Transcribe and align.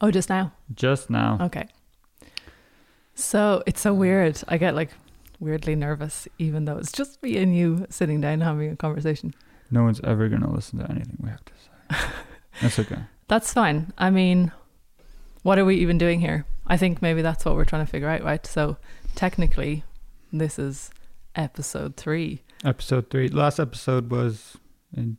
Oh, 0.00 0.10
just 0.10 0.28
now. 0.28 0.52
Just 0.74 1.10
now. 1.10 1.38
Okay. 1.40 1.68
So 3.14 3.62
it's 3.66 3.80
so 3.80 3.92
weird. 3.92 4.42
I 4.48 4.56
get 4.56 4.74
like 4.74 4.90
weirdly 5.38 5.74
nervous, 5.74 6.26
even 6.38 6.64
though 6.64 6.78
it's 6.78 6.92
just 6.92 7.22
me 7.22 7.36
and 7.38 7.54
you 7.54 7.86
sitting 7.90 8.20
down 8.20 8.40
having 8.40 8.70
a 8.70 8.76
conversation. 8.76 9.34
No 9.70 9.84
one's 9.84 10.00
ever 10.02 10.28
going 10.28 10.42
to 10.42 10.50
listen 10.50 10.78
to 10.78 10.90
anything 10.90 11.18
we 11.20 11.30
have 11.30 11.44
to 11.44 11.52
say. 11.54 12.06
That's 12.62 12.78
okay. 12.78 12.98
That's 13.28 13.52
fine. 13.52 13.92
I 13.96 14.10
mean, 14.10 14.52
what 15.42 15.58
are 15.58 15.64
we 15.64 15.76
even 15.76 15.98
doing 15.98 16.20
here? 16.20 16.46
I 16.66 16.76
think 16.76 17.00
maybe 17.00 17.22
that's 17.22 17.44
what 17.44 17.54
we're 17.56 17.64
trying 17.64 17.84
to 17.84 17.90
figure 17.90 18.08
out, 18.08 18.22
right? 18.22 18.44
So 18.44 18.76
technically, 19.14 19.84
this 20.32 20.58
is 20.58 20.90
episode 21.34 21.96
three. 21.96 22.42
Episode 22.64 23.10
three. 23.10 23.28
Last 23.28 23.58
episode 23.58 24.10
was 24.10 24.56
in 24.96 25.16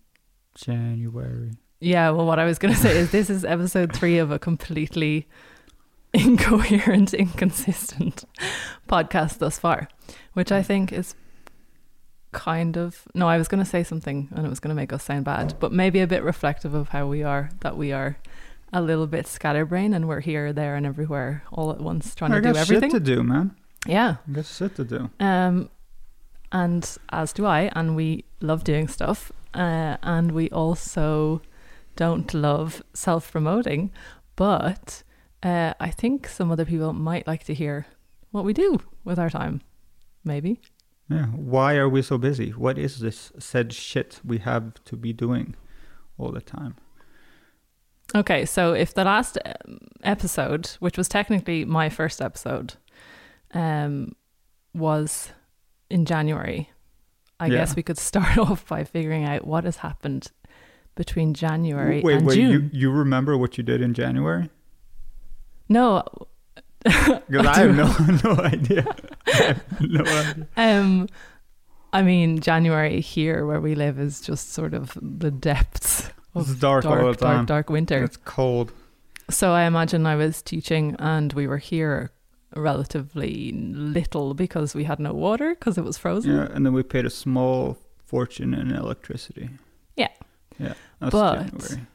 January. 0.56 1.52
Yeah, 1.84 2.12
well, 2.12 2.28
what 2.28 2.38
I 2.38 2.46
was 2.46 2.60
going 2.60 2.74
to 2.76 2.80
say 2.80 2.96
is 2.96 3.10
this 3.12 3.28
is 3.30 3.44
episode 3.44 3.92
three 3.92 4.20
of 4.20 4.30
a 4.30 4.38
completely 4.38 5.28
incoherent, 6.14 7.12
inconsistent 7.12 8.24
podcast 8.88 9.40
thus 9.40 9.58
far, 9.58 9.88
which 10.34 10.52
I 10.52 10.62
think 10.62 10.94
is 10.94 11.16
kind 12.34 12.78
of. 12.78 13.08
No, 13.16 13.28
I 13.28 13.40
was 13.40 13.48
going 13.48 13.64
to 13.64 13.70
say 13.70 13.84
something 13.84 14.30
and 14.32 14.46
it 14.46 14.50
was 14.50 14.60
going 14.60 14.70
to 14.70 14.76
make 14.76 14.94
us 14.94 15.04
sound 15.04 15.26
bad, 15.26 15.56
but 15.60 15.72
maybe 15.72 16.00
a 16.02 16.08
bit 16.08 16.22
reflective 16.22 16.76
of 16.76 16.90
how 16.90 17.08
we 17.08 17.24
are, 17.24 17.50
that 17.62 17.76
we 17.78 17.92
are 17.92 18.18
a 18.72 18.82
little 18.82 19.08
bit 19.08 19.26
scatterbrained 19.26 19.96
and 19.96 20.08
we're 20.08 20.20
here, 20.22 20.54
there, 20.54 20.76
and 20.76 20.86
everywhere 20.86 21.44
all 21.52 21.72
at 21.72 21.82
once 21.82 22.14
trying 22.14 22.32
I 22.32 22.36
to 22.36 22.54
do 22.54 22.60
everything. 22.60 22.92
shit 22.92 23.04
to 23.04 23.16
do, 23.16 23.24
man. 23.24 23.56
yeah. 23.88 24.18
I 24.30 24.32
got 24.32 24.46
shit 24.46 24.76
to 24.76 24.84
do. 24.84 25.10
Um, 25.20 25.72
and 26.52 26.98
as 27.10 27.34
do 27.34 27.48
I, 27.48 27.72
and 27.76 27.96
we 27.96 28.26
love 28.40 28.64
doing 28.64 28.88
stuff. 28.88 29.32
Uh, 29.54 29.98
and 30.04 30.32
we 30.32 30.50
also 30.52 31.42
don't 31.96 32.34
love 32.34 32.82
self 32.94 33.32
promoting, 33.32 33.92
but 34.36 35.04
uh, 35.44 35.74
I 35.80 35.90
think 35.92 36.28
some 36.28 36.52
other 36.52 36.66
people 36.66 36.94
might 36.94 37.28
like 37.28 37.44
to 37.46 37.54
hear 37.54 37.86
what 38.32 38.46
we 38.46 38.54
do 38.54 38.80
with 39.04 39.20
our 39.20 39.30
time. 39.30 39.62
Maybe. 40.24 40.60
Yeah. 41.10 41.26
Why 41.28 41.76
are 41.76 41.90
we 41.90 42.02
so 42.02 42.18
busy? 42.18 42.52
What 42.52 42.78
is 42.78 43.00
this 43.00 43.32
said 43.40 43.74
shit 43.74 44.22
we 44.24 44.38
have 44.40 44.74
to 44.86 44.96
be 44.96 45.12
doing 45.14 45.56
all 46.18 46.32
the 46.32 46.42
time? 46.42 46.76
Okay, 48.14 48.46
so 48.46 48.74
if 48.74 48.94
the 48.94 49.04
last 49.06 49.38
um, 49.46 49.80
episode, 50.04 50.68
which 50.80 50.98
was 50.98 51.08
technically 51.08 51.64
my 51.66 51.90
first 51.90 52.22
episode, 52.22 52.74
um, 53.54 54.14
was 54.74 55.30
in 55.90 56.06
January, 56.06 56.70
I 57.40 57.48
Yeah. 57.48 57.58
guess 57.60 57.76
we 57.76 57.84
could 57.84 57.98
start 58.10 58.38
off 58.38 58.68
by 58.68 58.84
figuring 58.84 59.24
out 59.26 59.48
what 59.48 59.64
has 59.64 59.78
happened 59.78 60.32
between 60.96 61.34
January 61.34 62.02
wait, 62.02 62.18
and 62.18 62.26
wait. 62.28 62.36
June. 62.36 62.52
You 62.74 62.80
you 62.82 62.92
remember 62.92 63.38
what 63.38 63.58
you 63.58 63.64
did 63.64 63.82
in 63.82 63.94
January? 63.94 64.50
No, 65.70 66.04
Because 66.84 67.46
I, 67.48 67.68
do. 67.68 67.74
have 67.74 68.24
no 68.24 68.32
no 68.36 68.42
idea. 68.42 68.86
I 69.28 69.32
have 69.32 69.82
no 69.82 70.02
idea. 70.04 70.48
um, 70.58 71.08
I 71.94 72.02
mean 72.02 72.40
January 72.40 73.02
here 73.02 73.46
where 73.46 73.62
we 73.62 73.76
live 73.76 74.00
is 74.00 74.22
just 74.22 74.54
sort 74.54 74.74
of 74.74 74.98
the 75.02 75.32
depths 75.32 76.10
of 76.36 76.50
It's 76.50 76.60
dark, 76.60 76.84
dark, 76.84 77.02
all 77.02 77.12
the 77.12 77.18
time. 77.18 77.36
dark, 77.46 77.48
dark 77.48 77.70
winter. 77.70 78.04
It's 78.04 78.18
cold. 78.18 78.72
So 79.30 79.52
I 79.52 79.64
imagine 79.64 80.06
I 80.06 80.16
was 80.16 80.42
teaching 80.42 80.96
and 81.00 81.32
we 81.34 81.48
were 81.48 81.58
here 81.60 82.12
relatively 82.56 83.52
little 83.54 84.34
because 84.34 84.76
we 84.76 84.84
had 84.84 85.00
no 85.00 85.14
water 85.14 85.50
because 85.56 85.78
it 85.78 85.84
was 85.86 85.98
frozen. 85.98 86.36
Yeah, 86.36 86.48
and 86.54 86.66
then 86.66 86.74
we 86.74 86.84
paid 86.84 87.06
a 87.06 87.10
small 87.10 87.78
fortune 88.06 88.54
in 88.54 88.72
electricity. 88.72 89.50
Yeah. 89.96 90.10
Yeah. 90.62 90.74
But- 91.00 91.52
January. 91.60 91.88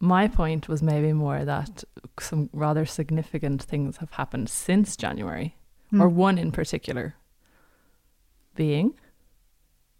My 0.00 0.28
point 0.28 0.68
was 0.68 0.80
maybe 0.80 1.12
more 1.12 1.44
that 1.44 1.82
some 2.20 2.50
rather 2.52 2.86
significant 2.86 3.60
things 3.62 3.96
have 3.96 4.12
happened 4.12 4.48
since 4.48 4.96
January, 4.96 5.56
Hmm. 5.90 6.00
or 6.02 6.08
one 6.08 6.38
in 6.38 6.52
particular 6.52 7.14
being. 8.54 8.94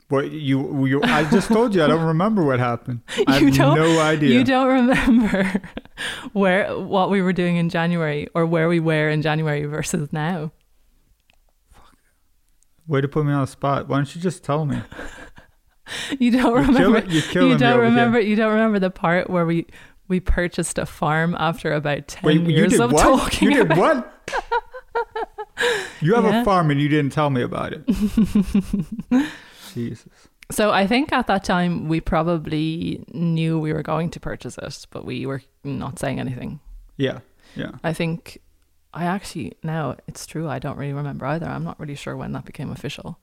What 0.08 0.30
you 0.30 0.86
you? 0.86 1.02
I 1.02 1.28
just 1.28 1.48
told 1.48 1.74
you 1.74 1.82
I 1.82 1.88
don't 1.88 2.04
remember 2.06 2.44
what 2.44 2.60
happened. 2.60 3.00
I 3.26 3.38
You 3.38 3.46
have 3.46 3.56
don't- 3.56 3.76
no 3.78 4.00
idea. 4.00 4.30
You 4.38 4.44
don't 4.44 4.68
remember 4.68 5.60
where 6.32 6.78
what 6.78 7.10
we 7.10 7.20
were 7.20 7.32
doing 7.32 7.56
in 7.56 7.68
January 7.68 8.28
or 8.34 8.46
where 8.46 8.68
we 8.68 8.78
were 8.80 9.08
in 9.10 9.20
January 9.20 9.64
versus 9.66 10.12
now. 10.12 10.52
Way 12.86 13.00
to 13.02 13.08
put 13.08 13.26
me 13.26 13.32
on 13.32 13.42
the 13.42 13.46
spot. 13.48 13.88
Why 13.88 13.96
don't 13.96 14.14
you 14.14 14.20
just 14.20 14.44
tell 14.44 14.64
me? 14.64 14.80
You 16.18 16.30
don't 16.32 16.42
You're 16.44 16.56
remember. 16.62 17.00
killing, 17.02 17.10
you're 17.10 17.42
You 17.52 17.58
don't 17.58 17.62
over 17.74 17.82
here. 17.84 17.90
remember. 17.90 18.20
You 18.20 18.36
don't 18.36 18.52
remember 18.52 18.78
the 18.78 18.90
part 18.90 19.28
where 19.30 19.46
we 19.46 19.66
we 20.08 20.20
purchased 20.20 20.78
a 20.78 20.86
farm 20.86 21.34
after 21.38 21.72
about 21.72 22.08
ten 22.08 22.22
Wait, 22.24 22.40
you 22.40 22.48
years 22.56 22.72
did 22.72 22.80
of 22.80 22.92
what? 22.92 23.02
talking. 23.02 23.50
You 23.50 23.54
did 23.56 23.70
about- 23.70 23.78
what? 23.78 24.14
You 26.00 26.14
have 26.14 26.24
Yeah. 26.32 26.40
a 26.42 26.44
farm 26.44 26.70
and 26.70 26.80
you 26.80 26.88
didn't 26.88 27.12
tell 27.12 27.30
me 27.30 27.42
about 27.42 27.72
it. 27.72 27.84
Jesus. 29.74 30.08
So 30.50 30.70
I 30.70 30.86
think 30.86 31.12
at 31.12 31.26
that 31.26 31.44
time 31.44 31.88
we 31.88 32.00
probably 32.00 33.04
knew 33.12 33.58
we 33.58 33.72
were 33.72 33.82
going 33.82 34.08
to 34.10 34.20
purchase 34.20 34.56
it, 34.58 34.86
but 34.90 35.04
we 35.04 35.26
were 35.26 35.42
not 35.62 35.98
saying 35.98 36.18
anything. 36.20 36.60
Yeah. 36.96 37.18
Yeah. 37.54 37.72
I 37.84 37.92
think 37.92 38.38
I 38.94 39.04
actually 39.04 39.52
now 39.62 39.96
it's 40.06 40.26
true. 40.26 40.48
I 40.48 40.58
don't 40.58 40.78
really 40.78 40.94
remember 40.94 41.26
either. 41.26 41.46
I'm 41.46 41.64
not 41.64 41.78
really 41.78 41.94
sure 41.96 42.16
when 42.16 42.32
that 42.32 42.44
became 42.46 42.70
official, 42.70 43.18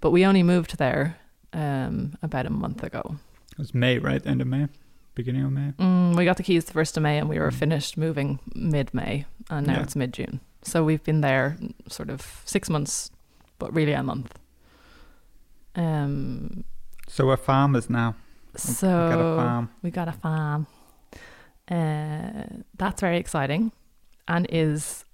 but 0.00 0.10
we 0.10 0.24
only 0.24 0.42
moved 0.42 0.78
there 0.78 1.18
um, 1.54 2.12
about 2.22 2.44
a 2.46 2.50
month 2.50 2.82
ago. 2.82 3.16
It 3.52 3.58
was 3.58 3.72
May, 3.74 3.98
right? 3.98 4.24
End 4.26 4.40
of 4.42 4.46
May, 4.46 4.68
beginning 5.14 5.44
of 5.44 5.52
May. 5.52 5.72
Mm, 5.78 6.16
we 6.16 6.24
got 6.24 6.36
the 6.36 6.42
keys 6.42 6.64
the 6.66 6.72
first 6.72 6.96
of 6.96 7.02
May, 7.02 7.18
and 7.18 7.28
we 7.28 7.38
were 7.38 7.50
finished 7.50 7.96
moving 7.96 8.38
mid 8.54 8.92
May, 8.92 9.24
and 9.48 9.66
now 9.66 9.74
Yeah. 9.74 9.82
it's 9.82 9.96
mid 9.96 10.12
June. 10.12 10.40
So 10.62 10.82
we've 10.84 11.02
been 11.04 11.20
there 11.20 11.56
sort 11.88 12.10
of 12.10 12.42
six 12.44 12.68
months, 12.68 13.10
but 13.58 13.72
really 13.74 13.92
a 13.92 14.02
month. 14.02 14.38
Um. 15.76 16.64
So 17.08 17.26
we're 17.26 17.36
farmers 17.36 17.90
now. 17.90 18.14
So 18.56 18.86
we 18.88 19.10
got 19.10 19.20
a 19.20 19.36
farm. 19.36 19.70
we 19.82 19.90
got 19.90 20.08
a 20.08 20.12
farm. 20.12 20.66
Uh, 21.70 22.44
that's 22.78 23.00
very 23.00 23.18
exciting, 23.18 23.72
and 24.28 24.46
is 24.50 25.04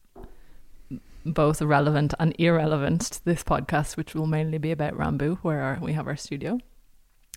both 1.24 1.60
relevant 1.62 2.14
and 2.18 2.34
irrelevant 2.38 3.02
to 3.02 3.24
this 3.24 3.42
podcast, 3.44 3.96
which 3.96 4.14
will 4.14 4.26
mainly 4.26 4.58
be 4.58 4.70
about 4.72 4.94
Rambu, 4.94 5.38
where 5.38 5.60
our, 5.60 5.78
we 5.80 5.92
have 5.92 6.06
our 6.06 6.16
studio. 6.16 6.58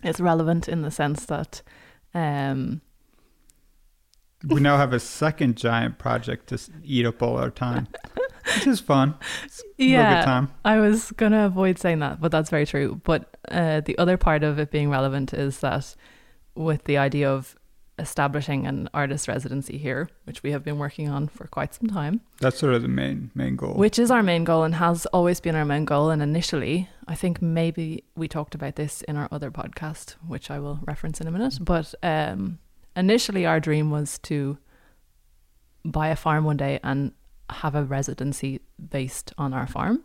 It's 0.04 0.20
relevant 0.20 0.68
in 0.68 0.82
the 0.82 0.92
sense 0.92 1.26
that 1.26 1.62
um, 2.14 2.82
We 4.48 4.60
now 4.60 4.78
have 4.78 4.92
a 4.94 5.00
second 5.00 5.56
giant 5.56 5.98
project 6.00 6.48
to 6.50 6.60
eat 6.84 7.06
up 7.06 7.22
all 7.24 7.38
our 7.38 7.50
time, 7.50 7.88
which 8.56 8.68
is 8.68 8.80
fun. 8.82 9.16
It's 9.46 9.64
yeah, 9.78 10.26
time. 10.26 10.52
I 10.66 10.80
was 10.80 11.12
gonna 11.12 11.46
avoid 11.46 11.80
saying 11.80 12.00
that, 12.00 12.20
but 12.20 12.32
that's 12.32 12.50
very 12.50 12.66
true. 12.66 13.00
But 13.04 13.38
uh, 13.50 13.82
the 13.82 13.98
other 13.98 14.18
part 14.18 14.44
of 14.44 14.60
it 14.60 14.70
being 14.72 14.90
relevant 14.90 15.34
is 15.34 15.60
that 15.60 15.96
with 16.56 16.84
the 16.84 16.98
idea 16.98 17.32
of 17.32 17.56
establishing 18.00 18.66
an 18.66 18.90
artist 18.94 19.28
residency 19.28 19.78
here, 19.78 20.09
which 20.24 20.42
we 20.42 20.52
have 20.52 20.64
been 20.64 20.80
working 20.80 21.09
on 21.09 21.28
for 21.28 21.46
quite 21.48 21.76
some 21.76 21.88
time, 21.88 22.22
That's 22.40 22.58
sort 22.58 22.74
of 22.74 22.81
the 22.81 22.88
main 22.88 23.30
main 23.36 23.56
goal. 23.56 23.76
which 23.76 24.00
is 24.00 24.09
our 24.09 24.24
main 24.24 24.44
goal 24.44 24.64
and 24.64 24.76
has 24.76 25.06
always 25.08 25.40
been 25.40 25.56
our 25.56 25.66
main 25.66 25.86
goal. 25.86 26.09
And 26.09 26.22
initially, 26.22 26.90
I 27.08 27.16
think 27.16 27.42
maybe 27.42 28.03
we 28.16 28.28
talked 28.28 28.56
about 28.56 28.76
this 28.78 29.02
in 29.03 29.16
our 29.16 29.28
other 29.32 29.52
podcast, 29.52 30.16
which 30.28 30.50
I 30.50 30.59
will 30.59 30.80
reference 30.86 31.22
in 31.22 31.28
a 31.28 31.32
minute. 31.32 31.59
But 31.62 31.94
um, 32.02 32.58
initially, 32.96 33.46
our 33.46 33.59
dream 33.59 33.92
was 33.92 34.18
to 34.20 34.58
buy 35.86 36.08
a 36.09 36.16
farm 36.16 36.46
one 36.46 36.58
day 36.58 36.80
and 36.84 37.12
have 37.50 37.76
a 37.76 37.84
residency 37.84 38.62
based 38.90 39.34
on 39.38 39.53
our 39.53 39.68
farm 39.68 40.03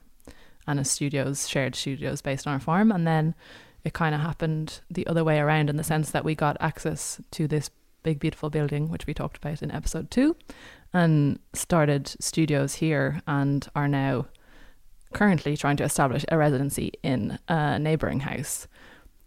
and 0.67 0.79
a 0.79 0.85
studios, 0.85 1.49
shared 1.49 1.75
studios 1.75 2.21
based 2.21 2.47
on 2.47 2.53
our 2.53 2.61
farm. 2.61 2.93
And 2.93 3.07
then 3.07 3.35
it 3.85 3.95
kind 3.95 4.15
of 4.15 4.21
happened 4.21 4.81
the 4.91 5.07
other 5.07 5.25
way 5.25 5.39
around 5.39 5.71
in 5.71 5.77
the 5.77 5.85
sense 5.85 6.11
that 6.11 6.25
we 6.25 6.35
got 6.35 6.57
access 6.61 7.21
to 7.31 7.49
this 7.49 7.71
big, 8.03 8.19
beautiful 8.19 8.51
building, 8.51 8.89
which 8.89 9.07
we 9.07 9.15
talked 9.15 9.37
about 9.37 9.63
in 9.63 9.71
episode 9.71 10.11
two, 10.11 10.37
and 10.93 11.39
started 11.53 12.09
studios 12.21 12.75
here 12.77 13.21
and 13.27 13.69
are 13.75 13.89
now 13.89 14.27
currently 15.13 15.57
trying 15.57 15.77
to 15.77 15.85
establish 15.85 16.25
a 16.29 16.39
residency 16.39 16.93
in 17.03 17.39
a 17.49 17.79
neighboring 17.79 18.21
house. 18.21 18.69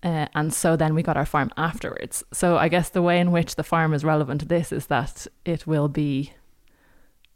Uh, 0.03 0.25
and 0.33 0.53
so 0.53 0.75
then 0.75 0.95
we 0.95 1.03
got 1.03 1.17
our 1.17 1.25
farm 1.25 1.51
afterwards. 1.57 2.23
So 2.33 2.57
I 2.57 2.69
guess 2.69 2.89
the 2.89 3.01
way 3.03 3.19
in 3.19 3.31
which 3.31 3.55
the 3.55 3.63
farm 3.63 3.93
is 3.93 4.03
relevant 4.03 4.41
to 4.41 4.47
this 4.47 4.71
is 4.71 4.87
that 4.87 5.27
it 5.45 5.67
will 5.67 5.87
be 5.87 6.33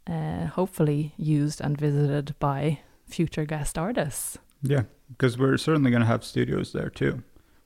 uh, 0.06 0.46
hopefully 0.46 1.14
used 1.16 1.60
and 1.60 1.78
visited 1.78 2.34
by 2.38 2.80
future 3.08 3.44
guest 3.44 3.78
artists. 3.78 4.38
yeah, 4.62 4.82
because 5.10 5.38
we're 5.38 5.56
certainly 5.56 5.90
going 5.90 6.00
to 6.00 6.06
have 6.06 6.24
studios 6.24 6.72
there 6.72 6.90
too. 6.90 7.22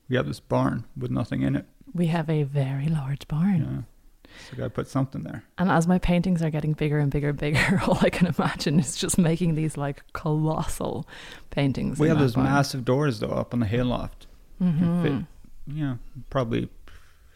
We 0.09 0.17
have 0.17 0.27
this 0.27 0.41
barn 0.41 0.85
with 0.97 1.11
nothing 1.11 1.43
in 1.43 1.57
it. 1.57 1.67
We 1.95 2.07
have 2.07 2.29
a 2.31 2.43
very 2.45 2.89
large 2.89 3.27
barn. 3.29 3.87
Yeah. 4.29 4.31
So 4.51 4.57
got 4.57 4.65
to 4.65 4.71
put 4.71 4.87
something 4.89 5.23
there. 5.25 5.43
And 5.59 5.71
as 5.71 5.89
my 5.89 5.99
paintings 5.99 6.41
are 6.43 6.51
getting 6.51 6.73
bigger 6.73 6.99
and 7.01 7.11
bigger 7.11 7.31
and 7.31 7.39
bigger, 7.39 7.81
all 7.87 7.99
I 8.01 8.11
can 8.11 8.29
imagine 8.29 8.79
is 8.79 8.97
just 8.97 9.19
making 9.19 9.57
these 9.57 9.77
like 9.77 10.05
colossal 10.13 11.07
paintings. 11.51 11.99
We 11.99 12.09
have 12.09 12.19
those 12.21 12.35
barn. 12.37 12.47
massive 12.47 12.85
doors 12.85 13.19
though 13.21 13.29
up 13.31 13.53
on 13.53 13.61
the 13.61 13.67
hayloft. 13.67 14.27
Mhm. 14.63 15.03
fit. 15.03 15.27
Yeah, 15.75 15.97
probably 16.31 16.69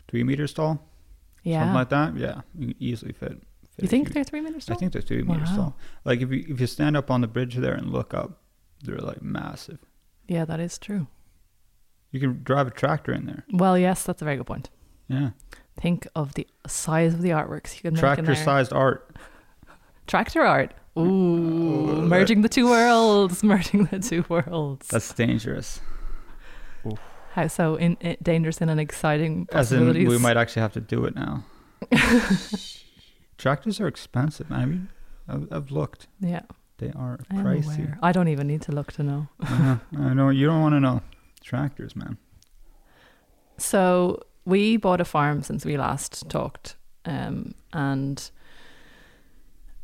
three 0.08 0.22
meters 0.24 0.52
tall, 0.52 0.86
Yeah. 1.42 1.60
something 1.60 1.74
like 1.74 1.88
that. 1.90 2.16
Yeah, 2.16 2.42
you 2.58 2.68
can 2.68 2.76
easily 2.82 3.12
fit 3.12 3.42
You 3.78 3.88
think 3.88 4.12
they're 4.12 4.24
three 4.24 4.40
meters 4.40 4.66
tall? 4.66 4.76
I 4.76 4.78
think 4.78 4.92
they're 4.92 5.02
three 5.02 5.22
meters 5.22 5.50
tall. 5.50 5.76
Like 6.04 6.20
if 6.20 6.30
you 6.30 6.44
if 6.48 6.60
you 6.60 6.66
stand 6.66 6.96
up 6.96 7.10
on 7.10 7.22
the 7.22 7.26
bridge 7.26 7.56
there 7.56 7.74
and 7.74 7.90
look 7.90 8.14
up, 8.14 8.40
they're 8.82 8.98
like 8.98 9.20
massive. 9.22 9.78
Yeah, 10.28 10.44
that 10.44 10.60
is 10.60 10.78
true. 10.78 11.08
You 12.14 12.20
can 12.20 12.44
drive 12.44 12.68
a 12.68 12.70
tractor 12.70 13.12
in 13.12 13.26
there. 13.26 13.44
Well, 13.52 13.76
yes, 13.76 14.04
that's 14.04 14.22
a 14.22 14.24
very 14.24 14.36
good 14.36 14.46
point. 14.46 14.70
Yeah, 15.08 15.30
Think 15.80 16.06
of 16.14 16.34
the 16.34 16.46
size 16.64 17.12
of 17.12 17.22
the 17.22 17.30
artworks 17.30 17.74
you 17.74 17.82
can 17.82 17.94
make 17.94 18.02
in 18.02 18.24
there. 18.24 18.34
tractor-sized 18.34 18.72
art. 18.72 19.16
Tractor 20.06 20.42
art. 20.42 20.74
Ooh, 20.96 21.02
Oh, 21.90 22.00
merging 22.02 22.42
the 22.42 22.48
two 22.48 22.68
worlds. 22.68 23.42
Merging 23.52 23.86
the 23.86 23.98
two 23.98 24.24
worlds. 24.28 24.86
That's 24.86 25.12
dangerous. 25.12 25.80
How 27.32 27.48
so? 27.48 27.74
In, 27.74 27.96
in 28.00 28.16
dangerous 28.22 28.60
and 28.60 28.70
an 28.70 28.78
exciting 28.78 29.48
As 29.50 29.72
in, 29.72 29.78
possibilities. 29.80 30.08
we 30.08 30.18
might 30.18 30.36
actually 30.36 30.62
have 30.62 30.72
to 30.74 30.80
do 30.80 31.04
it 31.06 31.16
now. 31.16 31.44
Tractors 33.38 33.80
are 33.80 33.88
expensive. 33.88 34.52
I 34.52 34.64
mean, 34.66 34.88
I've, 35.28 35.48
I've 35.52 35.70
looked. 35.72 36.06
Yeah, 36.20 36.42
They 36.78 36.92
are 36.94 37.18
pricey. 37.32 37.74
aware. 37.74 37.98
I 38.02 38.12
don't 38.12 38.28
even 38.28 38.46
need 38.46 38.62
to 38.62 38.72
look 38.72 38.92
to 38.92 39.02
know. 39.02 39.26
uh, 39.40 39.78
I 39.98 40.14
know 40.14 40.28
you 40.28 40.46
don't 40.46 40.60
want 40.60 40.74
to 40.74 40.80
know 40.80 41.02
tractors, 41.44 41.94
man. 41.94 42.16
So 43.56 44.20
we 44.44 44.76
bought 44.76 45.00
a 45.00 45.04
farm 45.04 45.42
since 45.42 45.64
we 45.64 45.76
last 45.76 46.28
talked, 46.28 46.76
um, 47.04 47.54
and 47.72 48.30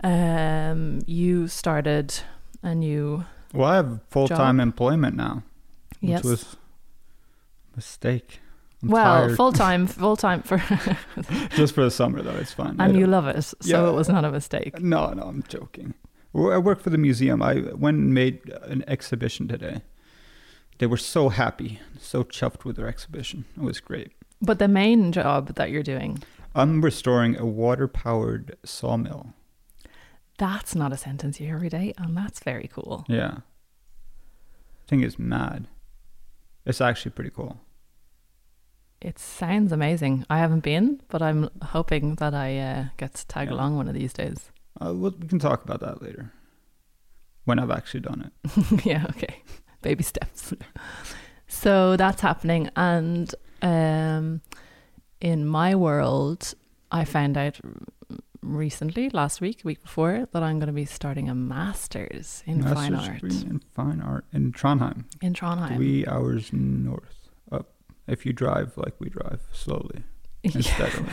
um, 0.03 1.01
you 1.07 1.47
started 1.49 2.15
a 2.63 2.75
new 2.75 3.25
Well, 3.55 3.69
I 3.69 3.77
have 3.77 4.01
full 4.11 4.29
time 4.29 4.61
employment 4.61 5.17
now, 5.17 5.43
which 6.01 6.11
yes. 6.11 6.25
was 6.25 6.43
a 6.43 7.77
mistake. 7.77 8.41
I'm 8.83 8.89
well, 8.89 9.35
full 9.37 9.53
time, 9.53 9.87
full 10.05 10.17
time 10.17 10.43
for, 10.43 10.59
just 11.51 11.75
for 11.75 11.85
the 11.85 11.91
summer 11.91 12.23
though. 12.23 12.37
It's 12.37 12.53
fine. 12.53 12.77
And 12.79 12.97
you 12.97 13.07
love 13.07 13.27
it, 13.27 13.43
so 13.43 13.57
Yeah. 13.63 13.89
it 13.89 13.93
was 13.93 14.09
not 14.09 14.25
a 14.25 14.31
mistake. 14.31 14.81
No, 14.81 15.13
no, 15.13 15.25
I'm 15.25 15.45
joking. 15.49 15.95
I 16.35 16.59
work 16.59 16.81
for 16.81 16.91
the 16.91 16.99
museum. 16.99 17.43
I 17.43 17.55
went 17.75 17.99
and 17.99 18.15
made 18.15 18.41
an 18.63 18.85
exhibition 18.87 19.49
today. 19.49 19.83
They 20.81 20.87
were 20.87 20.97
so 20.97 21.29
happy, 21.29 21.79
so 22.01 22.25
chuffed 22.25 22.65
with 22.65 22.77
their 22.77 22.89
exhibition. 22.89 23.45
It 23.55 23.63
was 23.63 23.81
great. 23.81 24.13
But 24.41 24.59
the 24.59 24.67
main 24.67 25.13
job 25.13 25.55
that 25.57 25.71
you're 25.71 25.83
doing, 25.83 26.23
I'm 26.55 26.81
restoring 26.81 27.37
a 27.37 27.45
water 27.45 27.87
powered 27.87 28.57
sawmill. 28.65 29.35
that's 30.39 30.75
not 30.75 30.91
a 30.91 30.97
sentence 30.97 31.39
you 31.39 31.47
hear 31.47 31.57
every 31.57 31.69
day, 31.69 31.93
and 31.99 32.17
that's 32.17 32.41
very 32.41 32.67
cool. 32.73 33.05
Yeah. 33.09 33.41
I 33.45 34.89
think 34.89 35.05
it's 35.05 35.19
mad. 35.19 35.67
It's 36.65 36.81
actually 36.81 37.11
pretty 37.13 37.29
cool. 37.31 37.61
It 39.03 39.19
sounds 39.19 39.73
amazing. 39.73 40.25
I 40.31 40.39
haven't 40.39 40.61
been, 40.65 41.03
but 41.09 41.21
I'm 41.21 41.51
hoping 41.63 42.15
that 42.17 42.33
I 42.35 42.59
uh, 42.59 42.85
get 42.97 43.15
to 43.17 43.27
tag 43.27 43.49
Yeah. 43.49 43.55
along 43.55 43.77
one 43.77 43.87
of 43.89 43.95
these 43.95 44.15
days. 44.15 44.51
Uh, 44.81 44.95
we'll, 44.95 45.15
we 45.21 45.29
can 45.29 45.39
talk 45.39 45.63
about 45.63 45.81
that 45.81 46.03
later. 46.03 46.33
When 47.45 47.59
I've 47.59 47.71
actually 47.71 48.01
done 48.01 48.31
it. 48.45 48.85
yeah, 48.87 49.05
okay. 49.11 49.43
Baby 49.83 50.03
steps. 50.05 50.53
so 51.49 51.97
that's 51.97 52.21
happening. 52.21 52.71
And 52.77 53.35
um, 53.63 54.41
in 55.21 55.47
my 55.47 55.75
world, 55.75 56.55
I 56.91 57.05
found 57.05 57.37
out 57.37 57.59
recently, 58.43 59.11
last 59.11 59.41
week, 59.41 59.61
week 59.65 59.83
before, 59.83 60.27
that 60.33 60.43
I'm 60.43 60.59
going 60.59 60.67
to 60.69 60.73
be 60.73 60.85
starting 60.87 61.29
a 61.29 61.35
master's 61.35 62.43
in 62.47 62.63
fine 62.63 62.95
art 62.95 63.23
in 63.23 63.61
fine 63.75 64.01
art 64.01 64.25
in 64.33 64.53
Trondheim. 64.53 65.05
in 65.21 65.35
Trondheim. 65.35 65.77
Three 65.77 66.07
hours 66.07 66.51
north 66.53 67.29
up. 67.53 67.71
If 68.07 68.25
you 68.27 68.33
drive 68.33 68.77
like 68.77 68.95
we 68.99 69.09
drive, 69.09 69.41
slowly 69.53 70.03
and 70.45 70.55
Yeah. 70.55 70.61
steadily. 70.75 71.11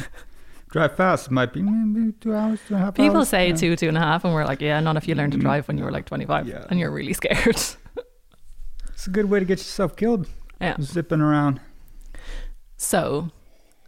drive 0.69 0.95
fast, 0.95 1.27
it 1.27 1.31
might 1.31 1.51
be 1.53 1.61
maybe 1.61 2.13
two 2.19 2.33
hours, 2.33 2.59
two 2.67 2.75
and 2.75 2.81
a 2.83 2.85
half 2.85 2.95
People 2.95 3.17
hours. 3.17 3.29
say 3.29 3.49
yeah. 3.49 3.55
two, 3.55 3.75
two 3.75 3.87
and 3.89 3.97
a 3.97 4.01
half, 4.01 4.23
and 4.25 4.33
we're 4.33 4.45
like, 4.45 4.61
yeah, 4.61 4.79
not 4.79 4.95
if 4.97 5.07
you 5.07 5.15
learned 5.15 5.33
to 5.33 5.37
Mm, 5.37 5.41
drive 5.41 5.67
when 5.67 5.77
you 5.77 5.83
were 5.83 5.91
like 5.91 6.05
25 6.05 6.47
yeah. 6.47 6.65
and 6.69 6.79
you're 6.79 6.91
really 6.91 7.13
scared. 7.13 7.57
It's 8.97 9.05
a 9.05 9.11
good 9.11 9.29
way 9.29 9.37
to 9.37 9.45
get 9.45 9.59
yourself 9.59 9.95
killed. 9.95 10.27
yeah. 10.59 10.75
Zipping 10.81 11.21
around. 11.21 11.61
So, 12.77 13.29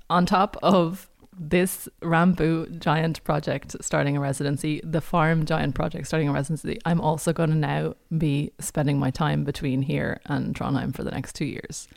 on 0.08 0.28
top 0.28 0.56
of 0.62 1.10
this 1.36 1.90
Rambu 2.04 2.78
giant 2.80 3.24
project 3.24 3.76
starting 3.82 4.16
a 4.16 4.20
residency, 4.20 4.82
the 4.84 5.02
farm 5.02 5.46
giant 5.46 5.74
project 5.74 6.06
starting 6.06 6.30
a 6.30 6.32
residency, 6.32 6.80
I'm 6.86 7.02
also 7.02 7.34
going 7.34 7.50
to 7.50 7.56
now 7.56 7.96
be 8.16 8.52
spending 8.60 9.00
my 9.00 9.10
time 9.10 9.44
between 9.46 9.82
here 9.82 10.22
and 10.28 10.54
Trondheim 10.54 10.96
for 10.96 11.04
the 11.04 11.10
next 11.12 11.34
two 11.34 11.46
years. 11.46 11.88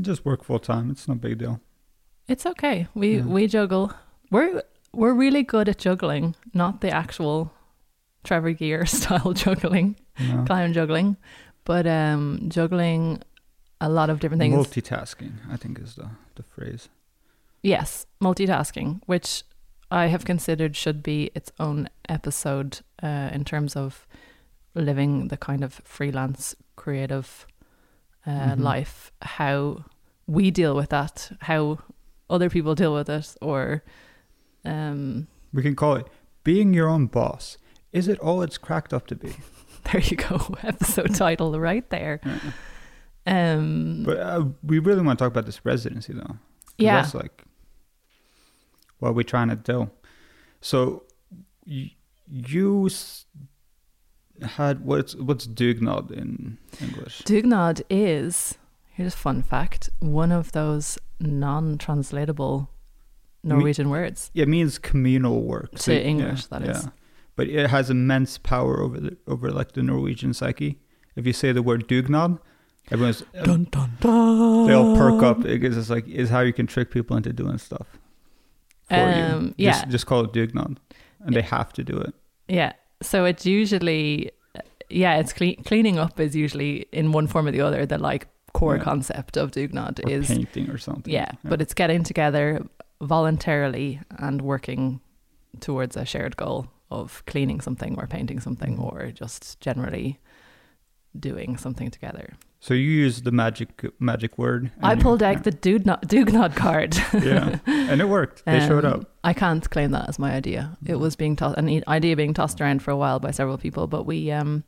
Just 0.00 0.24
work 0.24 0.42
full 0.42 0.60
time. 0.60 0.90
It's 0.90 1.06
no 1.06 1.16
big 1.16 1.36
deal. 1.36 1.60
It's 2.26 2.46
okay. 2.46 2.86
We 2.94 3.16
Yeah. 3.18 3.24
we 3.24 3.48
juggle. 3.48 3.92
We're 4.30 4.62
we're 4.94 5.12
really 5.14 5.42
good 5.42 5.68
at 5.68 5.76
juggling, 5.78 6.36
not 6.54 6.80
the 6.80 6.90
actual 6.90 7.52
Trevor 8.24 8.52
Gear 8.52 8.86
style 8.98 9.34
juggling, 9.34 9.96
know? 10.18 10.44
clown 10.46 10.72
juggling, 10.72 11.16
but 11.64 11.86
um 11.86 12.40
juggling 12.48 13.22
a 13.80 13.88
lot 13.88 14.10
of 14.10 14.20
different 14.20 14.40
things. 14.40 14.54
Multitasking, 14.54 15.32
I 15.50 15.56
think, 15.56 15.78
is 15.78 15.94
the, 15.94 16.10
the 16.34 16.42
phrase. 16.42 16.88
Yes, 17.62 18.06
multitasking, 18.22 19.00
which 19.06 19.42
I 19.90 20.06
have 20.06 20.24
considered 20.24 20.76
should 20.76 21.02
be 21.02 21.30
its 21.34 21.50
own 21.58 21.88
episode 22.08 22.80
uh, 23.02 23.30
in 23.32 23.44
terms 23.44 23.76
of 23.76 24.06
living 24.74 25.28
the 25.28 25.36
kind 25.36 25.64
of 25.64 25.74
freelance 25.84 26.54
creative 26.76 27.46
uh, 28.26 28.30
Mhm. 28.54 28.60
life. 28.60 29.12
How 29.22 29.84
we 30.26 30.50
deal 30.50 30.76
with 30.76 30.90
that, 30.90 31.32
how 31.40 31.78
other 32.28 32.50
people 32.50 32.74
deal 32.74 32.94
with 32.94 33.08
it, 33.08 33.34
or 33.40 33.82
um, 34.64 35.26
We 35.54 35.62
can 35.62 35.74
call 35.74 35.94
it 35.96 36.06
being 36.44 36.74
your 36.74 36.88
own 36.88 37.06
boss. 37.06 37.56
Is 37.92 38.08
it 38.08 38.18
all 38.20 38.42
it's 38.42 38.58
cracked 38.58 38.92
up 38.92 39.06
to 39.08 39.16
be? 39.16 39.32
there 39.92 40.00
you 40.00 40.16
go, 40.16 40.54
episode 40.62 41.14
title 41.14 41.58
right 41.60 41.88
there. 41.90 42.20
Yeah. 42.24 42.40
Um, 43.26 44.02
But 44.04 44.18
uh, 44.18 44.44
we 44.62 44.78
really 44.78 45.02
want 45.02 45.18
to 45.18 45.22
talk 45.24 45.30
about 45.32 45.46
this 45.46 45.64
residency, 45.64 46.12
though. 46.14 46.36
yeah, 46.78 47.00
That's 47.02 47.14
like 47.14 47.44
what 48.98 49.14
we're 49.14 49.22
trying 49.22 49.48
to 49.48 49.56
do. 49.56 49.90
So 50.60 51.04
y- 51.66 51.92
you 52.26 52.86
s- 52.86 53.26
had 54.42 54.84
what's 54.84 55.14
what's 55.16 55.46
dugnad 55.46 56.10
in 56.10 56.58
English? 56.80 57.22
Dugnad 57.22 57.82
is 57.90 58.56
here's 58.92 59.14
a 59.14 59.16
fun 59.18 59.42
fact: 59.42 59.90
one 60.00 60.32
of 60.32 60.52
those 60.52 60.98
non-translatable 61.20 62.70
Norwegian 63.42 63.90
words. 63.90 64.30
It 64.34 64.48
means 64.48 64.78
communal 64.78 65.42
work 65.42 65.72
To 65.80 65.92
English, 66.02 66.46
that 66.46 66.62
is. 66.62 66.88
But 67.36 67.48
it 67.48 67.70
has 67.70 67.88
immense 67.90 68.38
power 68.38 68.80
over 68.82 69.00
the 69.00 69.16
over 69.26 69.50
like 69.50 69.72
the 69.72 69.82
Norwegian 69.82 70.34
psyche. 70.34 70.78
If 71.16 71.26
you 71.26 71.32
say 71.32 71.52
the 71.52 71.62
word 71.62 71.88
dugnad, 71.88 72.38
everyone's 72.90 73.22
Dun 73.44 73.64
dun 73.70 73.92
dun. 74.00 74.66
they 74.66 74.74
all 74.74 74.96
perk 74.96 75.22
up 75.22 75.42
because 75.42 75.76
it's 75.76 75.90
like 75.90 76.06
is 76.08 76.28
how 76.30 76.40
you 76.40 76.52
can 76.52 76.66
trick 76.66 76.90
people 76.90 77.16
into 77.16 77.32
doing 77.32 77.58
stuff 77.58 77.86
for 78.88 78.94
Um, 78.96 79.44
you. 79.46 79.54
yeah. 79.58 79.70
Just, 79.72 79.88
just 79.88 80.06
call 80.06 80.24
it 80.24 80.32
dugnad, 80.32 80.76
and 81.20 81.34
they 81.34 81.42
have 81.42 81.72
to 81.74 81.84
do 81.84 81.96
it. 81.98 82.14
Yeah. 82.48 82.72
So 83.02 83.24
it's 83.24 83.46
usually, 83.46 84.30
yeah, 84.90 85.16
it's 85.18 85.32
cle- 85.32 85.56
cleaning 85.64 85.98
up 85.98 86.20
is 86.20 86.36
usually 86.36 86.86
in 86.92 87.12
one 87.12 87.26
form 87.26 87.46
or 87.46 87.52
the 87.52 87.60
other. 87.62 87.86
The 87.86 87.96
like 87.98 88.28
core 88.52 88.76
Yeah. 88.76 88.82
concept 88.82 89.36
of 89.36 89.52
Dugnad 89.52 90.04
Or 90.04 90.10
is 90.10 90.26
painting 90.28 90.68
or 90.70 90.76
something. 90.78 91.12
yeah, 91.12 91.30
but 91.44 91.62
it's 91.62 91.72
getting 91.74 92.02
together 92.02 92.66
voluntarily 93.00 94.00
and 94.18 94.42
working 94.42 95.00
towards 95.60 95.96
a 95.96 96.04
shared 96.04 96.36
goal 96.36 96.66
of 96.90 97.22
cleaning 97.26 97.60
something 97.60 97.94
or 97.98 98.06
painting 98.06 98.40
something 98.40 98.76
Mhm. 98.76 98.84
or 98.84 99.10
just 99.12 99.60
generally 99.60 100.18
doing 101.18 101.56
something 101.56 101.90
together. 101.90 102.34
so 102.62 102.74
you 102.74 102.90
use 102.90 103.22
the 103.22 103.32
magic 103.32 103.70
magic 103.98 104.36
word. 104.36 104.70
I 104.82 104.92
you- 104.92 105.00
pulled 105.00 105.22
out 105.22 105.44
the 105.44 105.50
Dugnad, 105.52 106.02
Dugnad 106.06 106.54
card. 106.54 106.94
yeah, 107.24 107.58
and 107.66 108.00
it 108.02 108.08
worked. 108.08 108.44
They 108.44 108.60
showed 108.60 108.84
Um, 108.84 108.92
up. 109.00 109.16
I 109.24 109.32
can't 109.32 109.68
claim 109.70 109.90
that 109.92 110.08
as 110.10 110.18
my 110.18 110.32
idea. 110.34 110.76
It 110.84 110.92
Mhm. 110.96 111.00
was 111.00 111.16
being 111.16 111.36
tossed, 111.36 111.56
an 111.58 111.82
idea 111.88 112.16
being 112.16 112.34
tossed 112.34 112.60
around 112.60 112.82
for 112.82 112.90
a 112.90 112.96
while 112.98 113.18
by 113.18 113.30
several 113.30 113.56
people, 113.56 113.86
but 113.86 114.04
we 114.04 114.30
um, 114.30 114.64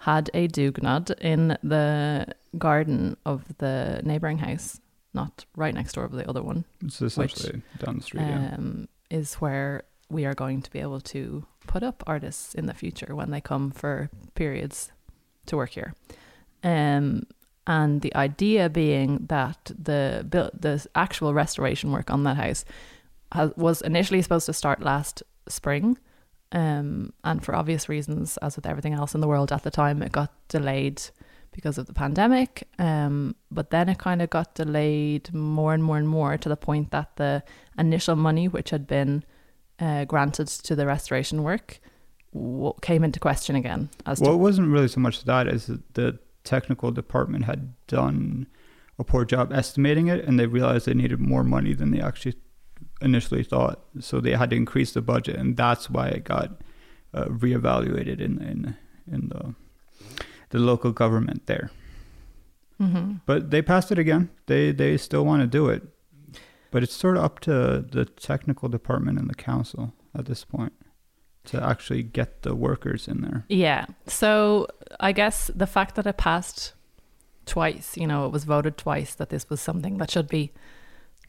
had 0.00 0.30
a 0.32 0.46
dugnad 0.48 1.10
in 1.20 1.58
the 1.62 2.26
garden 2.56 3.16
of 3.26 3.40
the 3.58 4.00
neighboring 4.04 4.38
house, 4.38 4.80
not 5.12 5.44
right 5.56 5.74
next 5.74 5.94
door, 5.94 6.06
but 6.08 6.18
the 6.18 6.28
other 6.28 6.42
one, 6.42 6.64
It's 6.84 7.02
essentially 7.02 7.62
down 7.84 7.96
the 7.96 8.02
street. 8.02 8.22
yeah. 8.22 8.54
um, 8.56 8.86
is 9.10 9.34
where 9.34 9.82
we 10.14 10.24
are 10.24 10.34
going 10.34 10.62
to 10.62 10.70
be 10.70 10.78
able 10.78 11.00
to 11.00 11.44
put 11.66 11.82
up 11.82 12.02
artists 12.06 12.54
in 12.54 12.66
the 12.66 12.74
future 12.74 13.14
when 13.14 13.30
they 13.30 13.40
come 13.40 13.70
for 13.70 14.08
periods 14.34 14.92
to 15.46 15.56
work 15.56 15.70
here. 15.70 15.94
Um, 16.62 17.26
and 17.66 18.00
the 18.00 18.14
idea 18.14 18.68
being 18.68 19.26
that 19.28 19.70
the 19.76 20.26
the 20.30 20.86
actual 20.94 21.34
restoration 21.34 21.92
work 21.92 22.10
on 22.10 22.24
that 22.24 22.36
house 22.36 22.64
has, 23.32 23.50
was 23.56 23.82
initially 23.82 24.22
supposed 24.22 24.46
to 24.46 24.52
start 24.52 24.82
last 24.82 25.22
spring, 25.48 25.98
um, 26.52 27.12
and 27.24 27.44
for 27.44 27.54
obvious 27.54 27.88
reasons, 27.88 28.36
as 28.38 28.56
with 28.56 28.66
everything 28.66 28.94
else 28.94 29.14
in 29.14 29.20
the 29.20 29.28
world 29.28 29.50
at 29.50 29.62
the 29.62 29.70
time, 29.70 30.02
it 30.02 30.12
got 30.12 30.30
delayed 30.48 31.02
because 31.52 31.78
of 31.78 31.86
the 31.86 31.94
pandemic. 31.94 32.68
Um, 32.78 33.34
but 33.50 33.70
then 33.70 33.88
it 33.88 33.98
kind 33.98 34.20
of 34.20 34.28
got 34.28 34.54
delayed 34.54 35.32
more 35.32 35.72
and 35.72 35.82
more 35.82 35.96
and 35.96 36.08
more 36.08 36.36
to 36.36 36.48
the 36.48 36.56
point 36.56 36.90
that 36.90 37.16
the 37.16 37.42
initial 37.78 38.16
money, 38.16 38.46
which 38.48 38.70
had 38.70 38.86
been 38.86 39.24
uh, 39.80 40.04
granted 40.04 40.48
to 40.48 40.76
the 40.76 40.86
restoration 40.86 41.42
work 41.42 41.80
what 42.32 42.82
came 42.82 43.04
into 43.04 43.20
question 43.20 43.54
again. 43.54 43.88
As 44.06 44.20
Well, 44.20 44.34
it 44.34 44.38
wasn't 44.38 44.68
really 44.68 44.88
so 44.88 45.00
much 45.00 45.24
that 45.24 45.46
as 45.46 45.66
the 45.92 46.18
technical 46.42 46.90
department 46.90 47.44
had 47.44 47.74
done 47.86 48.46
a 48.98 49.04
poor 49.04 49.24
job 49.24 49.52
estimating 49.52 50.08
it, 50.08 50.24
and 50.24 50.38
they 50.38 50.46
realized 50.46 50.86
they 50.86 50.94
needed 50.94 51.20
more 51.20 51.44
money 51.44 51.74
than 51.74 51.90
they 51.92 52.00
actually 52.00 52.34
initially 53.00 53.44
thought. 53.44 53.84
So 54.00 54.20
they 54.20 54.32
had 54.32 54.50
to 54.50 54.56
increase 54.56 54.92
the 54.92 55.00
budget, 55.02 55.36
and 55.36 55.56
that's 55.56 55.88
why 55.88 56.08
it 56.08 56.24
got 56.24 56.60
uh, 57.12 57.26
reevaluated 57.26 58.20
in 58.20 58.42
in 58.42 58.76
in 59.10 59.28
the 59.28 59.54
the 60.50 60.58
local 60.58 60.92
government 60.92 61.46
there. 61.46 61.70
Mhm. 62.80 63.20
But 63.26 63.50
they 63.50 63.62
passed 63.62 63.92
it 63.92 63.98
again. 63.98 64.30
They 64.46 64.72
they 64.72 64.96
still 64.96 65.24
want 65.24 65.42
to 65.42 65.46
do 65.46 65.68
it, 65.68 65.82
but 66.74 66.82
it's 66.82 66.92
sort 66.92 67.16
of 67.16 67.22
up 67.22 67.38
to 67.38 67.86
the 67.88 68.04
technical 68.04 68.68
department 68.68 69.16
and 69.16 69.30
the 69.30 69.34
council 69.36 69.94
at 70.12 70.26
this 70.26 70.44
point 70.44 70.72
to 71.44 71.62
actually 71.62 72.02
get 72.02 72.42
the 72.42 72.52
workers 72.52 73.06
in 73.06 73.20
there. 73.20 73.44
Yeah. 73.48 73.86
So 74.08 74.66
I 74.98 75.12
guess 75.12 75.52
the 75.54 75.68
fact 75.68 75.94
that 75.94 76.04
it 76.04 76.16
passed 76.16 76.72
twice, 77.46 77.96
you 77.96 78.08
know, 78.08 78.26
it 78.26 78.32
was 78.32 78.42
voted 78.42 78.76
twice 78.76 79.14
that 79.14 79.28
this 79.28 79.48
was 79.48 79.60
something 79.60 79.98
that 79.98 80.10
should 80.10 80.26
be. 80.26 80.50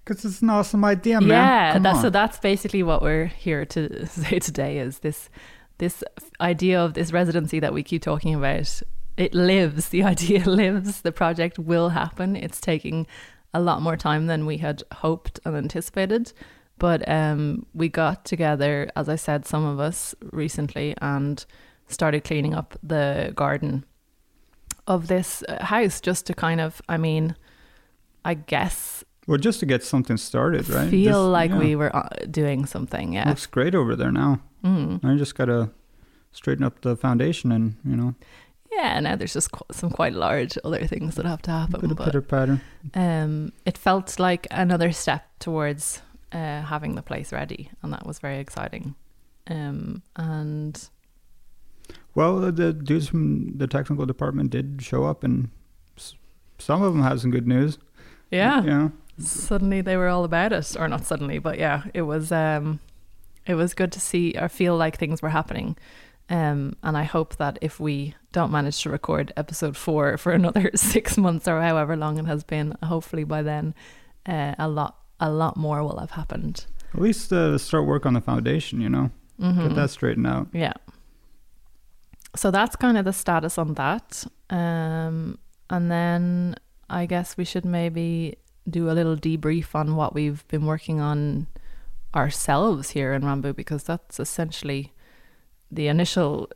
Because 0.03 0.25
it's 0.25 0.41
an 0.41 0.49
awesome 0.49 0.83
idea, 0.83 1.21
man. 1.21 1.29
yeah. 1.29 1.73
Come 1.73 1.83
That's 1.83 1.97
on. 1.97 2.01
so 2.01 2.09
that's 2.09 2.39
basically 2.39 2.81
what 2.81 3.03
we're 3.03 3.27
here 3.27 3.65
to 3.65 4.07
say 4.07 4.39
today 4.39 4.79
is 4.79 4.99
this 4.99 5.29
this 5.77 6.03
idea 6.41 6.83
of 6.83 6.95
this 6.95 7.13
residency 7.13 7.59
that 7.59 7.71
we 7.71 7.83
keep 7.83 8.01
talking 8.01 8.33
about. 8.33 8.81
It 9.15 9.35
lives. 9.35 9.89
The 9.89 10.03
idea 10.15 10.43
lives. 10.49 11.01
The 11.01 11.11
project 11.11 11.59
will 11.59 11.89
happen. 11.89 12.35
It's 12.35 12.59
taking 12.59 13.05
a 13.55 13.59
lot 13.59 13.81
more 13.81 13.97
time 13.97 14.27
than 14.27 14.45
we 14.45 14.57
had 14.57 14.83
hoped 15.03 15.39
and 15.45 15.55
anticipated. 15.55 16.33
But 16.77 17.07
um, 17.07 17.65
we 17.73 17.87
got 17.89 18.25
together, 18.25 18.89
as 18.95 19.07
I 19.09 19.15
said, 19.15 19.45
some 19.45 19.63
of 19.65 19.79
us 19.79 20.13
recently, 20.31 20.93
and 21.01 21.45
started 21.87 22.23
cleaning 22.23 22.53
up 22.53 22.75
the 22.83 23.31
garden 23.35 23.85
of 24.87 25.07
this 25.07 25.43
uh, 25.47 25.63
house 25.65 26.01
just 26.01 26.25
to 26.27 26.33
kind 26.33 26.59
of, 26.61 26.81
I 26.89 26.97
mean, 26.97 27.35
I 28.25 28.33
guess 28.35 29.03
Well, 29.27 29.37
just 29.37 29.59
to 29.61 29.65
get 29.65 29.83
something 29.83 30.17
started, 30.17 30.69
right? 30.69 30.89
feel 30.89 31.11
Just- 31.23 31.31
like 31.31 31.51
yeah. 31.51 31.59
we 31.59 31.75
were 31.75 31.95
uh, 31.95 32.09
doing 32.29 32.65
something. 32.65 33.13
Yeah. 33.13 33.29
Looks 33.29 33.45
great 33.47 33.73
over 33.75 33.95
there 33.95 34.11
now. 34.11 34.41
Mm. 34.63 35.03
I 35.05 35.15
just 35.15 35.35
gotta 35.35 35.69
straighten 36.31 36.65
up 36.65 36.81
the 36.81 36.95
foundation 36.97 37.51
and 37.51 37.75
you 37.85 37.95
know 37.95 38.13
Yeah. 38.75 38.99
Now 38.99 39.15
there's 39.15 39.33
just 39.33 39.51
qu- 39.51 39.65
some 39.71 39.89
quite 39.89 40.13
large 40.13 40.57
other 40.63 40.85
things 40.87 41.15
that 41.15 41.25
have 41.25 41.41
to 41.43 41.51
a 41.51 41.59
happen. 41.59 41.81
bit 41.87 41.97
but 41.97 42.05
pitter 42.05 42.21
patter. 42.21 42.61
um, 42.93 43.51
it 43.65 43.77
felt 43.77 44.19
like 44.19 44.47
another 44.51 44.91
step 44.91 45.23
towards 45.39 46.01
uh, 46.31 46.61
having 46.63 46.95
the 46.95 47.01
place 47.01 47.31
ready, 47.31 47.69
and 47.81 47.93
that 47.93 48.05
was 48.05 48.19
very 48.19 48.39
exciting. 48.39 48.95
Um, 49.47 50.01
and 50.15 50.89
Well, 52.15 52.39
the 52.51 52.73
dudes 52.73 53.07
from 53.07 53.57
the 53.57 53.67
technical 53.67 54.05
department 54.05 54.49
did 54.51 54.81
show 54.81 55.03
up, 55.03 55.23
and 55.23 55.49
s- 55.97 56.15
some 56.57 56.81
of 56.81 56.93
them 56.93 57.03
had 57.03 57.19
some 57.19 57.31
good 57.31 57.47
news. 57.47 57.77
yeah, 58.31 58.63
Yeah. 58.63 58.89
suddenly 59.19 59.81
they 59.81 59.95
were 59.97 60.07
all 60.09 60.23
about 60.23 60.51
it, 60.53 60.75
or 60.79 60.87
not 60.87 61.05
suddenly, 61.05 61.39
but 61.39 61.57
yeah, 61.59 61.83
it 61.93 62.01
was. 62.03 62.31
Um, 62.31 62.79
it 63.45 63.53
was 63.53 63.75
good 63.75 63.91
to 63.91 63.99
see 63.99 64.33
or 64.41 64.49
feel 64.49 64.75
like 64.75 64.97
things 64.97 65.21
were 65.21 65.29
happening. 65.29 65.77
Um, 66.29 66.75
and 66.81 66.97
I 66.97 67.03
hope 67.03 67.35
that 67.35 67.59
if 67.61 67.79
we 67.79 68.15
don't 68.35 68.51
manage 68.51 68.81
to 68.83 68.89
record 68.89 69.31
episode 69.37 69.75
four 69.77 70.17
for 70.17 70.31
another 70.39 70.69
six 70.75 71.17
months 71.17 71.47
or 71.47 71.61
however 71.61 71.95
long 71.95 72.19
it 72.19 72.25
has 72.25 72.43
been, 72.43 72.75
hopefully 72.83 73.23
by 73.23 73.41
then, 73.41 73.73
uh, 74.27 74.53
a 74.59 74.67
lot, 74.67 74.97
a 75.19 75.29
lot 75.31 75.55
more 75.55 75.81
will 75.83 75.99
have 75.99 76.11
happened. 76.11 76.65
At 76.93 77.01
least 77.01 77.31
uh, 77.31 77.57
start 77.57 77.85
work 77.87 78.05
on 78.05 78.13
the 78.13 78.21
foundation. 78.21 78.81
You 78.81 78.89
know, 78.89 79.09
Mhm. 79.39 79.67
get 79.67 79.75
that 79.75 79.89
straightened 79.89 80.27
out. 80.27 80.47
Yeah. 80.53 80.73
So 82.35 82.51
that's 82.51 82.75
kind 82.75 82.97
of 82.97 83.05
the 83.05 83.13
status 83.13 83.57
on 83.57 83.73
that. 83.75 84.25
Um, 84.49 85.37
and 85.69 85.89
then 85.89 86.55
I 86.89 87.05
guess 87.05 87.37
we 87.37 87.45
should 87.45 87.65
maybe 87.65 88.35
do 88.69 88.89
a 88.89 88.93
little 88.93 89.15
debrief 89.15 89.73
on 89.75 89.95
what 89.95 90.13
we've 90.13 90.45
been 90.49 90.65
working 90.65 90.99
on 90.99 91.47
ourselves 92.13 92.89
here 92.91 93.13
in 93.13 93.21
Rambu 93.23 93.55
because 93.55 93.83
that's 93.83 94.19
essentially 94.19 94.91
the 95.71 95.87
initial 95.87 96.49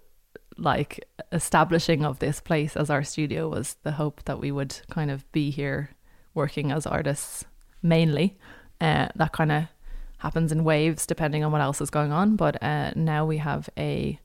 like 0.59 1.07
establishing 1.31 2.05
of 2.05 2.19
this 2.19 2.39
place 2.39 2.75
as 2.75 2.89
our 2.89 3.03
studio 3.03 3.49
was 3.49 3.77
the 3.83 3.93
hope 3.93 4.23
that 4.25 4.39
we 4.39 4.51
would 4.51 4.79
kind 4.89 5.11
of 5.11 5.29
be 5.31 5.49
here 5.49 5.91
working 6.33 6.71
as 6.71 6.85
artists 6.85 7.45
mainly. 7.81 8.37
Uh, 8.81 9.07
that 9.15 9.31
kind 9.31 9.51
of 9.51 9.63
happens 10.19 10.51
in 10.51 10.63
waves 10.63 11.05
depending 11.05 11.43
on 11.43 11.51
what 11.51 11.61
else 11.61 11.81
is 11.81 11.89
going 11.89 12.11
on. 12.11 12.35
But 12.35 12.61
uh, 12.61 12.91
now 12.95 13.25
we 13.25 13.37
have 13.37 13.69
a 13.77 14.19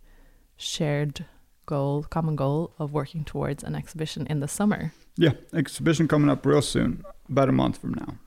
shared 0.56 1.24
goal, 1.66 2.04
common 2.04 2.36
goal 2.36 2.74
of 2.78 2.92
working 2.92 3.24
towards 3.24 3.64
an 3.64 3.74
exhibition 3.74 4.26
in 4.28 4.40
the 4.40 4.48
summer. 4.48 4.92
Yeah, 5.16 5.32
exhibition 5.52 6.08
coming 6.08 6.30
up 6.30 6.44
real 6.44 6.62
soon, 6.62 7.04
about 7.28 7.48
a 7.48 7.52
month 7.52 7.78
from 7.78 7.94
now. 7.94 8.18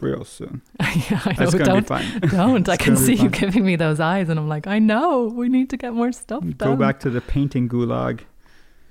Real 0.00 0.24
soon. 0.24 0.62
yeah, 0.80 1.20
I 1.24 1.34
know. 1.38 1.50
Don't, 1.50 1.86
don't. 2.30 2.68
I 2.68 2.76
can 2.76 2.96
see 2.96 3.14
you 3.14 3.28
giving 3.28 3.64
me 3.64 3.74
those 3.76 3.98
eyes, 3.98 4.28
and 4.28 4.38
I'm 4.38 4.48
like, 4.48 4.66
I 4.66 4.78
know. 4.78 5.24
We 5.24 5.48
need 5.48 5.68
to 5.70 5.76
get 5.76 5.94
more 5.94 6.12
stuff 6.12 6.44
Go 6.44 6.66
done. 6.66 6.78
back 6.78 7.00
to 7.00 7.10
the 7.10 7.20
painting 7.20 7.68
gulag. 7.68 8.20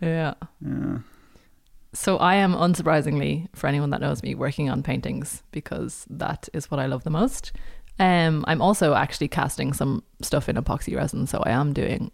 Yeah. 0.01 0.33
Yeah. 0.62 1.00
So 1.93 2.17
I 2.17 2.36
am 2.36 2.53
unsurprisingly, 2.53 3.47
for 3.55 3.67
anyone 3.67 3.91
that 3.91 4.01
knows 4.01 4.21
me, 4.21 4.36
working 4.36 4.69
on 4.69 4.83
paintings 4.83 5.41
because 5.51 6.05
that 6.09 6.50
is 6.53 6.69
what 6.69 6.79
I 6.79 6.86
love 6.86 7.03
the 7.03 7.09
most. 7.09 7.53
Um, 7.97 8.43
I'm 8.47 8.62
also 8.62 8.93
actually 8.93 9.29
casting 9.29 9.74
some 9.74 10.03
stuff 10.21 10.50
in 10.50 10.57
epoxy 10.57 10.95
resin, 10.95 11.27
so 11.27 11.41
I 11.43 11.51
am 11.51 11.74
doing 11.74 12.12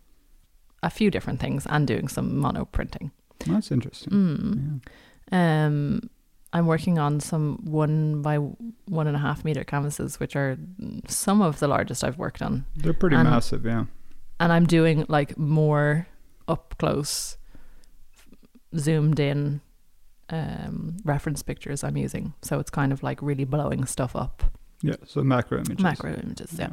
a 0.83 0.89
few 0.89 1.10
different 1.10 1.39
things 1.39 1.65
and 1.69 1.88
doing 1.88 2.07
some 2.07 2.38
mono 2.38 2.65
printing. 2.65 3.12
That's 3.48 3.72
interesting. 3.72 4.13
Mm. 4.13 4.81
Yeah. 5.31 5.65
Um, 5.65 6.10
I'm 6.53 6.67
working 6.67 7.00
on 7.00 7.19
some 7.19 7.57
one 7.65 8.22
by 8.22 8.38
one 8.38 9.07
and 9.07 9.15
a 9.15 9.19
half 9.19 9.43
meter 9.43 9.63
canvases, 9.63 10.19
which 10.19 10.36
are 10.36 10.57
some 11.07 11.41
of 11.41 11.60
the 11.60 11.67
largest 11.67 12.03
I've 12.03 12.17
worked 12.19 12.41
on, 12.41 12.65
They're 12.75 12.93
pretty 12.93 13.15
And- 13.15 13.27
massive, 13.29 13.65
yeah. 13.65 13.86
and 14.39 14.53
I'm 14.53 14.65
doing 14.65 15.05
like 15.10 15.38
more 15.38 16.07
up 16.48 16.75
close, 16.77 17.38
zoomed 18.77 19.19
in 19.19 19.62
um, 20.29 20.98
reference 21.03 21.43
pictures 21.43 21.83
I'm 21.83 21.98
using. 21.98 22.33
So 22.41 22.60
it's 22.60 22.69
kind 22.69 22.91
of 22.91 23.03
like 23.03 23.22
really 23.22 23.45
blowing 23.45 23.86
stuff 23.86 24.15
up, 24.15 24.43
Yeah, 24.81 24.95
so 25.05 25.24
macro 25.24 25.57
images. 25.60 25.79
macro 25.83 26.13
images. 26.13 26.55
Yeah. 26.57 26.69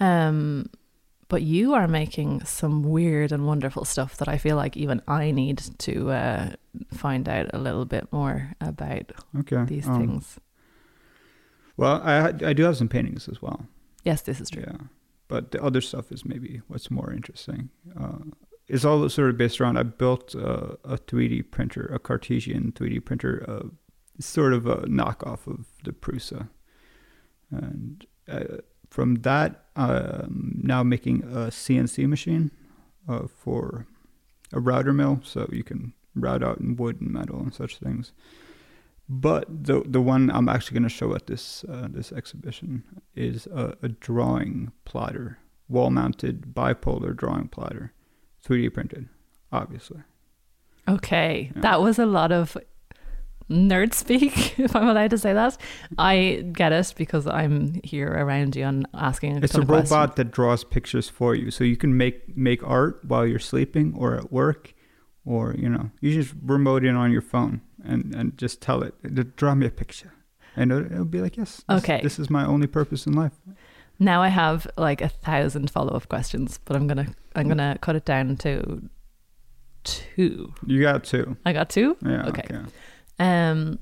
Um, 0.00 0.66
but 1.28 1.42
you 1.42 1.74
are 1.74 1.88
making 1.88 2.44
some 2.44 2.82
weird 2.82 3.32
and 3.32 3.46
wonderful 3.46 3.84
stuff 3.84 4.16
that 4.18 4.28
I 4.28 4.38
feel 4.38 4.56
like 4.56 4.76
even 4.76 5.02
I 5.08 5.30
need 5.32 5.58
to 5.78 6.10
uh, 6.10 6.50
find 6.94 7.28
out 7.28 7.46
a 7.52 7.58
little 7.58 7.84
bit 7.84 8.12
more 8.12 8.52
about 8.60 9.12
Okay. 9.40 9.64
these 9.64 9.88
um, 9.88 9.98
things. 9.98 10.38
Well, 11.76 12.00
I 12.02 12.28
I 12.28 12.52
do 12.52 12.62
have 12.64 12.76
some 12.76 12.88
paintings 12.88 13.28
as 13.28 13.42
well. 13.42 13.66
Yes, 14.04 14.22
this 14.22 14.40
is 14.40 14.50
true. 14.50 14.64
Yeah, 14.66 14.86
but 15.28 15.50
the 15.50 15.62
other 15.62 15.80
stuff 15.80 16.10
is 16.12 16.24
maybe 16.24 16.62
what's 16.68 16.90
more 16.90 17.12
interesting. 17.12 17.70
Uh, 18.00 18.18
it's 18.68 18.84
all 18.84 19.08
sort 19.08 19.30
of 19.30 19.36
based 19.36 19.60
around. 19.60 19.76
I 19.76 19.82
built 19.84 20.34
uh, 20.34 20.76
a 20.84 20.96
3D 20.96 21.50
printer, 21.50 21.86
a 21.92 21.98
Cartesian 21.98 22.72
3D 22.72 23.04
printer, 23.04 23.44
uh, 23.48 23.68
sort 24.18 24.52
of 24.54 24.66
a 24.66 24.86
knockoff 24.86 25.46
of 25.46 25.66
the 25.84 25.92
Prusa, 25.92 26.48
and 27.50 28.06
uh, 28.28 28.58
from 28.96 29.16
that, 29.16 29.50
I'm 29.76 30.58
now 30.62 30.82
making 30.82 31.22
a 31.24 31.50
CNC 31.62 32.08
machine 32.08 32.50
uh, 33.06 33.26
for 33.42 33.86
a 34.52 34.58
router 34.68 34.94
mill, 34.94 35.20
so 35.22 35.46
you 35.52 35.62
can 35.62 35.92
route 36.14 36.42
out 36.42 36.58
in 36.60 36.76
wood 36.76 37.00
and 37.02 37.10
metal 37.12 37.38
and 37.40 37.52
such 37.52 37.76
things. 37.76 38.12
But 39.08 39.44
the 39.68 39.82
the 39.96 40.00
one 40.00 40.30
I'm 40.36 40.48
actually 40.48 40.76
going 40.78 40.88
to 40.90 40.96
show 41.00 41.14
at 41.14 41.26
this 41.26 41.64
uh, 41.68 41.88
this 41.96 42.10
exhibition 42.10 42.82
is 43.14 43.46
a, 43.48 43.76
a 43.82 43.88
drawing 43.88 44.72
plotter, 44.86 45.38
wall 45.68 45.90
mounted 45.90 46.54
bipolar 46.54 47.14
drawing 47.14 47.48
plotter, 47.48 47.92
3D 48.44 48.72
printed, 48.72 49.08
obviously. 49.52 50.00
Okay, 50.88 51.52
Yeah. 51.54 51.60
that 51.62 51.80
was 51.82 51.98
a 51.98 52.06
lot 52.06 52.32
of 52.32 52.56
nerd 53.50 53.94
speak, 53.94 54.58
if 54.58 54.74
I'm 54.74 54.88
allowed 54.88 55.10
to 55.10 55.18
say 55.18 55.32
that. 55.32 55.56
I 55.98 56.44
get 56.52 56.72
it 56.72 56.94
because 56.96 57.26
I'm 57.26 57.80
here 57.84 58.08
around 58.10 58.56
you 58.56 58.64
and 58.64 58.86
asking 58.94 59.36
a 59.38 59.40
It's 59.40 59.54
a 59.54 59.60
robot 59.60 59.86
questions. 59.88 60.14
that 60.16 60.30
draws 60.32 60.64
pictures 60.64 61.08
for 61.08 61.34
you, 61.34 61.50
so 61.50 61.62
you 61.64 61.76
can 61.76 61.96
make 61.96 62.36
make 62.36 62.62
art 62.66 63.00
while 63.04 63.26
you're 63.26 63.38
sleeping 63.38 63.94
or 63.96 64.16
at 64.16 64.32
work, 64.32 64.74
or 65.24 65.54
you 65.54 65.68
know, 65.68 65.90
you 66.00 66.12
just 66.12 66.34
remote 66.42 66.84
in 66.84 66.96
on 66.96 67.12
your 67.12 67.22
phone 67.22 67.60
and 67.84 68.14
and 68.14 68.36
just 68.38 68.60
tell 68.60 68.82
it 68.82 68.94
to 69.04 69.22
draw 69.24 69.54
me 69.54 69.66
a 69.66 69.70
picture, 69.70 70.12
and 70.56 70.72
it'll, 70.72 70.86
it'll 70.92 71.04
be 71.04 71.20
like, 71.20 71.36
yes, 71.36 71.62
this, 71.68 71.78
Okay. 71.84 72.00
this 72.02 72.18
is 72.18 72.28
my 72.30 72.44
only 72.44 72.66
purpose 72.66 73.06
in 73.06 73.12
life. 73.12 73.32
Now 73.98 74.20
I 74.22 74.28
have 74.28 74.66
like 74.76 75.00
a 75.00 75.08
thousand 75.08 75.70
follow 75.70 75.94
up 75.94 76.08
questions, 76.08 76.58
but 76.64 76.76
I'm 76.76 76.86
gonna 76.86 77.06
I'm 77.36 77.48
gonna 77.48 77.78
cut 77.80 77.96
it 77.96 78.04
down 78.04 78.36
to 78.38 78.88
two. 79.84 80.52
You 80.66 80.80
got 80.82 81.04
two, 81.04 81.36
I 81.46 81.52
got 81.52 81.70
two. 81.70 81.96
yeah, 82.04 82.26
Okay. 82.26 82.42
okay. 82.50 82.64
Um, 83.18 83.78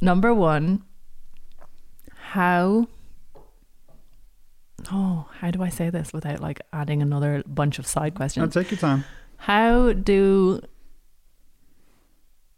number 0.00 0.32
one, 0.34 0.82
how 2.16 2.86
Oh, 4.90 5.28
how 5.38 5.50
do 5.52 5.62
I 5.62 5.68
say 5.68 5.90
this 5.90 6.12
without 6.12 6.40
like 6.40 6.60
adding 6.72 7.02
another 7.02 7.42
bunch 7.46 7.78
of 7.78 7.86
side 7.86 8.14
questions? 8.14 8.42
I'll 8.56 8.62
take 8.62 8.72
your 8.72 8.78
time. 8.78 9.04
How 9.36 9.92
do 9.92 10.60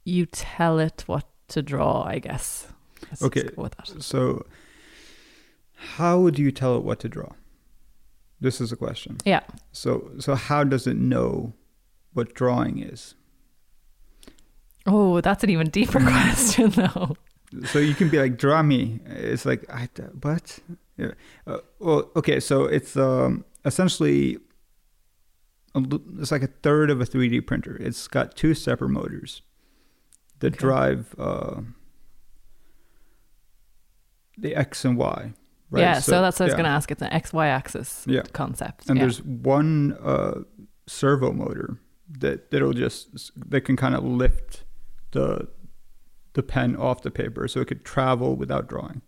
you 0.04 0.24
tell 0.26 0.78
it 0.78 1.04
what 1.06 1.26
to 1.48 1.60
draw? 1.62 2.02
I 2.04 2.18
guess. 2.20 2.68
Let's 3.10 3.22
Okay. 3.22 3.42
go 3.54 3.62
with 3.62 3.74
that. 3.76 4.02
So, 4.02 4.46
how 5.74 6.18
would 6.20 6.38
you 6.38 6.50
tell 6.50 6.76
it 6.78 6.82
what 6.84 6.98
to 7.00 7.08
draw? 7.10 7.32
This 8.40 8.60
is 8.60 8.72
a 8.72 8.76
question. 8.76 9.18
Yeah. 9.26 9.42
So, 9.72 10.10
so 10.18 10.34
how 10.34 10.64
does 10.64 10.86
it 10.86 10.96
know 10.96 11.52
what 12.14 12.34
drawing 12.34 12.78
is? 12.78 13.14
Oh, 14.86 15.20
that's 15.20 15.42
an 15.44 15.50
even 15.50 15.70
deeper 15.70 16.00
question, 16.00 16.70
though. 16.70 17.16
So 17.66 17.78
you 17.78 17.94
can 17.94 18.08
be 18.08 18.18
like, 18.18 18.36
draw 18.36 18.62
me. 18.62 19.00
It's 19.06 19.46
like, 19.46 19.64
I 19.72 19.88
what? 20.20 20.58
Yeah. 20.96 21.12
Uh, 21.46 21.58
well, 21.78 22.10
okay. 22.16 22.40
So 22.40 22.64
it's 22.64 22.96
um, 22.96 23.44
essentially 23.64 24.38
a 25.74 25.82
it's 26.18 26.30
like 26.30 26.42
a 26.42 26.48
third 26.62 26.90
of 26.90 27.00
a 27.00 27.04
3D 27.04 27.46
printer. 27.46 27.76
It's 27.80 28.06
got 28.08 28.36
two 28.36 28.54
separate 28.54 28.90
motors 28.90 29.42
that 30.40 30.54
Okay. 30.54 30.58
drive 30.58 31.14
uh, 31.18 31.60
the 34.36 34.54
X 34.54 34.84
and 34.84 34.96
Y. 34.96 35.32
Right? 35.70 35.80
Yeah, 35.80 35.98
so, 36.00 36.20
that's 36.22 36.38
what 36.38 36.44
I 36.44 36.46
was 36.46 36.54
going 36.54 36.64
to 36.64 36.70
ask. 36.70 36.90
It's 36.90 37.02
an 37.02 37.12
X 37.12 37.32
Y 37.32 37.46
axis 37.48 38.04
Yeah. 38.06 38.22
concept. 38.32 38.88
and 38.88 38.96
yeah. 38.96 39.04
there's 39.04 39.22
one 39.22 39.96
uh, 40.02 40.42
servo 40.86 41.32
motor 41.32 41.78
that 42.18 42.50
that'll 42.50 42.72
just 42.74 43.32
that 43.50 43.62
can 43.62 43.76
kind 43.76 43.94
of 43.94 44.04
lift 44.04 44.63
the 45.14 45.48
the 46.34 46.42
pen 46.42 46.76
off 46.76 47.02
the 47.02 47.10
paper 47.10 47.48
so 47.48 47.60
it 47.60 47.68
could 47.68 47.84
travel 47.84 48.36
without 48.36 48.68
drawing. 48.68 49.00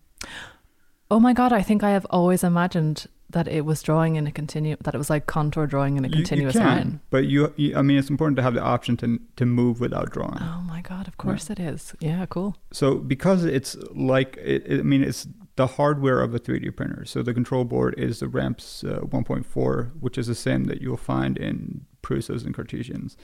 Oh 1.10 1.20
my 1.20 1.32
god, 1.32 1.52
I 1.52 1.62
think 1.62 1.82
I 1.84 1.90
have 1.90 2.06
always 2.10 2.42
imagined 2.42 3.06
that 3.30 3.48
it 3.48 3.64
was 3.64 3.82
drawing 3.82 4.14
in 4.16 4.26
a 4.26 4.30
continu 4.30 4.78
that 4.84 4.94
it 4.94 4.98
was 4.98 5.10
like 5.10 5.26
contour 5.26 5.66
drawing 5.66 5.96
in 5.96 6.04
a 6.04 6.08
You- 6.08 6.14
you 6.18 6.22
continuous 6.22 6.54
can, 6.56 6.64
line. 6.64 7.00
but 7.10 7.26
you, 7.26 7.52
you 7.56 7.76
I 7.76 7.82
mean 7.82 7.98
it's 7.98 8.08
important 8.10 8.36
to 8.36 8.42
have 8.42 8.54
the 8.54 8.62
option 8.62 8.96
to 8.98 9.18
to 9.36 9.44
move 9.44 9.80
without 9.80 10.10
drawing. 10.10 10.38
Oh 10.40 10.62
my 10.66 10.80
god, 10.80 11.06
of 11.08 11.16
course 11.18 11.50
it 11.50 11.58
is. 11.60 11.94
Yeah, 12.00 12.25
cool. 12.26 12.56
So 12.72 12.96
because 12.96 13.44
it's 13.44 13.76
like 13.94 14.36
it, 14.42 14.62
it- 14.66 14.80
I 14.80 14.82
mean 14.84 15.02
it's 15.02 15.26
the 15.56 15.66
hardware 15.66 16.20
of 16.20 16.34
a 16.34 16.38
3D 16.38 16.70
printer. 16.76 17.04
So 17.06 17.22
the 17.22 17.32
control 17.34 17.64
board 17.64 17.94
is 17.98 18.20
the 18.20 18.28
Ramps 18.28 18.84
uh, 18.84 19.00
1.4, 19.00 19.90
which 20.00 20.18
is 20.18 20.26
the 20.26 20.34
same 20.34 20.64
that 20.64 20.82
you'll 20.82 20.98
find 20.98 21.38
in 21.38 21.86
Prusa's 22.02 22.42
and 22.44 22.54
Cartesians. 22.54 23.16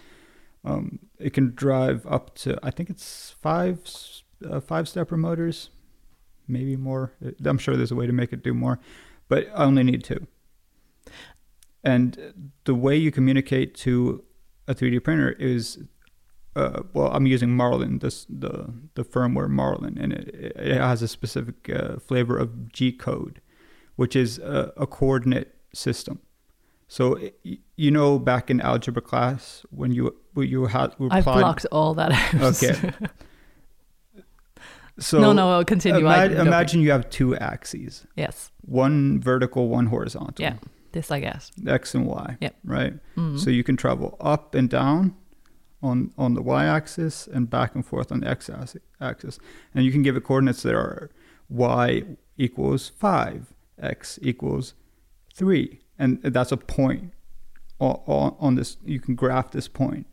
Um, 0.64 1.00
it 1.18 1.32
can 1.32 1.54
drive 1.54 2.06
up 2.06 2.34
to 2.36 2.58
I 2.62 2.70
think 2.70 2.90
it's 2.90 3.34
five 3.40 3.80
uh, 4.48 4.60
five 4.60 4.88
stepper 4.88 5.16
motors, 5.16 5.70
maybe 6.46 6.76
more. 6.76 7.12
I'm 7.44 7.58
sure 7.58 7.76
there's 7.76 7.90
a 7.90 7.96
way 7.96 8.06
to 8.06 8.12
make 8.12 8.32
it 8.32 8.42
do 8.42 8.54
more, 8.54 8.78
but 9.28 9.48
I 9.54 9.64
only 9.64 9.82
need 9.82 10.04
two. 10.04 10.26
And 11.84 12.52
the 12.64 12.74
way 12.74 12.96
you 12.96 13.10
communicate 13.10 13.74
to 13.76 14.22
a 14.68 14.74
3D 14.74 15.02
printer 15.02 15.30
is 15.32 15.82
uh, 16.54 16.82
well, 16.92 17.10
I'm 17.12 17.26
using 17.26 17.56
Marlin, 17.56 17.98
this 18.00 18.26
the 18.28 18.72
the 18.94 19.04
firmware 19.04 19.48
Marlin, 19.48 19.96
and 19.98 20.12
it, 20.12 20.52
it 20.56 20.76
has 20.76 21.00
a 21.00 21.08
specific 21.08 21.70
uh, 21.70 21.98
flavor 21.98 22.36
of 22.36 22.70
G 22.72 22.92
code, 22.92 23.40
which 23.96 24.14
is 24.14 24.38
a, 24.38 24.72
a 24.76 24.86
coordinate 24.86 25.54
system. 25.72 26.20
So 26.88 27.18
you 27.42 27.90
know, 27.90 28.18
back 28.18 28.50
in 28.50 28.60
algebra 28.60 29.00
class 29.00 29.64
when 29.70 29.92
you 29.92 30.14
you 30.36 30.66
had 30.66 30.94
we 30.98 31.08
I've 31.10 31.24
blocked 31.24 31.66
all 31.72 31.94
that 31.94 32.12
out. 32.12 32.62
Okay. 32.62 32.92
So 34.98 35.18
no, 35.20 35.32
no, 35.32 35.50
I'll 35.50 35.64
continue. 35.64 36.00
I 36.06 36.26
Imagine, 36.26 36.28
didn't- 36.28 36.40
okay. 36.40 36.48
imagine 36.48 36.80
you 36.82 36.90
have 36.90 37.08
two 37.08 37.34
axes, 37.36 38.06
Yes. 38.14 38.50
one 38.60 39.20
vertical, 39.20 39.68
one 39.68 39.86
horizontal. 39.86 40.34
Yeah. 40.44 40.56
This 40.92 41.10
I 41.10 41.20
guess. 41.20 41.50
X 41.66 41.94
and 41.94 42.06
Y. 42.06 42.36
Yep. 42.42 42.54
Right. 42.64 42.94
Mhm. 43.16 43.38
So 43.38 43.48
you 43.48 43.64
can 43.64 43.76
travel 43.78 44.16
up 44.20 44.54
and 44.54 44.68
down 44.68 45.14
on 45.82 46.12
on 46.18 46.34
the 46.34 46.42
y-axis 46.42 47.26
and 47.26 47.48
back 47.48 47.74
and 47.74 47.84
forth 47.86 48.12
on 48.12 48.20
the 48.20 48.28
x-axis, 48.28 49.38
and 49.74 49.84
you 49.86 49.90
can 49.90 50.02
give 50.02 50.14
it 50.14 50.24
coordinates 50.24 50.62
that 50.62 50.74
are 50.74 51.10
y 51.48 52.02
equals 52.36 52.90
five, 52.90 53.54
x 53.80 54.18
equals 54.20 54.74
three, 55.34 55.80
and 55.98 56.22
that's 56.22 56.52
a 56.52 56.58
point 56.58 57.14
on, 57.80 58.36
on 58.38 58.54
this. 58.56 58.76
You 58.84 59.00
can 59.00 59.14
graph 59.14 59.50
this 59.52 59.68
point. 59.68 60.06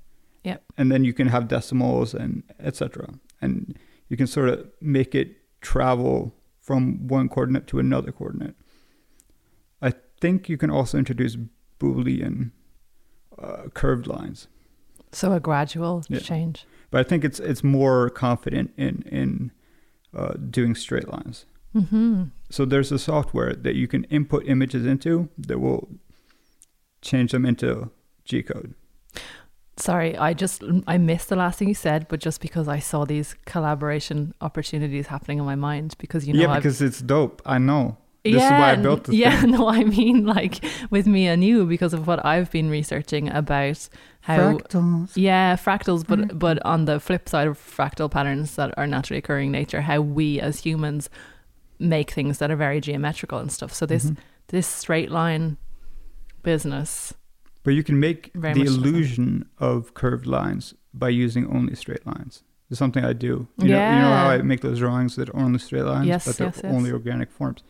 Yep. 0.43 0.63
And 0.77 0.91
then 0.91 1.03
you 1.03 1.13
can 1.13 1.27
have 1.27 1.47
decimals 1.47 2.13
and 2.13 2.43
etc. 2.59 3.09
And 3.41 3.77
you 4.07 4.17
can 4.17 4.27
sort 4.27 4.49
of 4.49 4.67
make 4.81 5.13
it 5.15 5.37
travel 5.61 6.33
from 6.61 7.07
one 7.07 7.27
coordinate 7.29 7.67
to 7.67 7.79
another 7.79 8.11
coordinate. 8.11 8.55
I 9.81 9.93
think 10.21 10.49
you 10.49 10.57
can 10.57 10.69
also 10.69 10.97
introduce 10.97 11.37
Boolean 11.79 12.51
uh, 13.37 13.63
curved 13.73 14.07
lines. 14.07 14.47
So 15.11 15.31
a 15.33 15.39
gradual 15.39 16.03
Yeah. 16.09 16.19
change. 16.19 16.65
but 16.91 16.99
I 16.99 17.03
think 17.09 17.23
it's 17.25 17.39
it's 17.39 17.63
more 17.63 18.09
confident 18.09 18.71
in 18.77 19.03
in 19.11 19.51
uh, 20.13 20.33
doing 20.49 20.75
straight 20.75 21.07
lines. 21.07 21.45
hmm 21.73 22.23
So 22.49 22.65
there's 22.65 22.91
a 22.91 22.99
software 22.99 23.53
that 23.53 23.75
you 23.75 23.87
can 23.87 24.03
input 24.05 24.43
images 24.47 24.85
into 24.85 25.29
that 25.47 25.59
will 25.59 25.87
change 27.01 27.31
them 27.31 27.45
into 27.45 27.89
G 28.25 28.43
code. 28.43 28.73
Sorry, 29.79 30.17
I 30.17 30.33
just 30.33 30.63
I 30.87 30.97
missed 30.97 31.29
the 31.29 31.35
last 31.35 31.59
thing 31.59 31.67
you 31.69 31.73
said, 31.73 32.07
but 32.09 32.19
just 32.19 32.41
because 32.41 32.67
I 32.67 32.79
saw 32.79 33.05
these 33.05 33.35
collaboration 33.45 34.33
opportunities 34.41 35.07
happening 35.07 35.39
in 35.39 35.45
my 35.45 35.55
mind, 35.55 35.95
because 35.99 36.27
you 36.27 36.33
know 36.33 36.41
yeah, 36.41 36.51
I've 36.51 36.61
because 36.63 36.81
it's 36.81 37.01
dope. 37.01 37.41
I 37.45 37.57
know. 37.59 37.97
This 38.25 38.43
is 38.43 38.51
why 38.51 38.71
I 38.71 38.75
built 38.75 39.05
the 39.05 39.15
yeah, 39.15 39.39
thing. 39.41 39.51
no, 39.57 39.69
I 39.69 39.83
mean 39.85 40.25
like 40.25 40.63
with 40.91 41.07
me 41.07 41.27
and 41.27 41.43
you 41.43 41.65
because 41.65 41.93
of 41.93 42.05
what 42.05 42.23
I've 42.25 42.51
been 42.51 42.69
researching 42.69 43.29
about 43.29 43.87
how 44.21 44.37
Fractals. 44.57 45.11
yeah 45.15 45.55
fractals, 45.55 46.05
but 46.05 46.19
Mm. 46.19 46.37
but 46.39 46.63
on 46.65 46.83
the 46.85 46.99
flip 46.99 47.29
side 47.29 47.47
of 47.47 47.57
fractal 47.57 48.11
patterns 48.11 48.55
that 48.57 48.73
are 48.77 48.85
naturally 48.85 49.19
occurring 49.19 49.47
in 49.47 49.51
nature, 49.53 49.81
how 49.81 50.01
we 50.01 50.39
as 50.41 50.59
humans 50.59 51.09
make 51.79 52.11
things 52.11 52.39
that 52.39 52.51
are 52.51 52.57
very 52.57 52.81
geometrical 52.81 53.39
and 53.39 53.49
stuff. 53.51 53.73
So 53.73 53.85
this 53.85 54.05
Mhm. 54.11 54.17
this 54.49 54.67
straight 54.67 55.09
line 55.09 55.55
business, 56.43 57.13
But 57.69 57.75
you 57.75 57.83
can 57.83 57.99
make 57.99 58.31
Very 58.33 58.55
the 58.55 58.65
so. 58.65 58.73
illusion 58.73 59.47
of 59.59 59.93
curved 59.93 60.25
lines 60.25 60.73
by 60.91 61.09
using 61.09 61.45
only 61.55 61.75
straight 61.75 62.03
lines. 62.03 62.41
It's 62.71 62.79
something 62.79 63.05
I 63.05 63.13
do. 63.13 63.47
You 63.59 63.69
know, 63.69 63.83
you 63.91 63.95
know 64.01 64.11
how 64.11 64.27
I 64.29 64.41
make 64.41 64.61
those 64.61 64.79
drawings 64.79 65.15
that 65.17 65.29
are 65.29 65.35
only 65.37 65.59
straight 65.59 65.83
lines, 65.85 66.07
Yes, 66.07 66.25
but 66.25 66.37
they're 66.37 66.47
yes, 66.47 66.61
yes. 66.63 66.73
only 66.75 66.91
organic 66.91 67.29
forms. 67.31 67.61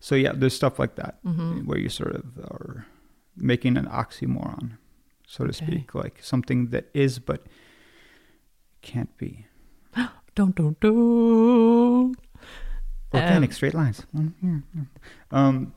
So 0.00 0.14
yeah, 0.14 0.32
there's 0.34 0.54
stuff 0.54 0.78
like 0.78 0.94
that 0.94 1.18
hmm 1.22 1.66
where 1.66 1.76
you 1.78 1.90
sort 1.90 2.14
of 2.16 2.24
are 2.38 2.86
making 3.36 3.76
an 3.76 3.84
oxymoron, 3.88 4.78
so 5.26 5.44
to 5.44 5.50
Okay. 5.50 5.66
speak, 5.66 5.94
like 5.94 6.16
something 6.22 6.70
that 6.70 6.84
is 6.94 7.18
but 7.18 7.40
can't 8.80 9.14
be. 9.18 9.44
don't 10.34 10.54
don't 10.56 10.80
don't. 10.80 12.16
Organic 13.12 13.50
Um, 13.50 13.54
straight 13.54 13.74
lines. 13.74 14.06
Um, 15.30 15.74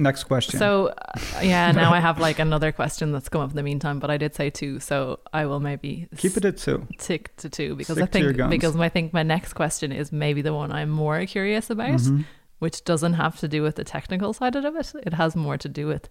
next 0.00 0.24
question. 0.24 0.58
So 0.58 0.88
uh, 0.88 1.20
yeah, 1.42 1.70
now 1.72 1.92
I 1.92 2.00
have 2.00 2.18
like 2.18 2.38
another 2.38 2.72
question 2.72 3.12
that's 3.12 3.28
come 3.28 3.40
up 3.42 3.50
in 3.50 3.56
the 3.56 3.62
meantime, 3.62 3.98
but 4.00 4.10
I 4.10 4.16
did 4.16 4.34
say 4.34 4.50
two, 4.50 4.80
so 4.80 5.20
I 5.32 5.46
will 5.46 5.60
maybe 5.60 6.08
keep 6.16 6.36
it 6.36 6.44
at 6.44 6.56
two. 6.56 6.86
tick 6.98 7.36
to 7.36 7.48
two 7.48 7.76
because 7.76 7.96
Stick 7.96 8.08
I 8.08 8.34
think 8.34 8.50
because 8.50 8.76
I 8.76 8.88
think 8.88 9.12
my 9.12 9.22
next 9.22 9.52
question 9.52 9.92
is 9.92 10.10
maybe 10.10 10.42
the 10.42 10.54
one 10.54 10.72
I'm 10.72 10.90
more 10.90 11.24
curious 11.26 11.70
about, 11.70 12.00
Mhm. 12.00 12.24
which 12.58 12.84
doesn't 12.84 13.14
have 13.14 13.38
to 13.40 13.48
do 13.48 13.62
with 13.62 13.76
the 13.76 13.84
technical 13.84 14.32
side 14.32 14.56
of 14.56 14.74
it. 14.76 14.92
It 15.04 15.14
has 15.14 15.36
more 15.36 15.56
to 15.58 15.68
do 15.68 15.86
with 15.86 16.08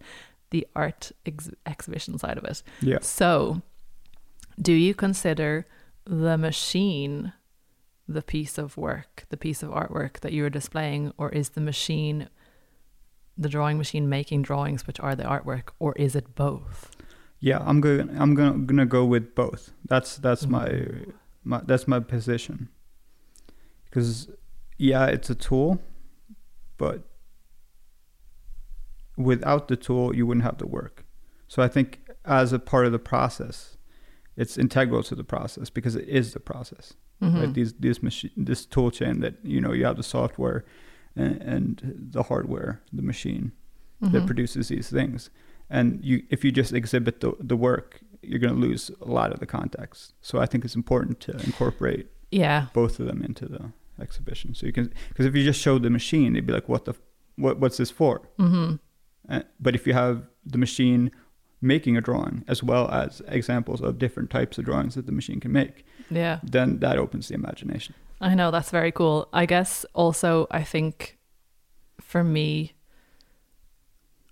the 0.52 0.66
art 0.76 1.12
ex- 1.26 1.52
exhibition 1.66 2.18
side 2.18 2.38
of 2.38 2.44
it. 2.46 2.64
Yeah. 2.82 3.00
So, 3.02 3.62
do 4.62 4.74
you 4.74 4.94
consider 4.94 5.66
the 6.06 6.38
machine 6.38 7.34
the 8.08 8.24
piece 8.24 8.58
of 8.58 8.76
work, 8.76 9.26
the 9.30 9.38
piece 9.38 9.62
of 9.62 9.70
artwork 9.70 10.22
that 10.22 10.32
you 10.34 10.44
are 10.44 10.50
displaying, 10.50 11.14
or 11.20 11.30
is 11.30 11.50
the 11.50 11.62
machine 11.62 12.28
the 13.40 13.50
drawing 13.50 13.78
machine 13.78 14.10
making 14.10 14.42
drawings 14.44 14.86
which 14.86 15.00
are 15.00 15.16
the 15.16 15.24
artwork, 15.24 15.70
or 15.80 15.94
is 15.96 16.16
it 16.16 16.36
both? 16.36 16.92
Yeah, 17.40 17.60
I'm 17.66 17.80
going. 17.80 18.10
I'm 18.20 18.36
gonna 18.36 18.58
gonna 18.60 18.86
go 18.86 19.06
with 19.06 19.34
both. 19.34 19.72
That's 19.88 20.18
that's 20.18 20.46
my 20.46 20.86
my 21.44 21.62
that's 21.66 21.88
my 21.88 22.00
position. 22.02 22.70
Because 23.86 24.30
yeah, 24.78 25.06
it's 25.06 25.30
a 25.30 25.36
tool, 25.36 25.82
but 26.78 27.04
without 29.18 29.68
the 29.70 29.76
tool, 29.76 30.16
you 30.16 30.26
wouldn't 30.28 30.44
have 30.44 30.58
the 30.58 30.68
work. 30.68 31.06
So 31.48 31.64
I 31.64 31.68
think 31.68 32.02
as 32.26 32.54
a 32.54 32.60
part 32.60 32.86
of 32.86 32.92
the 32.92 33.00
process, 33.00 33.78
it's 34.36 34.58
integral 34.58 35.04
to 35.04 35.16
the 35.16 35.24
process 35.24 35.70
because 35.70 35.96
it 35.96 36.08
is 36.08 36.34
the 36.34 36.40
process. 36.40 36.94
Mhm. 37.22 37.40
Right? 37.40 37.54
These 37.54 37.74
this 37.74 38.04
machine, 38.04 38.32
this 38.38 38.66
tool 38.66 38.92
chain 38.92 39.20
that 39.22 39.36
you 39.44 39.62
know 39.62 39.72
you 39.74 39.86
have 39.86 39.98
the 39.98 40.04
software 40.04 40.66
and, 41.20 41.42
and 41.54 41.72
the 42.16 42.24
hardware, 42.24 42.82
the 42.94 43.02
machine 43.14 43.52
that 44.02 44.22
Mhm. 44.24 44.28
produces 44.28 44.70
these 44.70 44.90
things. 44.90 45.30
And 45.70 45.88
you, 46.10 46.24
if 46.30 46.44
you 46.46 46.52
just 46.52 46.72
exhibit 46.74 47.20
the, 47.24 47.34
the 47.40 47.58
work, 47.70 48.00
you're 48.22 48.40
going 48.40 48.54
to 48.54 48.60
lose 48.68 48.90
a 49.02 49.12
lot 49.20 49.32
of 49.34 49.40
the 49.40 49.46
context. 49.46 50.14
So 50.22 50.40
I 50.40 50.46
think 50.46 50.66
it's 50.66 50.76
important 50.76 51.20
to 51.22 51.32
incorporate 51.50 52.08
yeah, 52.32 52.68
both 52.74 53.00
of 53.00 53.06
them 53.08 53.22
into 53.24 53.46
the 53.48 53.72
exhibition. 54.02 54.54
So 54.56 54.66
you 54.68 54.74
can, 54.74 54.92
because 55.10 55.26
if 55.26 55.36
you 55.36 55.44
just 55.44 55.60
show 55.60 55.78
the 55.80 55.90
machine, 55.90 56.34
they'd 56.34 56.46
be 56.46 56.54
like, 56.54 56.70
"What 56.70 56.86
the, 56.86 56.94
what 57.36 57.60
what's 57.60 57.78
this 57.78 57.92
for? 57.92 58.22
Mm-hmm. 58.38 58.76
Uh, 59.34 59.42
but 59.60 59.74
if 59.76 59.86
you 59.88 59.94
have 59.94 60.16
the 60.46 60.58
machine 60.58 61.12
making 61.62 61.98
a 61.98 62.02
drawing 62.02 62.44
as 62.48 62.64
well 62.64 62.90
as 62.90 63.22
examples 63.28 63.82
of 63.82 63.98
different 64.00 64.30
types 64.30 64.58
of 64.58 64.66
drawings 64.66 64.96
that 64.96 65.06
the 65.06 65.12
machine 65.12 65.40
can 65.40 65.52
make, 65.52 65.86
Yeah. 66.10 66.40
then 66.44 66.80
that 66.80 66.98
opens 66.98 67.28
the 67.28 67.36
imagination. 67.36 67.94
I 68.22 68.36
know 68.36 68.52
that's 68.52 68.72
very 68.72 68.92
cool. 68.92 69.30
I 69.32 69.46
guess 69.46 69.86
also 69.94 70.48
I 70.52 70.64
think 70.64 71.18
for 72.02 72.24
me 72.24 72.74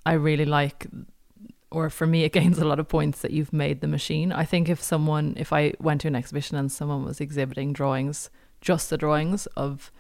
I 0.06 0.14
really 0.14 0.46
like 0.46 0.88
or 1.72 1.90
for 1.90 2.08
me 2.08 2.24
it 2.24 2.34
gains 2.40 2.60
a 2.60 2.66
lot 2.66 2.80
of 2.80 2.88
points 2.88 3.22
that 3.22 3.32
you've 3.32 3.54
made 3.54 3.82
the 3.82 3.88
machine. 3.88 4.32
I 4.32 4.46
think 4.46 4.70
if 4.70 4.82
someone 4.82 5.34
if 5.38 5.54
I 5.54 5.74
went 5.80 6.02
to 6.02 6.08
an 6.08 6.16
exhibition 6.16 6.58
and 6.58 6.72
someone 6.72 7.06
was 7.06 7.22
exhibiting 7.22 7.74
drawings, 7.74 8.30
just 8.62 8.90
the 8.90 8.98
drawings 8.98 9.46
of 9.58 9.92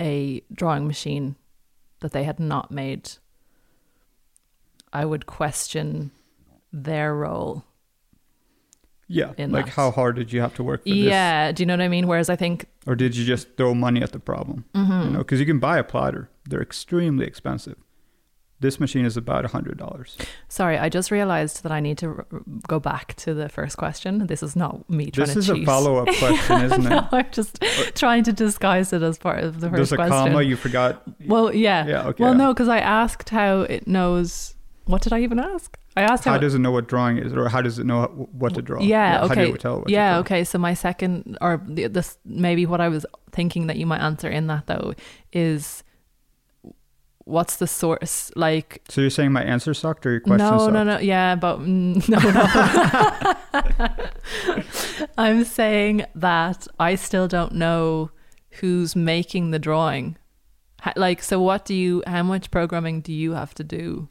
a 0.00 0.42
drawing 0.52 0.86
machine 0.86 1.36
that 2.00 2.12
they 2.12 2.24
had 2.24 2.40
not 2.40 2.70
made, 2.70 3.10
I 4.92 5.04
would 5.04 5.26
question 5.26 6.10
their 6.72 7.14
role. 7.14 7.64
Yeah, 9.08 9.32
like 9.36 9.66
that. 9.66 9.72
how 9.74 9.90
hard 9.90 10.16
did 10.16 10.32
you 10.32 10.40
have 10.40 10.54
to 10.54 10.62
work 10.62 10.82
for 10.84 10.88
this? 10.88 10.96
Yeah, 10.98 11.52
do 11.52 11.62
you 11.62 11.66
know 11.66 11.74
what 11.74 11.82
I 11.82 11.88
mean? 11.88 12.06
Whereas 12.06 12.30
I 12.30 12.36
think 12.36 12.66
Or 12.86 12.94
did 12.94 13.14
you 13.16 13.24
just 13.26 13.56
throw 13.56 13.74
money 13.74 14.00
at 14.02 14.12
the 14.12 14.18
problem? 14.20 14.64
mhm. 14.74 15.04
You 15.04 15.10
know, 15.10 15.18
because 15.18 15.38
you 15.40 15.46
can 15.46 15.58
buy 15.58 15.76
a 15.78 15.84
plotter; 15.84 16.30
they're 16.48 16.62
extremely 16.62 17.26
expensive. 17.26 17.76
This 18.60 18.78
machine 18.78 19.04
is 19.04 19.16
about 19.16 19.44
a 19.44 19.48
hundred 19.48 19.76
dollars. 19.76 20.16
Sorry, 20.48 20.78
I 20.78 20.88
just 20.88 21.10
realized 21.10 21.64
that 21.64 21.72
I 21.72 21.80
need 21.80 21.98
to 21.98 22.06
r- 22.08 22.26
go 22.68 22.78
back 22.78 23.14
to 23.16 23.34
the 23.34 23.48
first 23.48 23.76
question. 23.76 24.26
This 24.28 24.40
is 24.40 24.54
not 24.54 24.88
me 24.88 25.10
trying 25.10 25.26
This 25.26 25.34
to 25.34 25.38
is 25.40 25.46
cheat. 25.48 25.62
a 25.64 25.66
follow-up 25.66 26.06
question, 26.18 26.62
isn't 26.62 26.84
no, 26.84 26.98
it? 26.98 27.04
I'm 27.12 27.26
just 27.32 27.60
trying 27.96 28.22
to 28.22 28.32
disguise 28.32 28.92
it 28.92 29.02
as 29.02 29.18
part 29.18 29.42
of 29.42 29.60
the 29.60 29.68
first 29.68 29.76
There's 29.76 29.92
a 29.92 29.96
question. 29.96 30.12
comma 30.32 30.42
you 30.42 30.54
forgot. 30.56 31.02
well, 31.26 31.52
yeah. 31.52 31.86
Yeah, 31.88 32.06
okay. 32.10 32.22
Well, 32.22 32.34
no, 32.34 32.54
because 32.54 32.68
I 32.68 32.78
asked 32.78 33.30
how 33.30 33.62
it 33.62 33.88
knows. 33.88 34.54
What 34.84 35.02
did 35.02 35.12
I 35.12 35.20
even 35.22 35.40
ask? 35.40 35.76
I 35.96 36.02
asked 36.02 36.24
how. 36.24 36.32
How 36.32 36.38
does 36.38 36.54
it 36.54 36.58
know 36.60 36.70
what 36.70 36.88
drawing 36.88 37.18
is, 37.18 37.32
or 37.32 37.48
how 37.48 37.60
does 37.60 37.78
it 37.78 37.84
know 37.86 38.04
what 38.32 38.54
to 38.54 38.62
draw? 38.62 38.80
Yeah, 38.82 39.18
How 39.18 39.24
okay. 39.26 39.46
do 39.46 39.54
it 39.54 39.60
tell 39.60 39.80
what 39.80 39.90
yeah, 39.90 40.10
to 40.10 40.14
draw? 40.14 40.20
okay. 40.20 40.44
So 40.44 40.58
my 40.58 40.74
second, 40.74 41.36
or 41.40 41.62
the, 41.66 41.86
this, 41.88 42.18
maybe 42.24 42.64
what 42.66 42.80
I 42.80 42.88
was 42.88 43.04
thinking 43.30 43.66
that 43.66 43.76
you 43.76 43.86
might 43.86 44.00
answer 44.00 44.28
in 44.28 44.46
that 44.46 44.66
though 44.66 44.94
is, 45.32 45.84
what's 47.24 47.56
the 47.56 47.66
source? 47.66 48.30
Like, 48.36 48.82
So 48.88 49.00
you're 49.02 49.10
saying 49.10 49.32
my 49.32 49.42
answer 49.42 49.74
sucked, 49.74 50.06
or 50.06 50.12
your 50.12 50.20
question 50.20 50.38
no, 50.50 50.58
sucked? 50.58 50.72
no, 50.72 50.84
no. 50.84 50.98
Yeah, 50.98 51.34
but 51.34 51.58
mm, 51.60 52.08
no, 52.08 52.18
no. 54.98 55.08
I'm 55.18 55.44
saying 55.44 56.04
that 56.14 56.66
I 56.80 56.94
still 56.94 57.28
don't 57.28 57.52
know 57.54 58.10
who's 58.60 58.96
making 58.96 59.50
the 59.50 59.58
drawing. 59.58 60.16
Like, 60.96 61.22
so 61.22 61.40
what 61.40 61.64
do 61.64 61.74
you? 61.74 62.02
How 62.06 62.22
much 62.22 62.50
programming 62.50 63.02
do 63.02 63.12
you 63.12 63.32
have 63.32 63.54
to 63.54 63.64
do? 63.64 64.08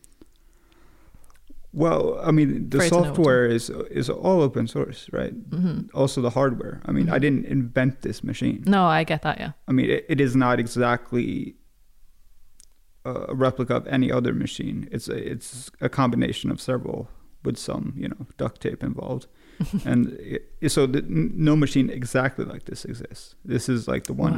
Well, 1.73 2.19
I 2.21 2.31
mean, 2.31 2.69
the 2.69 2.79
For 2.79 2.83
it 2.83 2.89
to 2.89 2.95
know 2.95 3.01
what 3.01 3.07
to- 3.09 3.15
software 3.15 3.45
is 3.45 3.69
is 3.91 4.09
all 4.09 4.41
open 4.41 4.67
source, 4.67 5.09
right? 5.13 5.31
hmm 5.33 5.81
Also, 5.93 6.21
the 6.21 6.31
hardware. 6.31 6.81
I 6.85 6.91
mean, 6.91 7.09
I 7.09 7.17
Mhm. 7.17 7.21
didn't 7.21 7.45
invent 7.45 8.01
this 8.01 8.23
machine. 8.23 8.63
No, 8.67 8.85
I 8.85 9.03
get 9.05 9.21
that. 9.21 9.37
Yeah. 9.39 9.51
I 9.67 9.71
mean, 9.71 9.89
it, 9.89 10.05
it 10.09 10.19
is 10.19 10.35
not 10.35 10.59
exactly 10.59 11.55
a 13.05 13.33
replica 13.33 13.75
of 13.75 13.87
any 13.87 14.11
other 14.11 14.33
machine. 14.33 14.87
It's 14.91 15.07
a, 15.07 15.31
it's 15.31 15.71
a 15.81 15.89
combination 15.89 16.51
of 16.51 16.61
several 16.61 17.09
with 17.43 17.57
some, 17.57 17.93
you 17.97 18.07
know, 18.07 18.27
duct 18.37 18.61
tape 18.61 18.83
involved. 18.83 19.27
and 19.85 20.13
it, 20.19 20.43
so 20.71 20.85
the, 20.87 21.01
no 21.07 21.55
machine 21.55 21.89
exactly 21.89 22.45
like 22.45 22.65
this 22.65 22.85
exists. 22.85 23.35
This 23.45 23.69
is 23.69 23.87
like 23.87 24.03
the 24.05 24.13
one, 24.13 24.33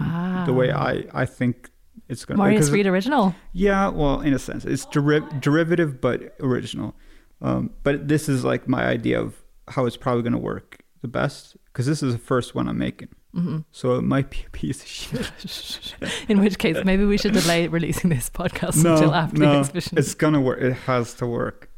the 0.46 0.54
way 0.54 0.72
I, 0.72 1.06
I 1.13 1.26
think 1.26 1.72
it's 2.10 2.26
going 2.26 2.38
to. 2.38 2.43
Marius 2.43 2.69
Reed 2.69 2.88
original. 2.88 3.34
Yeah, 3.54 3.89
well, 3.89 4.22
in 4.22 4.34
a 4.34 4.39
sense, 4.39 4.65
it's 4.65 4.86
deri- 4.86 5.24
derivative 5.39 6.00
but 6.00 6.36
original. 6.39 6.96
Um, 7.43 7.71
but 7.84 8.08
this 8.08 8.27
is 8.29 8.43
like 8.43 8.67
my 8.67 8.86
idea 8.86 9.19
of 9.21 9.36
how 9.67 9.86
it's 9.86 9.97
probably 9.97 10.23
going 10.23 10.34
to 10.34 10.39
work 10.39 10.79
the 11.01 11.08
best 11.08 11.56
because 11.65 11.86
this 11.86 12.01
is 12.01 12.13
the 12.13 12.19
first 12.19 12.56
one 12.56 12.67
I'm 12.67 12.77
making. 12.77 13.10
hmm 13.34 13.60
So 13.71 13.95
it 13.95 14.03
might 14.03 14.29
be 14.29 14.39
a 14.47 14.49
piece 14.51 14.82
of 14.82 14.88
shit. 14.88 15.95
In 16.29 16.39
which 16.39 16.58
case, 16.58 16.77
maybe 16.86 17.03
we 17.06 17.17
should 17.17 17.34
delay 17.34 17.67
releasing 17.67 18.10
this 18.10 18.29
podcast 18.29 18.77
until 18.77 19.13
after 19.13 19.38
the 19.38 19.45
no, 19.45 19.60
exhibition. 19.60 19.97
it's 19.97 20.13
gonna 20.15 20.41
work. 20.41 20.62
It 20.62 20.73
has 20.73 21.13
to 21.15 21.27
work. 21.27 21.69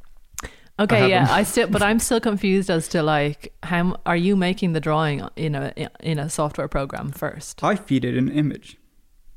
Okay, 0.78 1.10
yeah. 1.10 1.28
I 1.30 1.44
still, 1.44 1.68
but 1.68 1.82
I'm 1.82 2.00
still 2.00 2.20
confused 2.20 2.70
as 2.70 2.90
to 2.90 3.02
like 3.02 3.54
how 3.64 3.98
are 4.06 4.18
you 4.18 4.36
making 4.36 4.74
the 4.74 4.82
drawing 4.82 5.28
in 5.38 5.56
a 5.56 5.74
in 6.02 6.20
a 6.20 6.30
software 6.30 6.68
program 6.68 7.12
first? 7.12 7.64
I 7.64 7.76
feed 7.76 8.04
it 8.04 8.16
an 8.18 8.30
image, 8.30 8.78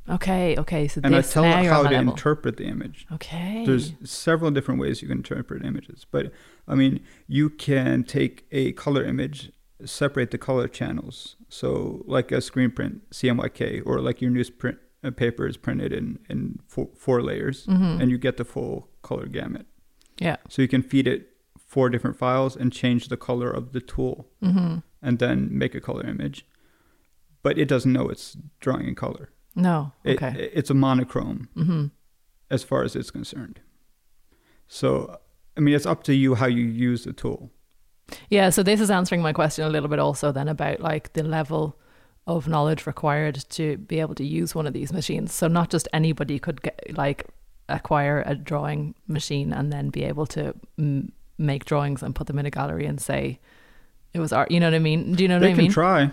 Okay, 0.09 0.57
okay, 0.57 0.89
so 0.89 1.01
and 1.05 1.15
I 1.15 1.21
tell 1.23 1.43
now 1.43 1.61
it 1.61 1.65
you're 1.65 1.73
how 1.73 1.83
to 1.83 1.95
interpret 1.95 2.57
the 2.57 2.65
image. 2.65 3.07
Okay, 3.13 3.65
There's 3.67 3.93
several 4.05 4.51
different 4.51 4.81
ways 4.81 5.03
you 5.03 5.09
can 5.09 5.19
interpret 5.19 5.65
images, 5.65 6.07
but 6.11 6.33
I 6.67 6.75
mean, 6.75 7.01
you 7.27 7.51
can 7.51 8.05
take 8.05 8.47
a 8.53 8.73
color 8.73 9.05
image, 9.05 9.53
separate 9.85 10.31
the 10.31 10.39
color 10.39 10.67
channels. 10.69 11.37
So, 11.49 12.03
like 12.07 12.33
a 12.33 12.41
screen 12.41 12.71
print 12.71 13.09
CMYK, 13.11 13.83
or 13.87 14.01
like 14.01 14.21
your 14.23 14.31
newsprint 14.31 14.79
uh, 15.05 15.11
paper 15.13 15.47
is 15.47 15.57
printed 15.57 15.93
in 15.93 16.19
in 16.29 16.59
four, 16.67 16.89
four 16.97 17.23
layers, 17.23 17.67
Mhm. 17.67 18.01
and 18.01 18.11
you 18.11 18.19
get 18.19 18.37
the 18.37 18.45
full 18.45 18.89
color 19.03 19.27
gamut. 19.27 19.67
yeah, 20.21 20.37
So 20.49 20.63
you 20.63 20.69
can 20.69 20.83
feed 20.83 21.07
it 21.07 21.29
four 21.59 21.89
different 21.91 22.17
files 22.17 22.57
and 22.57 22.73
change 22.73 23.09
the 23.09 23.17
color 23.17 23.51
of 23.51 23.73
the 23.73 23.81
tool, 23.81 24.27
hmm 24.43 24.79
and 25.01 25.19
then 25.21 25.49
make 25.53 25.77
a 25.77 25.81
color 25.81 26.05
image. 26.05 26.45
But 27.45 27.57
it 27.57 27.69
doesn't 27.69 27.93
know 27.93 28.09
it's 28.09 28.37
drawing 28.59 28.89
in 28.89 28.95
color. 28.97 29.31
No, 29.59 29.93
It, 30.05 30.17
okay, 30.23 30.51
It's 30.55 30.71
a 30.71 30.75
monochrome 30.75 31.49
hmm 31.55 31.87
as 32.51 32.63
far 32.65 32.83
as 32.83 32.97
it's 32.97 33.11
concerned. 33.11 33.61
So, 34.69 35.19
I 35.57 35.61
mean, 35.61 35.75
it's 35.75 35.87
up 35.87 36.03
to 36.05 36.15
you 36.15 36.35
how 36.35 36.47
you 36.47 36.65
use 36.65 37.05
the 37.05 37.13
tool. 37.13 37.51
yeah. 38.31 38.51
So 38.51 38.63
this 38.63 38.81
is 38.81 38.91
answering 38.91 39.21
my 39.23 39.33
question 39.35 39.65
a 39.67 39.69
little 39.69 39.89
bit 39.89 39.99
also 39.99 40.33
then 40.33 40.49
about 40.49 40.81
like 40.81 41.13
the 41.13 41.23
level 41.23 41.79
of 42.27 42.47
knowledge 42.49 42.87
required 42.87 43.35
to 43.51 43.77
be 43.79 44.01
able 44.01 44.15
to 44.15 44.25
use 44.25 44.55
one 44.55 44.67
of 44.67 44.73
these 44.73 44.93
machines. 44.93 45.33
So 45.33 45.47
not 45.49 45.71
just 45.71 45.89
anybody 45.93 46.39
could 46.39 46.63
get 46.63 46.79
like 46.97 47.27
acquire 47.69 48.23
a 48.27 48.35
drawing 48.35 48.95
machine 49.07 49.53
and 49.53 49.71
then 49.73 49.91
be 49.91 50.05
able 50.05 50.27
to 50.27 50.55
m- 50.79 51.13
make 51.39 51.65
drawings 51.67 52.03
and 52.03 52.15
put 52.15 52.27
them 52.27 52.39
in 52.39 52.47
a 52.47 52.51
gallery 52.51 52.87
and 52.87 52.99
say 53.01 53.41
it 54.15 54.21
was 54.21 54.33
art. 54.33 54.51
You 54.51 54.61
know 54.61 54.67
what 54.69 54.75
I 54.75 54.79
mean? 54.79 55.13
Do 55.15 55.23
you 55.23 55.29
know 55.29 55.37
what 55.37 55.41
they 55.43 55.53
I 55.53 55.55
can 55.55 55.65
mean? 55.65 55.71
try. 55.71 56.11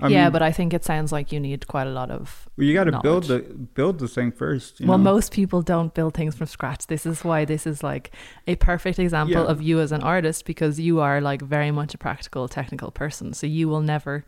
I 0.00 0.08
yeah, 0.08 0.24
mean, 0.24 0.32
but 0.32 0.42
I 0.42 0.52
think 0.52 0.72
it 0.72 0.84
sounds 0.84 1.12
like 1.12 1.32
you 1.32 1.38
need 1.38 1.66
quite 1.66 1.86
a 1.86 1.90
lot 1.90 2.10
of. 2.10 2.48
well, 2.56 2.66
you 2.66 2.72
got 2.72 2.84
to 2.84 2.98
build 3.00 3.24
the 3.24 3.40
build 3.74 3.98
the 3.98 4.08
thing 4.08 4.32
first. 4.32 4.80
You 4.80 4.86
well, 4.86 4.96
know? 4.98 5.04
most 5.04 5.32
people 5.32 5.60
don't 5.60 5.92
build 5.92 6.14
things 6.14 6.34
from 6.34 6.46
scratch. 6.46 6.86
This 6.86 7.04
is 7.04 7.22
why 7.22 7.44
this 7.44 7.66
is 7.66 7.82
like 7.82 8.10
a 8.46 8.56
perfect 8.56 8.98
example 8.98 9.42
Yeah. 9.42 9.50
of 9.50 9.60
you 9.60 9.80
as 9.80 9.92
an 9.92 10.02
artist 10.02 10.46
because 10.46 10.80
you 10.80 11.00
are 11.00 11.20
like 11.20 11.42
very 11.42 11.70
much 11.70 11.94
a 11.94 11.98
practical, 11.98 12.48
technical 12.48 12.90
person. 12.90 13.34
So 13.34 13.46
you 13.46 13.68
will 13.68 13.82
never 13.82 14.24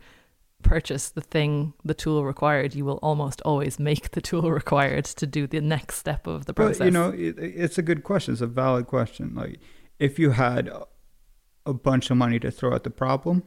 purchase 0.61 1.09
the 1.09 1.21
thing, 1.21 1.73
the 1.83 1.93
tool 1.93 2.23
required. 2.25 2.75
You 2.75 2.85
will 2.85 2.99
almost 3.01 3.41
always 3.41 3.79
make 3.79 4.11
the 4.11 4.21
tool 4.21 4.51
required 4.61 5.05
to 5.05 5.25
do 5.27 5.47
the 5.47 5.61
next 5.61 5.95
step 5.97 6.27
of 6.27 6.45
the 6.45 6.53
process. 6.53 6.77
But 6.77 6.85
you 6.85 6.91
know, 6.91 7.09
it, 7.09 7.37
it's 7.39 7.77
a 7.77 7.81
good 7.83 8.03
question. 8.03 8.33
It's 8.33 8.41
a 8.41 8.47
valid 8.47 8.85
question. 8.85 9.33
Like, 9.35 9.59
if 9.99 10.19
you 10.19 10.31
had 10.31 10.69
a 11.65 11.73
bunch 11.73 12.11
of 12.11 12.17
money 12.17 12.39
to 12.39 12.51
throw 12.51 12.73
at 12.75 12.83
the 12.83 12.91
problem, 12.91 13.43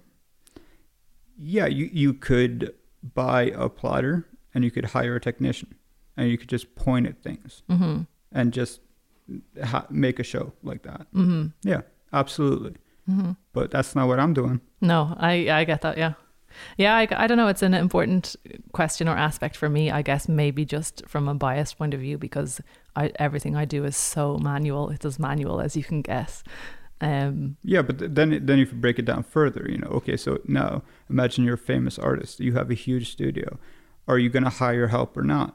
yeah, 1.39 1.67
you 1.67 1.89
you 1.93 2.13
could 2.15 2.75
buy 3.15 3.43
a 3.55 3.69
plotter 3.69 4.27
and 4.55 4.65
you 4.65 4.71
could 4.71 4.87
hire 4.87 5.17
a 5.17 5.21
technician 5.21 5.75
and 6.17 6.31
you 6.31 6.37
could 6.39 6.49
just 6.49 6.75
point 6.75 7.07
at 7.07 7.23
things 7.23 7.63
hmm 7.69 8.01
and 8.33 8.53
just 8.53 8.81
ha- 9.65 9.87
make 9.91 10.19
a 10.19 10.25
show 10.25 10.53
like 10.63 10.83
that. 10.83 11.07
hmm 11.13 11.47
Yeah, 11.63 11.83
absolutely. 12.13 12.75
hmm 13.07 13.33
But 13.53 13.71
that's 13.71 13.95
not 13.95 14.09
what 14.09 14.19
I'm 14.21 14.35
doing. 14.35 14.61
No, 14.81 15.15
I 15.19 15.49
I 15.51 15.65
get 15.65 15.81
that. 15.83 15.97
Yeah, 15.99 16.15
yeah. 16.77 16.97
I, 16.97 17.07
I 17.11 17.27
don't 17.27 17.37
know. 17.39 17.49
It's 17.49 17.63
an 17.63 17.75
important 17.75 18.37
question 18.73 19.09
or 19.09 19.17
aspect 19.17 19.57
for 19.57 19.69
me. 19.69 19.91
I 19.91 20.03
guess 20.03 20.29
maybe 20.29 20.65
just 20.65 21.03
from 21.07 21.29
a 21.29 21.35
biased 21.35 21.79
point 21.79 21.95
of 21.95 22.01
view 22.01 22.19
because 22.19 22.61
I 22.97 23.13
everything 23.19 23.55
I 23.57 23.65
do 23.65 23.85
is 23.85 23.97
so 23.97 24.39
manual. 24.39 24.91
It's 24.91 25.05
as 25.07 25.19
manual 25.19 25.61
as 25.61 25.77
you 25.77 25.85
can 25.85 26.03
get. 26.03 26.43
Um. 27.01 27.57
Yeah, 27.63 27.83
but 27.83 27.99
th- 27.99 28.11
then 28.15 28.45
then 28.45 28.59
if 28.59 28.73
you 28.73 28.79
break 28.79 28.99
it 28.99 29.05
down 29.05 29.23
further, 29.23 29.67
you 29.69 29.79
know, 29.79 29.89
okay, 29.89 30.17
so 30.17 30.39
now 30.47 30.83
imagine 31.09 31.45
you're 31.45 31.55
a 31.55 31.59
famous 31.59 31.99
artist. 31.99 32.41
You 32.41 32.55
have 32.55 32.71
a 32.71 32.75
huge 32.75 33.11
studio. 33.13 33.59
Are 34.09 34.19
you 34.19 34.31
going 34.31 34.43
to 34.45 34.51
hire 34.51 34.89
help 34.89 35.17
or 35.17 35.23
not? 35.23 35.55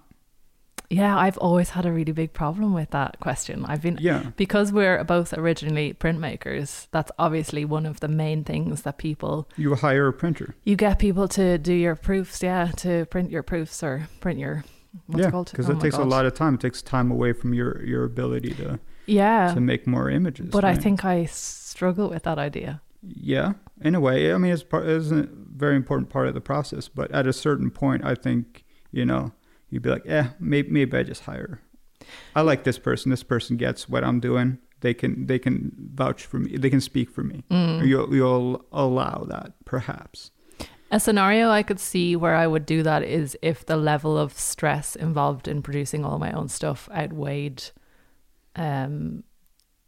Yeah, 0.90 1.18
I've 1.18 1.38
always 1.40 1.72
had 1.72 1.86
a 1.88 1.92
really 1.92 2.12
big 2.12 2.34
problem 2.34 2.72
with 2.74 2.92
that 2.92 3.20
question. 3.20 3.66
I've 3.66 3.82
been 3.82 3.98
Yeah. 4.00 4.30
because 4.38 4.72
we're 4.72 5.04
both 5.04 5.34
originally 5.34 5.94
printmakers. 5.96 6.88
That's 6.92 7.12
obviously 7.18 7.66
one 7.66 7.88
of 7.88 8.00
the 8.00 8.08
main 8.08 8.44
things 8.44 8.84
that 8.84 8.98
people 9.00 9.50
You 9.58 9.74
hire 9.76 10.08
a 10.08 10.14
printer. 10.14 10.56
you 10.66 10.76
get 10.76 11.00
people 11.00 11.28
to 11.30 11.58
do 11.58 11.74
your 11.74 11.96
proofs. 11.96 12.44
Yeah, 12.44 12.68
to 12.78 13.06
print 13.08 13.32
your 13.32 13.42
proofs 13.44 13.82
or 13.82 14.08
print 14.22 14.38
your 14.40 14.64
what's 15.08 15.22
yeah, 15.22 15.28
it 15.30 15.32
called? 15.32 15.50
because 15.52 15.68
Oh 15.70 15.74
it 15.74 15.80
takes 15.82 15.98
a 15.98 16.04
lot 16.04 16.26
of 16.28 16.36
time. 16.36 16.54
It 16.56 16.60
takes 16.62 16.82
time 16.84 17.10
away 17.12 17.34
from 17.34 17.54
your 17.56 17.84
your 17.84 18.04
ability 18.04 18.54
to 18.56 18.80
Yeah, 19.06 19.54
to 19.54 19.60
make 19.62 19.86
more 19.88 20.10
images. 20.10 20.50
but 20.50 20.64
I 20.64 20.76
think 20.76 21.04
I 21.04 21.26
struggle 21.26 22.10
with 22.10 22.24
that 22.24 22.38
idea. 22.38 22.82
yeah, 23.02 23.54
in 23.82 23.96
a 23.96 24.00
way, 24.00 24.34
I 24.34 24.38
mean, 24.38 24.52
it's 24.52 24.64
part 24.64 24.88
it's 24.88 25.12
a 25.12 25.28
very 25.32 25.76
important 25.76 26.10
part 26.10 26.28
of 26.28 26.34
the 26.34 26.42
process. 26.42 26.88
But 26.88 27.12
at 27.12 27.28
a 27.28 27.34
certain 27.34 27.70
point, 27.72 28.06
I 28.06 28.16
think 28.16 28.64
you 28.92 29.06
know 29.06 29.32
you'd 29.70 29.84
be 29.84 29.90
like, 29.90 30.06
eh, 30.06 30.28
maybe 30.40 30.70
maybe 30.70 30.98
I 30.98 31.04
just 31.04 31.24
hire 31.24 31.62
I 32.36 32.42
like 32.42 32.64
this 32.64 32.80
person. 32.80 33.10
This 33.12 33.24
person 33.24 33.58
gets 33.58 33.88
what 33.90 34.04
I'm 34.04 34.20
doing. 34.20 34.60
They 34.82 34.94
can 34.94 35.28
they 35.28 35.40
can 35.40 35.72
vouch 35.94 36.26
for 36.26 36.40
me. 36.40 36.58
They 36.58 36.70
can 36.70 36.82
speak 36.82 37.10
for 37.10 37.24
me. 37.24 37.44
Mm. 37.50 37.86
You'll 37.88 38.14
you'll 38.14 38.66
allow 38.72 39.26
that 39.30 39.54
perhaps. 39.66 40.32
A 40.92 41.00
scenario 41.00 41.50
I 41.50 41.64
could 41.64 41.80
see 41.80 42.16
where 42.16 42.36
I 42.36 42.46
would 42.46 42.66
do 42.66 42.84
that 42.84 43.04
is 43.04 43.38
if 43.42 43.66
the 43.66 43.78
level 43.78 44.18
of 44.18 44.38
stress 44.38 44.96
involved 44.96 45.48
in 45.48 45.62
producing 45.64 46.06
all 46.06 46.20
my 46.20 46.32
own 46.32 46.50
stuff 46.50 46.88
outweighed 46.92 47.72
um, 48.56 49.24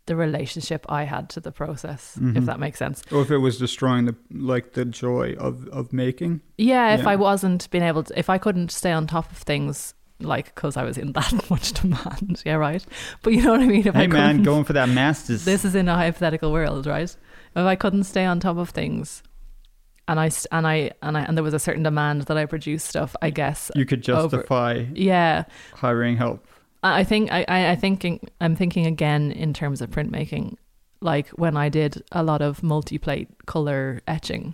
the 0.08 0.15
relationship 0.15 0.86
I 0.88 1.04
had 1.04 1.30
to 1.32 1.39
the 1.39 1.51
process, 1.51 2.15
if 2.17 2.21
Mhm. 2.21 2.45
that 2.45 2.60
makes 2.60 2.78
sense. 2.78 3.01
Or 3.12 3.21
if 3.23 3.32
it 3.32 3.38
was 3.38 3.58
destroying 3.58 4.06
the 4.06 4.15
like 4.32 4.73
the 4.73 4.86
joy 4.86 5.34
of 5.39 5.67
of 5.69 5.91
making. 5.93 6.41
Yeah, 6.58 6.93
if 6.93 7.01
Yeah. 7.01 7.10
I 7.10 7.15
wasn't 7.15 7.69
being 7.71 7.84
able 7.84 8.04
to, 8.04 8.19
if 8.19 8.30
I 8.30 8.38
couldn't 8.38 8.71
stay 8.71 8.91
on 8.91 9.08
top 9.08 9.32
of 9.32 9.38
things, 9.39 9.95
like 10.19 10.54
because 10.54 10.78
I 10.78 10.84
was 10.84 10.97
in 10.97 11.12
that 11.19 11.49
much 11.49 11.73
demand, 11.73 12.43
yeah, 12.45 12.54
right. 12.56 12.86
But 13.23 13.34
you 13.34 13.41
know 13.41 13.51
what 13.54 13.62
I 13.62 13.65
mean. 13.65 13.88
If 13.88 13.95
I 13.95 14.01
hey 14.01 14.08
man, 14.08 14.43
going 14.43 14.63
for 14.63 14.73
that 14.73 14.89
masters. 14.89 15.43
this 15.43 15.65
is 15.65 15.73
in 15.73 15.89
a 15.89 15.95
hypothetical 15.95 16.51
world, 16.51 16.86
right? 16.86 17.10
If 17.56 17.65
I 17.65 17.75
couldn't 17.75 18.04
stay 18.04 18.25
on 18.25 18.39
top 18.39 18.58
of 18.58 18.69
things, 18.69 19.23
and 20.08 20.19
I 20.19 20.30
and 20.51 20.67
I 20.67 20.91
and 21.01 21.17
I 21.17 21.21
and 21.21 21.36
there 21.36 21.43
was 21.43 21.56
a 21.56 21.60
certain 21.60 21.82
demand 21.84 22.23
that 22.23 22.38
I 22.38 22.45
produce 22.45 22.84
stuff, 22.84 23.15
I 23.23 23.32
guess. 23.32 23.71
you 23.75 23.86
could 23.88 24.08
over- 24.10 24.38
justify 24.38 24.86
Yeah, 24.93 25.45
hiring 25.73 26.17
help. 26.17 26.45
I 26.93 27.03
think 27.03 27.31
I 27.31 27.45
I 27.71 27.75
thinking 27.75 28.19
I'm 28.41 28.55
thinking 28.55 28.85
again 28.85 29.31
in 29.31 29.53
terms 29.53 29.81
of 29.81 29.89
printmaking, 29.89 30.55
like 31.01 31.27
when 31.29 31.57
I 31.57 31.69
did 31.69 32.03
a 32.11 32.23
lot 32.23 32.41
of 32.41 32.61
multi-plate 32.63 33.27
color 33.45 34.01
etching, 34.07 34.53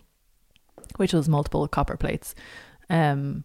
which 0.97 1.13
was 1.13 1.27
multiple 1.29 1.67
copper 1.67 1.97
plates. 1.97 2.35
Um, 2.89 3.43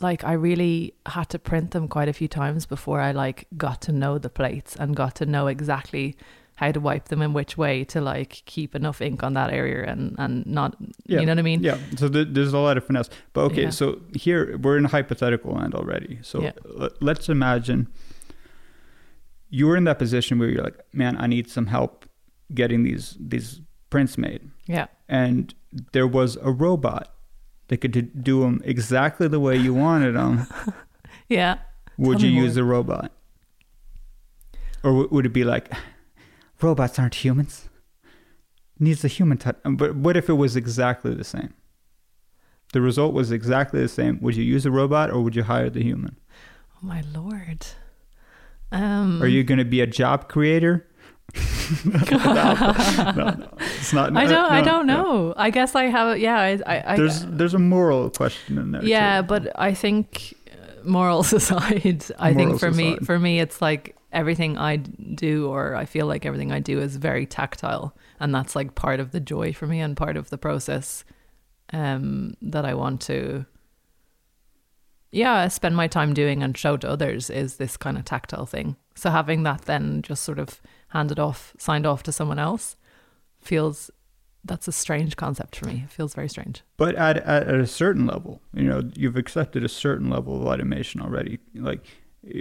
like 0.00 0.24
I 0.24 0.32
really 0.32 0.94
had 1.06 1.28
to 1.30 1.38
print 1.38 1.70
them 1.70 1.86
quite 1.88 2.08
a 2.08 2.12
few 2.12 2.28
times 2.28 2.66
before 2.66 3.00
I 3.00 3.12
like 3.12 3.46
got 3.56 3.80
to 3.82 3.92
know 3.92 4.18
the 4.18 4.28
plates 4.30 4.74
and 4.76 4.96
got 4.96 5.14
to 5.16 5.26
know 5.26 5.46
exactly 5.46 6.16
how 6.56 6.70
to 6.72 6.80
wipe 6.80 7.08
them 7.08 7.20
in 7.22 7.32
which 7.32 7.56
way 7.58 7.84
to 7.84 8.00
like 8.00 8.42
keep 8.46 8.74
enough 8.74 9.00
ink 9.00 9.22
on 9.22 9.34
that 9.34 9.52
area 9.52 9.84
and 9.90 10.14
and 10.18 10.46
not 10.46 10.76
Yeah. 11.06 11.20
you 11.20 11.26
know 11.26 11.32
what 11.32 11.38
I 11.38 11.42
mean? 11.42 11.62
Yeah, 11.62 11.78
so 11.96 12.08
th- 12.08 12.28
there's 12.30 12.52
a 12.52 12.58
lot 12.58 12.76
of 12.76 12.84
finesse. 12.84 13.10
But 13.32 13.42
okay, 13.50 13.62
Yeah. 13.64 13.70
so 13.70 14.00
here 14.14 14.56
we're 14.58 14.78
in 14.78 14.84
hypothetical 14.84 15.52
land 15.54 15.74
already. 15.74 16.18
So 16.22 16.42
Yeah. 16.42 16.52
l- 16.80 16.90
let's 17.00 17.28
imagine 17.28 17.86
you 19.56 19.66
were 19.68 19.76
in 19.76 19.84
that 19.84 19.98
position 19.98 20.38
where 20.38 20.48
you're 20.52 20.64
like, 20.70 20.78
man, 20.92 21.14
I 21.24 21.26
need 21.34 21.46
some 21.48 21.66
help 21.66 22.06
getting 22.52 22.82
these 22.88 23.16
these 23.32 23.60
prints 23.90 24.16
made, 24.18 24.42
Yeah. 24.66 24.86
and 25.08 25.54
there 25.92 26.06
was 26.18 26.36
a 26.42 26.50
robot 26.66 27.06
that 27.68 27.78
could 27.82 28.22
do 28.30 28.40
them 28.42 28.60
exactly 28.64 29.28
the 29.28 29.40
way 29.46 29.56
you 29.66 29.72
wanted 29.74 30.12
them. 30.16 30.46
Yeah. 31.28 31.58
would 31.96 32.18
Tell 32.20 32.28
you 32.28 32.42
use 32.42 32.54
the 32.54 32.64
robot, 32.64 33.10
or 34.82 34.90
w- 34.90 35.08
would 35.10 35.26
it 35.26 35.32
be 35.32 35.44
like, 35.44 35.72
robots 36.60 36.98
aren't 36.98 37.14
humans? 37.24 37.68
Needs 38.78 39.04
a 39.04 39.08
human 39.08 39.38
touch. 39.38 39.56
Um, 39.64 39.76
but 39.76 39.94
what 39.96 40.16
if 40.16 40.28
it 40.28 40.34
was 40.34 40.54
exactly 40.56 41.14
the 41.14 41.24
same? 41.24 41.54
The 42.72 42.80
result 42.80 43.14
was 43.14 43.30
exactly 43.30 43.80
the 43.80 43.88
same. 43.88 44.18
Would 44.20 44.36
you 44.36 44.44
use 44.44 44.66
a 44.66 44.70
robot 44.70 45.10
or 45.10 45.22
would 45.22 45.36
you 45.36 45.44
hire 45.44 45.70
the 45.70 45.82
human? 45.82 46.16
Oh 46.76 46.86
my 46.86 47.02
lord. 47.14 47.64
Um 48.72 49.22
Are 49.22 49.26
you 49.26 49.44
going 49.44 49.58
to 49.58 49.64
be 49.64 49.80
a 49.80 49.86
job 49.86 50.28
creator? 50.28 50.88
no, 51.84 51.94
no, 51.94 53.48
it's 53.58 53.92
not. 53.92 54.16
I 54.16 54.26
don't. 54.26 54.52
I 54.52 54.60
no, 54.60 54.64
don't 54.64 54.86
no. 54.86 55.02
know. 55.02 55.34
I 55.36 55.50
guess 55.50 55.74
I 55.74 55.84
have. 55.84 56.18
Yeah. 56.18 56.38
I. 56.38 56.60
I, 56.66 56.92
I 56.92 56.96
There's 56.96 57.24
there's 57.24 57.54
a 57.54 57.58
moral 57.58 58.10
question 58.10 58.58
in 58.58 58.72
there. 58.72 58.84
yeah, 58.84 59.20
too. 59.20 59.26
but 59.26 59.52
I 59.58 59.72
think 59.74 60.34
uh, 60.52 60.86
morals 60.86 61.32
aside, 61.40 62.04
I 62.18 62.34
think 62.34 62.60
for 62.60 62.70
me, 62.70 62.96
for 62.98 63.18
me, 63.18 63.40
it's 63.40 63.62
like 63.62 63.96
everything 64.12 64.58
I 64.58 64.76
do, 64.76 65.48
or 65.48 65.74
I 65.74 65.86
feel 65.86 66.06
like 66.06 66.26
everything 66.26 66.52
I 66.52 66.60
do 66.60 66.80
is 66.80 66.96
very 66.96 67.26
tactile, 67.26 67.96
and 68.20 68.34
that's 68.34 68.54
like 68.54 68.74
part 68.74 69.00
of 69.00 69.12
the 69.12 69.20
joy 69.20 69.52
for 69.52 69.66
me 69.66 69.80
and 69.80 69.96
part 69.96 70.16
of 70.16 70.30
the 70.30 70.38
process 70.38 71.04
um, 71.72 72.36
that 72.42 72.64
I 72.64 72.74
want 72.74 73.00
to. 73.02 73.46
Yeah, 75.14 75.34
I 75.34 75.48
spend 75.48 75.76
my 75.76 75.86
time 75.86 76.12
doing 76.12 76.42
and 76.42 76.56
show 76.58 76.76
to 76.76 76.88
others 76.88 77.30
is 77.30 77.56
this 77.56 77.76
kind 77.76 77.96
of 77.96 78.04
tactile 78.04 78.46
thing. 78.46 78.76
So 78.96 79.10
having 79.10 79.44
that 79.44 79.62
then 79.62 80.02
just 80.02 80.24
sort 80.24 80.40
of 80.40 80.60
handed 80.88 81.20
off, 81.20 81.54
signed 81.56 81.86
off 81.86 82.02
to 82.04 82.12
someone 82.12 82.38
else, 82.40 82.76
feels 83.40 83.90
that's 84.44 84.66
a 84.68 84.72
strange 84.72 85.16
concept 85.16 85.56
for 85.56 85.66
me. 85.66 85.82
It 85.84 85.90
feels 85.90 86.14
very 86.14 86.28
strange. 86.28 86.62
But 86.76 86.96
at, 86.96 87.18
at 87.18 87.46
at 87.46 87.54
a 87.54 87.66
certain 87.66 88.06
level, 88.06 88.42
you 88.52 88.64
know, 88.64 88.82
you've 88.94 89.16
accepted 89.16 89.64
a 89.64 89.68
certain 89.68 90.10
level 90.10 90.40
of 90.40 90.46
automation 90.46 91.00
already. 91.00 91.38
Like, 91.54 91.86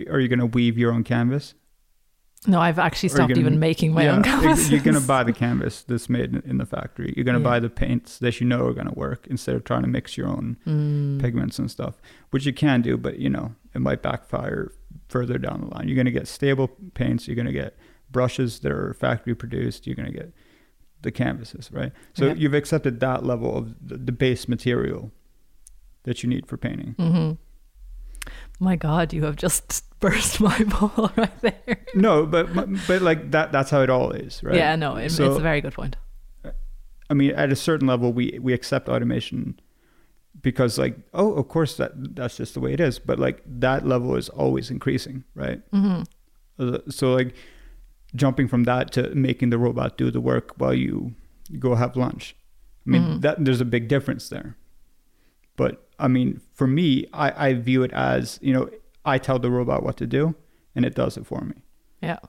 are 0.10 0.20
you 0.20 0.28
going 0.28 0.40
to 0.40 0.46
weave 0.46 0.78
your 0.78 0.92
own 0.92 1.04
canvas? 1.04 1.54
No, 2.48 2.60
I've 2.60 2.80
actually 2.80 3.10
stopped 3.10 3.30
gonna- 3.30 3.40
even 3.40 3.60
making 3.60 3.94
my 3.94 4.04
yeah, 4.04 4.16
own 4.16 4.24
canvases. 4.24 4.70
You're 4.72 4.82
going 4.82 5.00
to 5.00 5.08
buy 5.08 5.24
the 5.24 5.34
canvas 5.46 5.84
that's 5.84 6.10
made 6.10 6.36
in, 6.46 6.58
the 6.58 6.66
factory. 6.66 7.14
You're 7.16 7.24
going 7.26 7.36
to 7.38 7.42
Yeah. 7.42 7.52
buy 7.52 7.60
the 7.60 7.70
paints 7.70 8.18
that 8.20 8.42
you 8.42 8.48
know 8.48 8.66
are 8.68 8.74
going 8.74 8.88
to 8.88 8.94
work 8.94 9.28
instead 9.28 9.56
of 9.56 9.64
trying 9.64 9.84
to 9.84 9.88
mix 9.88 10.18
your 10.18 10.28
own 10.28 10.58
Mm. 10.68 11.22
pigments 11.22 11.58
and 11.60 11.70
stuff, 11.72 12.02
which 12.32 12.46
you 12.46 12.54
can 12.54 12.82
do, 12.82 12.98
but 12.98 13.20
you 13.20 13.30
know, 13.30 13.56
it 13.74 13.80
might 13.82 14.02
backfire 14.02 14.72
further 15.10 15.38
down 15.38 15.62
the 15.62 15.68
line. 15.76 15.88
You're 15.88 15.96
going 15.96 16.06
to 16.06 16.12
get 16.12 16.28
stable 16.28 16.68
paints. 16.94 17.28
You're 17.28 17.36
going 17.36 17.46
to 17.48 17.54
get 17.54 17.76
brushes 18.12 18.60
that 18.60 18.72
are 18.72 18.94
factory 18.94 19.36
produced. 19.36 19.88
You're 19.88 19.96
going 19.96 20.12
to 20.12 20.18
get 20.18 20.34
the 21.02 21.12
canvases, 21.12 21.70
right? 21.72 21.92
So 22.14 22.34
you've 22.34 22.54
accepted 22.54 23.00
that 23.02 23.26
level 23.26 23.58
of 23.58 23.76
the, 23.88 23.98
the 23.98 24.12
base 24.12 24.48
material 24.48 25.12
that 26.04 26.24
you 26.24 26.30
need 26.30 26.46
for 26.48 26.58
painting. 26.58 26.96
hmm 27.00 27.32
My 28.60 28.76
God, 28.76 29.14
you 29.14 29.24
have 29.24 29.36
just 29.36 29.86
burst 30.04 30.40
my 30.42 30.60
ball 30.74 31.12
right 31.18 31.42
there. 31.42 31.78
No, 31.96 32.26
but 32.26 32.46
but 32.88 33.02
like 33.02 33.32
that 33.32 33.52
that's 33.52 33.72
how 33.72 33.82
it 33.82 33.90
all 33.90 34.12
is, 34.12 34.44
right? 34.44 34.56
Yeah, 34.56 34.76
no, 34.76 34.96
it, 34.98 35.10
So- 35.12 35.26
it's 35.30 35.40
a 35.40 35.42
very 35.52 35.62
good 35.62 35.74
point. 35.74 35.96
I 37.10 37.14
mean, 37.16 37.32
at 37.32 37.52
a 37.52 37.56
certain 37.56 37.88
level, 37.88 38.12
we 38.14 38.40
we 38.42 38.54
accept 38.54 38.90
automation 38.90 39.60
because, 40.42 40.78
like, 40.82 40.96
oh, 41.14 41.34
of 41.34 41.48
course 41.48 41.78
that 41.78 41.92
that's 42.16 42.38
just 42.38 42.54
the 42.54 42.60
way 42.60 42.74
it 42.74 42.80
is. 42.80 43.00
But 43.00 43.20
like 43.20 43.42
that 43.60 43.86
level 43.86 44.16
is 44.16 44.30
always 44.30 44.70
increasing, 44.72 45.24
right? 45.36 45.62
hmm 45.72 46.02
Uh, 46.60 46.80
So 46.90 47.14
like 47.20 47.36
jumping 48.16 48.48
from 48.48 48.64
that 48.66 48.92
to 48.94 49.02
making 49.16 49.50
the 49.52 49.58
robot 49.58 49.98
do 49.98 50.12
the 50.12 50.22
work 50.22 50.54
while 50.60 50.74
you 50.74 51.14
go 51.60 51.76
have 51.76 51.96
lunch. 51.96 52.36
I 52.86 52.90
mean, 52.90 53.04
Mhm. 53.04 53.22
that 53.22 53.36
there's 53.46 53.62
a 53.62 53.66
big 53.76 53.88
difference 53.88 54.30
there. 54.30 54.56
But 55.56 55.74
I 56.00 56.08
mean, 56.08 56.42
for 56.54 56.68
me, 56.68 57.06
I 57.14 57.28
I 57.50 57.54
view 57.70 57.84
it 57.84 57.92
as 57.94 58.40
you 58.42 58.54
know, 58.54 58.70
I 59.06 59.18
tell 59.18 59.40
the 59.40 59.52
robot 59.52 59.84
what 59.84 59.98
to 59.98 60.08
do, 60.08 60.36
and 60.76 60.86
it 60.86 60.96
does 60.96 61.18
it 61.18 61.26
for 61.26 61.42
me. 61.42 61.56
Yeah. 62.02 62.20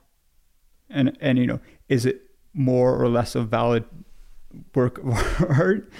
and 0.89 1.17
and 1.19 1.37
you 1.39 1.47
know 1.47 1.59
is 1.89 2.05
it 2.05 2.21
more 2.53 2.95
or 3.01 3.09
less 3.09 3.35
a 3.35 3.41
valid 3.41 3.83
work 4.73 4.99
of 4.99 5.07
art 5.49 5.91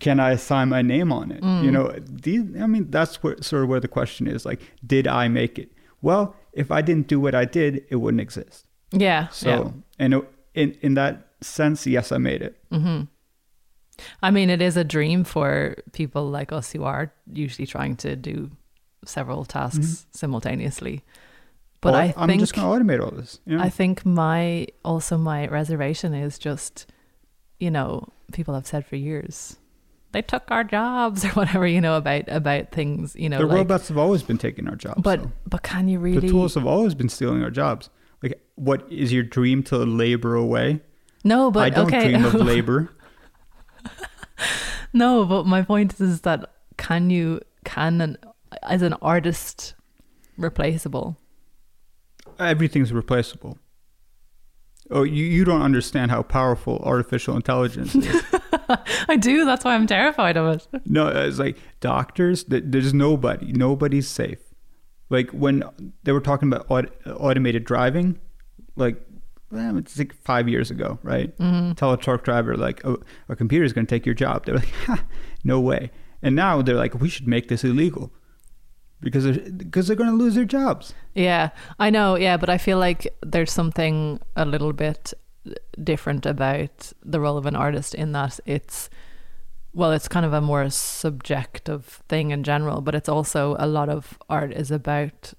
can 0.00 0.20
i 0.20 0.30
assign 0.32 0.68
my 0.68 0.82
name 0.82 1.10
on 1.12 1.30
it 1.30 1.42
you 1.64 1.70
Mm. 1.70 1.72
know 1.72 1.94
these 2.26 2.42
i 2.60 2.66
mean 2.66 2.90
that's 2.90 3.22
where 3.22 3.36
sort 3.40 3.62
of 3.62 3.68
where 3.70 3.80
the 3.80 3.88
question 3.88 4.26
is 4.26 4.44
like 4.44 4.60
did 4.86 5.06
i 5.06 5.28
make 5.28 5.58
it 5.58 5.70
well 6.02 6.34
if 6.52 6.70
i 6.70 6.82
didn't 6.82 7.06
do 7.08 7.18
what 7.20 7.34
i 7.34 7.44
did 7.46 7.82
it 7.88 7.96
wouldn't 7.96 8.20
exist 8.20 8.66
Yeah. 8.92 9.28
so 9.28 9.72
and 9.98 10.14
it- 10.14 10.28
in 10.54 10.76
in 10.82 10.94
that 10.94 11.14
sense 11.40 11.86
yes 11.86 12.12
i 12.12 12.18
made 12.18 12.42
it 12.42 12.54
yeah. 12.70 12.78
hmm 12.78 13.00
I 14.22 14.30
mean, 14.30 14.48
it 14.48 14.62
is 14.62 14.76
a 14.78 14.84
dream 14.84 15.24
for 15.24 15.76
people 15.92 16.24
like 16.30 16.52
us 16.52 16.72
who 16.72 16.84
are 16.84 17.12
usually 17.30 17.66
trying 17.66 17.96
to 17.96 18.16
do 18.16 18.50
several 19.04 19.44
tasks 19.44 19.78
mm-hmm. 19.78 20.08
simultaneously. 20.12 21.02
But 21.80 21.92
Well, 21.94 22.02
I 22.02 22.14
i'm 22.16 22.28
think 22.28 22.40
just 22.40 22.54
going 22.54 22.80
to 22.80 22.84
automate 22.84 23.02
all 23.02 23.10
this 23.10 23.40
know? 23.46 23.58
I 23.58 23.70
think 23.70 24.04
my 24.04 24.66
also 24.84 25.16
my 25.16 25.46
reservation 25.46 26.12
is 26.12 26.38
just, 26.38 26.86
you 27.58 27.70
know, 27.70 28.06
people 28.32 28.54
have 28.54 28.66
said 28.66 28.84
for 28.84 28.96
years, 28.96 29.56
they 30.12 30.20
took 30.20 30.50
our 30.50 30.62
jobs 30.62 31.24
or 31.24 31.30
whatever, 31.30 31.66
you 31.66 31.80
know, 31.80 31.96
about 31.96 32.24
about 32.28 32.70
things, 32.70 33.16
you 33.16 33.28
know, 33.28 33.38
the 33.38 33.46
like, 33.46 33.56
robots 33.56 33.88
have 33.88 33.96
always 33.96 34.22
been 34.22 34.38
taking 34.38 34.68
our 34.68 34.76
jobs 34.76 35.00
but 35.02 35.22
though. 35.22 35.32
but 35.48 35.62
can 35.62 35.88
you 35.88 35.98
really 35.98 36.20
the 36.20 36.28
tools 36.28 36.54
have 36.54 36.66
always 36.66 36.94
been 36.94 37.08
stealing 37.08 37.42
our 37.42 37.50
jobs 37.50 37.88
like 38.22 38.38
what 38.56 38.86
is 38.92 39.12
your 39.12 39.22
dream 39.22 39.62
to 39.62 39.78
labor 39.78 40.34
away 40.34 40.80
no, 41.24 41.50
but 41.50 41.60
i 41.60 41.70
don't 41.70 41.86
okay, 41.86 42.08
dream 42.10 42.24
of 42.24 42.34
labor 42.52 42.90
no, 44.92 45.24
but 45.24 45.46
my 45.46 45.62
point 45.62 46.00
is 46.00 46.22
that 46.22 46.50
can 46.76 47.10
you 47.10 47.40
can 47.64 48.00
an 48.00 48.18
as 48.62 48.82
an 48.82 48.94
artist 49.02 49.74
replaceable? 50.36 51.16
everything's 52.38 52.90
replaceable. 52.92 53.58
Oh, 54.90 55.02
you, 55.02 55.24
you 55.24 55.44
don't 55.44 55.60
understand 55.62 56.10
how 56.10 56.22
powerful 56.22 56.78
artificial 56.82 57.36
intelligence 57.36 57.94
is. 57.94 58.22
I 59.08 59.16
do. 59.16 59.44
That's 59.44 59.64
why 59.64 59.74
I'm 59.74 59.86
terrified 59.86 60.36
of 60.38 60.54
it. 60.56 60.66
no, 60.86 61.08
it's 61.08 61.38
like 61.38 61.58
doctors, 61.80 62.44
there's 62.48 62.94
nobody, 62.94 63.52
nobody's 63.52 64.08
safe. 64.08 64.38
Like 65.10 65.30
when 65.32 65.62
they 66.04 66.12
were 66.12 66.20
talking 66.20 66.48
about 66.52 66.66
aut- 66.70 66.90
automated 67.06 67.64
driving, 67.64 68.18
like, 68.74 69.00
well, 69.52 69.76
it's 69.76 69.98
like 69.98 70.14
five 70.14 70.48
years 70.48 70.70
ago, 70.70 70.98
right? 71.02 71.32
hmm 71.36 71.72
Tell 71.72 71.92
a 71.92 71.96
truck 71.98 72.24
driver, 72.24 72.56
like, 72.56 72.84
oh, 72.86 72.98
a 73.28 73.36
computer 73.36 73.64
is 73.64 73.72
going 73.72 73.86
to 73.86 73.94
take 73.94 74.06
your 74.06 74.14
job. 74.14 74.46
They're 74.46 74.56
like, 74.56 74.70
ha, 74.86 75.04
no 75.44 75.60
way. 75.60 75.90
And 76.22 76.34
now 76.34 76.62
they're 76.62 76.74
like, 76.76 76.94
we 77.00 77.08
should 77.08 77.28
make 77.28 77.48
this 77.48 77.64
illegal. 77.64 78.12
Because 79.00 79.24
they're, 79.24 79.50
because 79.50 79.86
they're 79.86 79.96
going 79.96 80.10
to 80.10 80.16
lose 80.16 80.34
their 80.34 80.44
jobs. 80.44 80.94
Yeah, 81.14 81.50
I 81.78 81.90
know. 81.90 82.16
Yeah, 82.16 82.36
but 82.36 82.50
I 82.50 82.58
feel 82.58 82.78
like 82.78 83.08
there's 83.22 83.52
something 83.52 84.20
a 84.36 84.44
little 84.44 84.72
bit 84.72 85.12
different 85.82 86.26
about 86.26 86.92
the 87.02 87.20
role 87.20 87.36
of 87.38 87.46
an 87.46 87.56
artist 87.56 87.94
in 87.94 88.12
that 88.12 88.38
it's 88.46 88.90
well, 89.72 89.92
it's 89.92 90.08
kind 90.08 90.26
of 90.26 90.32
a 90.32 90.40
more 90.40 90.68
subjective 90.68 92.02
thing 92.08 92.32
in 92.32 92.42
general, 92.42 92.80
but 92.80 92.94
it's 92.94 93.08
also 93.08 93.54
a 93.58 93.68
lot 93.68 93.88
of 93.88 94.18
art 94.28 94.52
is 94.52 94.72
about 94.72 95.32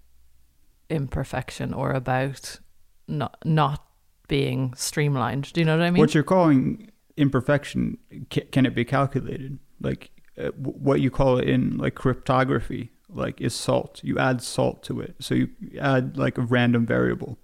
imperfection 0.90 1.74
or 1.74 1.92
about 1.92 2.60
not 3.08 3.38
not 3.44 3.86
being 4.28 4.74
streamlined. 4.76 5.52
Do 5.52 5.60
you 5.62 5.66
know 5.66 5.78
what 5.78 5.84
I 5.86 5.92
mean? 5.92 6.00
What 6.00 6.14
you're 6.14 6.24
calling 6.24 6.90
imperfection, 7.18 7.98
ca- 8.30 8.46
can 8.52 8.66
it 8.66 8.74
be 8.74 8.86
calculated? 8.86 9.60
Like 9.82 10.12
uh, 10.38 10.52
w- 10.52 10.78
what 10.78 11.02
you 11.02 11.12
call 11.12 11.38
it 11.38 11.50
in 11.50 11.78
like 11.78 11.96
cryptography, 11.96 12.92
like 13.14 13.42
is 13.42 13.54
salt. 13.54 14.02
You 14.04 14.18
add 14.18 14.42
salt 14.42 14.84
to 14.84 15.00
it, 15.02 15.16
so 15.20 15.36
you 15.36 15.50
add 15.80 16.18
like 16.18 16.38
a 16.38 16.42
random 16.42 16.86
variable, 16.86 17.38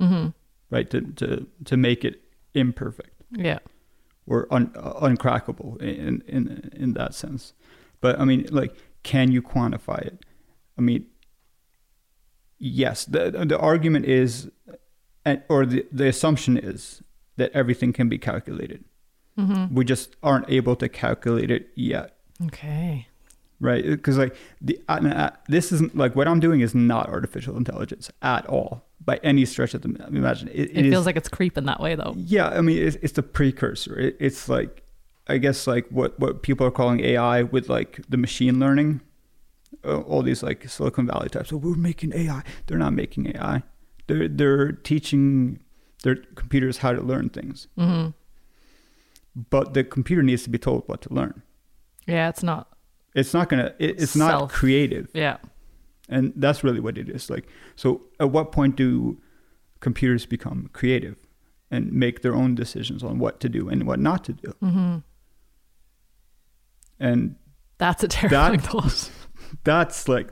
mm-hmm. 0.00 0.28
right, 0.70 0.88
to 0.90 1.00
to 1.00 1.46
to 1.64 1.76
make 1.76 2.04
it 2.04 2.22
imperfect. 2.54 3.22
Yeah. 3.30 3.60
or 4.26 4.46
un, 4.50 4.72
uh, 4.76 5.00
uncrackable 5.00 5.80
in 5.80 6.22
in 6.26 6.70
in 6.74 6.92
that 6.94 7.14
sense. 7.14 7.54
But 8.00 8.20
I 8.20 8.24
mean, 8.24 8.46
like, 8.50 8.74
can 9.02 9.32
you 9.32 9.42
quantify 9.42 10.00
it? 10.02 10.24
I 10.78 10.80
mean, 10.82 11.06
yes. 12.58 13.04
the 13.04 13.30
The 13.30 13.58
argument 13.58 14.06
is, 14.06 14.50
or 15.48 15.66
the 15.66 15.86
the 15.92 16.08
assumption 16.08 16.56
is 16.58 17.02
that 17.36 17.50
everything 17.52 17.92
can 17.92 18.08
be 18.08 18.18
calculated. 18.18 18.84
Mm-hmm. 19.38 19.74
We 19.74 19.84
just 19.84 20.16
aren't 20.22 20.50
able 20.50 20.76
to 20.76 20.88
calculate 20.88 21.50
it 21.50 21.70
yet, 21.74 22.18
Okay. 22.46 23.06
Right? 23.62 23.82
Because 23.82 24.18
like 24.18 24.36
the 24.60 24.78
uh, 24.88 25.00
uh, 25.08 25.30
this 25.48 25.72
isn't 25.72 25.96
like 25.96 26.14
what 26.14 26.28
I'm 26.28 26.40
doing 26.40 26.60
is 26.60 26.74
not 26.74 27.08
artificial 27.08 27.56
intelligence 27.56 28.10
at 28.20 28.44
all 28.46 28.84
by 29.04 29.18
any 29.22 29.44
stretch 29.46 29.72
of 29.74 29.82
the 29.82 29.88
imagine. 30.08 30.48
It, 30.48 30.70
It, 30.76 30.86
is- 30.86 30.92
feels 30.92 31.06
like 31.06 31.16
it's 31.16 31.28
creeping 31.30 31.64
that 31.64 31.80
way 31.80 31.94
though. 31.94 32.12
yeah, 32.16 32.48
I 32.48 32.60
mean, 32.60 32.76
it's, 32.86 32.96
it's 32.96 33.14
the 33.14 33.22
precursor. 33.22 33.98
It, 33.98 34.16
it's 34.20 34.48
like, 34.48 34.82
I 35.28 35.38
guess, 35.38 35.66
like 35.66 35.86
what, 35.88 36.18
what 36.20 36.42
people 36.42 36.66
are 36.66 36.70
calling 36.70 37.00
AI 37.00 37.42
with 37.44 37.68
like 37.70 38.00
the 38.08 38.16
machine 38.18 38.60
learning. 38.60 39.00
Uh, 39.84 40.00
all 40.02 40.22
these 40.22 40.42
like 40.42 40.68
Silicon 40.68 41.06
Valley 41.06 41.28
types. 41.30 41.48
So 41.48 41.56
we're 41.56 41.74
making 41.74 42.12
AI. 42.14 42.42
They're 42.66 42.78
not 42.78 42.92
making 42.92 43.34
AI. 43.34 43.62
They're 44.06 44.28
they're 44.28 44.72
teaching 44.72 45.60
their 46.04 46.16
computers 46.36 46.78
how 46.78 46.92
to 46.92 47.00
learn 47.00 47.30
things. 47.30 47.68
Mm-hmm. 47.78 48.10
But 49.50 49.72
the 49.74 49.82
computer 49.82 50.22
needs 50.22 50.42
to 50.44 50.50
be 50.50 50.58
told 50.58 50.84
what 50.86 51.00
to 51.02 51.12
learn. 51.12 51.42
Yeah, 52.06 52.28
it's 52.28 52.42
not. 52.42 52.68
It's 53.14 53.34
not 53.34 53.48
gonna. 53.48 53.74
It, 53.78 54.00
it's 54.02 54.16
not 54.16 54.30
Self. 54.30 54.52
creative, 54.52 55.08
Yeah. 55.14 55.36
and 56.08 56.32
that's 56.36 56.64
really 56.64 56.80
what 56.80 56.96
it 56.98 57.08
is. 57.08 57.28
Like, 57.30 57.46
so 57.76 58.02
at 58.18 58.30
what 58.30 58.52
point 58.52 58.76
do 58.76 59.20
computers 59.80 60.24
become 60.26 60.70
creative 60.72 61.16
and 61.70 61.92
make 61.92 62.22
their 62.22 62.34
own 62.34 62.54
decisions 62.54 63.02
on 63.02 63.18
what 63.18 63.40
to 63.40 63.48
do 63.48 63.68
and 63.68 63.86
what 63.86 63.98
not 63.98 64.24
to 64.24 64.32
do? 64.32 64.54
Mm-hmm. 64.62 64.96
and 67.00 67.36
That's 67.78 68.02
a 68.04 68.08
terrifying 68.08 68.58
That- 68.60 68.66
thought. 68.70 69.10
that's 69.64 70.08
like 70.08 70.30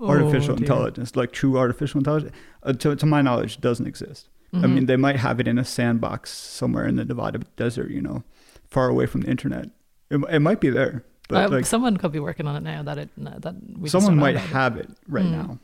artificial 0.00 0.52
Oh, 0.54 0.56
intelligence 0.56 1.16
like 1.16 1.32
true 1.32 1.58
artificial 1.58 1.98
intelligence 1.98 2.32
uh, 2.62 2.72
to, 2.74 2.94
to 2.94 3.06
my 3.06 3.20
knowledge 3.22 3.60
doesn't 3.60 3.86
exist 3.86 4.28
i 4.52 4.58
Mhm. 4.58 4.74
mean 4.74 4.86
they 4.86 4.96
might 4.96 5.16
have 5.16 5.40
it 5.40 5.48
in 5.48 5.58
a 5.58 5.64
sandbox 5.64 6.30
somewhere 6.32 6.86
in 6.86 6.94
the 6.96 7.04
nevada 7.04 7.40
desert 7.56 7.90
you 7.90 8.00
know 8.00 8.22
far 8.68 8.88
away 8.88 9.06
from 9.06 9.22
the 9.22 9.28
internet 9.30 9.70
it, 10.10 10.18
it 10.30 10.38
might 10.38 10.60
be 10.60 10.70
there 10.70 11.04
but 11.28 11.44
Uh, 11.52 11.56
like 11.56 11.66
someone 11.66 11.96
could 11.96 12.12
be 12.12 12.18
working 12.18 12.46
on 12.46 12.56
it 12.56 12.62
now. 12.62 12.82
That 12.82 12.98
it 12.98 13.10
that 13.16 13.54
someone 13.86 14.16
might 14.16 14.30
about 14.36 14.44
it. 14.44 14.52
have 14.52 14.76
it 14.76 14.90
right 15.06 15.24
Mm. 15.24 15.30
now 15.30 15.58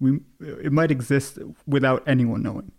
we 0.00 0.20
it 0.40 0.72
might 0.72 0.90
exist 0.90 1.38
without 1.66 2.02
anyone 2.06 2.42
knowing 2.42 2.70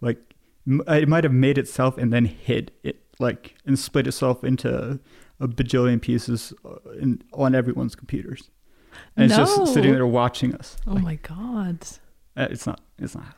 like 0.00 0.34
it 0.66 1.08
might 1.08 1.22
have 1.24 1.32
made 1.32 1.56
itself 1.58 1.96
and 1.98 2.12
then 2.12 2.24
hid 2.24 2.72
it 2.82 2.96
like 3.20 3.54
and 3.66 3.78
split 3.78 4.06
itself 4.08 4.42
into 4.42 4.98
a 5.38 5.46
bajillion 5.48 6.00
pieces 6.00 6.52
uh, 6.64 6.90
in, 7.00 7.22
on 7.34 7.54
everyone's 7.54 7.94
computers 7.94 8.50
and 9.16 9.26
it's 9.26 9.36
just 9.36 9.72
sitting 9.72 9.92
there 9.92 10.06
watching 10.06 10.54
us 10.54 10.76
Oh 10.86 10.94
Like, 10.94 11.02
my 11.04 11.14
god. 11.16 11.78
uh, 12.36 12.48
it's 12.50 12.66
not 12.66 12.80
it's 12.98 13.14
not 13.14 13.36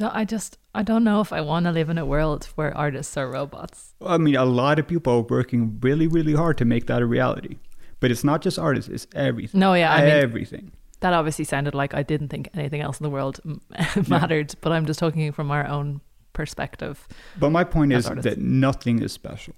I 0.00 0.24
just 0.24 0.58
I 0.74 0.82
don't 0.82 1.04
know 1.04 1.20
if 1.20 1.32
I 1.32 1.40
want 1.40 1.64
to 1.66 1.72
live 1.72 1.88
in 1.90 1.98
a 1.98 2.04
world 2.04 2.44
where 2.56 2.76
artists 2.76 3.16
are 3.16 3.30
robots. 3.30 3.94
i 4.04 4.18
mean 4.18 4.36
a 4.36 4.44
lot 4.44 4.78
of 4.78 4.86
people 4.86 5.12
are 5.12 5.22
working 5.22 5.78
really 5.80 6.06
really 6.06 6.34
hard 6.34 6.58
to 6.58 6.64
make 6.64 6.86
that 6.86 7.00
a 7.02 7.06
reality 7.06 7.56
but 8.00 8.10
it's 8.10 8.24
not 8.24 8.42
just 8.42 8.58
artists 8.58 8.90
it's 8.90 9.06
everything 9.14 9.58
No, 9.60 9.74
yeah, 9.74 9.92
I 9.94 10.00
mean 10.02 10.10
everything 10.10 10.72
that 11.00 11.12
obviously 11.12 11.44
sounded 11.44 11.74
like 11.74 11.92
I 11.94 12.02
didn't 12.02 12.28
think 12.28 12.48
anything 12.54 12.80
else 12.80 12.98
in 13.00 13.04
the 13.04 13.10
world 13.10 13.40
mattered, 14.08 14.54
but 14.62 14.72
I'm 14.72 14.86
just 14.86 14.98
talking 14.98 15.30
from 15.32 15.50
our 15.50 15.66
own 15.66 16.00
perspective. 16.32 17.06
But 17.38 17.50
my 17.50 17.64
point 17.64 17.92
is 17.92 18.06
artists. 18.06 18.28
that 18.28 18.38
nothing 18.38 19.02
is 19.02 19.12
special. 19.12 19.54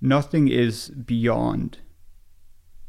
Nothing 0.00 0.48
is 0.48 0.88
beyond. 0.90 1.78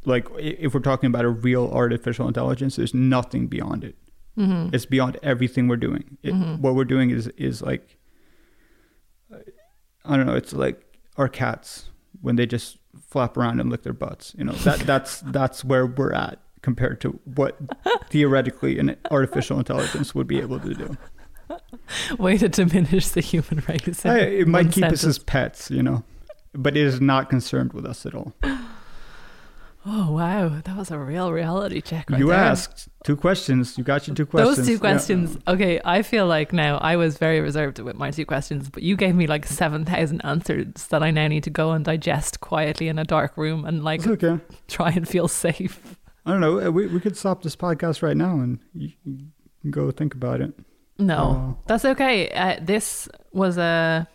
Like 0.06 0.28
if 0.39 0.74
we're 0.74 0.80
talking 0.80 1.08
about 1.08 1.26
a 1.26 1.30
real 1.30 1.67
artificial 1.71 2.28
intelligence, 2.28 2.78
there's 2.78 2.93
nothing 2.95 3.45
beyond 3.47 3.84
it. 3.84 3.95
Mm-hmm. 4.38 4.74
It's 4.74 4.86
beyond 4.86 5.17
everything 5.24 5.67
we're 5.67 5.76
doing. 5.78 6.17
It, 6.24 6.34
Mhm. 6.34 6.60
What 6.60 6.76
we're 6.76 6.86
doing 6.86 7.10
is 7.10 7.28
is 7.38 7.62
like, 7.62 7.98
I 10.06 10.17
don't 10.17 10.26
know. 10.26 10.36
It's 10.36 10.54
like 10.54 10.82
our 11.17 11.28
cats 11.28 11.89
when 12.22 12.36
they 12.36 12.46
just 12.46 12.78
flap 13.10 13.38
around 13.38 13.60
and 13.60 13.70
lick 13.70 13.84
their 13.84 13.94
butts. 13.94 14.34
You 14.38 14.46
know 14.46 14.54
that 14.54 14.80
that's 14.80 15.20
that's 15.26 15.63
where 15.63 15.86
we're 15.86 16.13
at 16.13 16.39
compared 16.62 17.02
to 17.02 17.20
what 17.26 17.58
theoretically 18.10 18.78
an 18.80 18.96
artificial 19.10 19.58
intelligence 19.58 20.13
would 20.15 20.28
be 20.28 20.39
able 20.39 20.60
to 20.60 20.74
do. 20.74 20.98
Way 22.17 22.38
to 22.38 22.48
diminish 22.48 23.10
the 23.10 23.22
human 23.22 23.63
race. 23.67 24.06
it 24.06 24.48
might 24.48 24.72
keep 24.72 24.86
us 24.86 25.04
as 25.04 25.20
pets, 25.20 25.70
you 25.70 25.84
know, 25.84 26.04
but 26.54 26.78
it 26.78 26.84
is 26.86 27.02
not 27.02 27.30
concerned 27.30 27.74
with 27.74 27.86
us 27.86 28.06
at 28.06 28.15
all. 28.15 28.34
Oh 29.84 30.12
wow, 30.12 30.50
that 30.63 30.78
was 30.78 30.91
a 30.91 31.00
real 31.00 31.32
reality 31.32 31.82
check. 31.82 32.10
Right 32.12 32.20
you 32.20 32.28
there. 32.28 32.36
asked 32.36 32.88
two 33.04 33.15
questions. 33.15 33.78
You 33.80 33.84
got 33.84 34.06
your 34.08 34.15
two 34.15 34.28
questions. 34.28 34.58
Those 34.58 34.65
two 34.67 34.74
Yeah. 34.74 34.80
questions. 34.80 35.38
Okay, 35.48 35.82
I 35.84 36.04
feel 36.04 36.28
like 36.28 36.54
now 36.54 36.78
I 36.78 36.98
was 36.98 37.17
very 37.17 37.41
reserved 37.41 37.80
with 37.80 37.96
my 37.96 38.12
two 38.12 38.26
questions, 38.26 38.70
but 38.70 38.84
you 38.84 38.96
gave 38.96 39.15
me 39.15 39.26
like 39.26 39.46
7,000 39.48 40.22
answers 40.24 40.88
that 40.89 41.02
I 41.02 41.10
now 41.10 41.28
need 41.28 41.44
to 41.46 41.50
go 41.50 41.72
and 41.72 41.84
digest 41.84 42.41
quietly 42.41 42.89
in 42.89 43.00
a 43.00 43.04
dark 43.04 43.36
room 43.38 43.65
and 43.65 43.84
like 43.84 44.06
okay. 44.06 44.38
try 44.67 44.91
and 44.91 45.08
feel 45.08 45.28
safe. 45.28 45.98
I 46.28 46.32
don't 46.32 46.41
know. 46.41 46.60
uh, 46.67 46.70
We 46.72 46.86
we 46.86 47.00
could 47.00 47.17
stop 47.17 47.41
this 47.41 47.56
podcast 47.56 48.04
right 48.04 48.15
now 48.17 48.39
and 48.39 48.60
you, 48.76 48.91
go 49.72 49.89
think 49.89 50.13
about 50.13 50.41
it. 50.41 50.54
No, 51.00 51.17
Oh. 51.17 51.58
that's 51.65 51.86
okay. 51.86 52.30
Uh, 52.30 52.58
this 52.62 53.10
was 53.34 53.58
a 53.58 54.08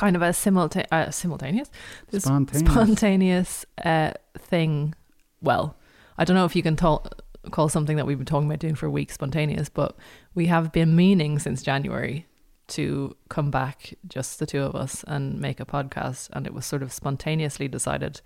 kind 0.00 0.16
of 0.16 0.22
a 0.22 0.30
simulta- 0.30 0.86
uh, 0.90 1.10
simultaneous, 1.10 1.70
this 2.10 2.24
Spontaneous. 2.24 2.72
spontaneous 2.72 3.66
uh, 3.84 4.12
thing. 4.38 4.94
Well, 5.42 5.76
I 6.18 6.24
don't 6.24 6.36
know 6.36 6.44
if 6.46 6.56
you 6.56 6.62
can 6.62 6.76
tell, 6.76 7.06
call 7.50 7.68
something 7.68 7.96
that 7.98 8.06
we've 8.06 8.18
been 8.18 8.26
talking 8.34 8.48
about 8.48 8.60
doing 8.60 8.74
for 8.74 8.88
weeks 8.90 9.14
spontaneous, 9.14 9.68
but 9.68 9.96
we 10.34 10.46
have 10.46 10.72
been 10.72 10.96
meaning 10.96 11.38
since 11.38 11.62
January 11.62 12.26
to 12.68 13.14
come 13.28 13.50
back, 13.50 13.94
just 14.08 14.38
the 14.38 14.46
two 14.46 14.62
of 14.62 14.74
us, 14.74 15.04
and 15.06 15.40
make 15.40 15.58
a 15.60 15.66
podcast. 15.66 16.28
And 16.32 16.46
it 16.46 16.54
was 16.54 16.64
sort 16.64 16.82
of 16.82 16.92
spontaneously 16.92 17.68
decided. 17.68 18.20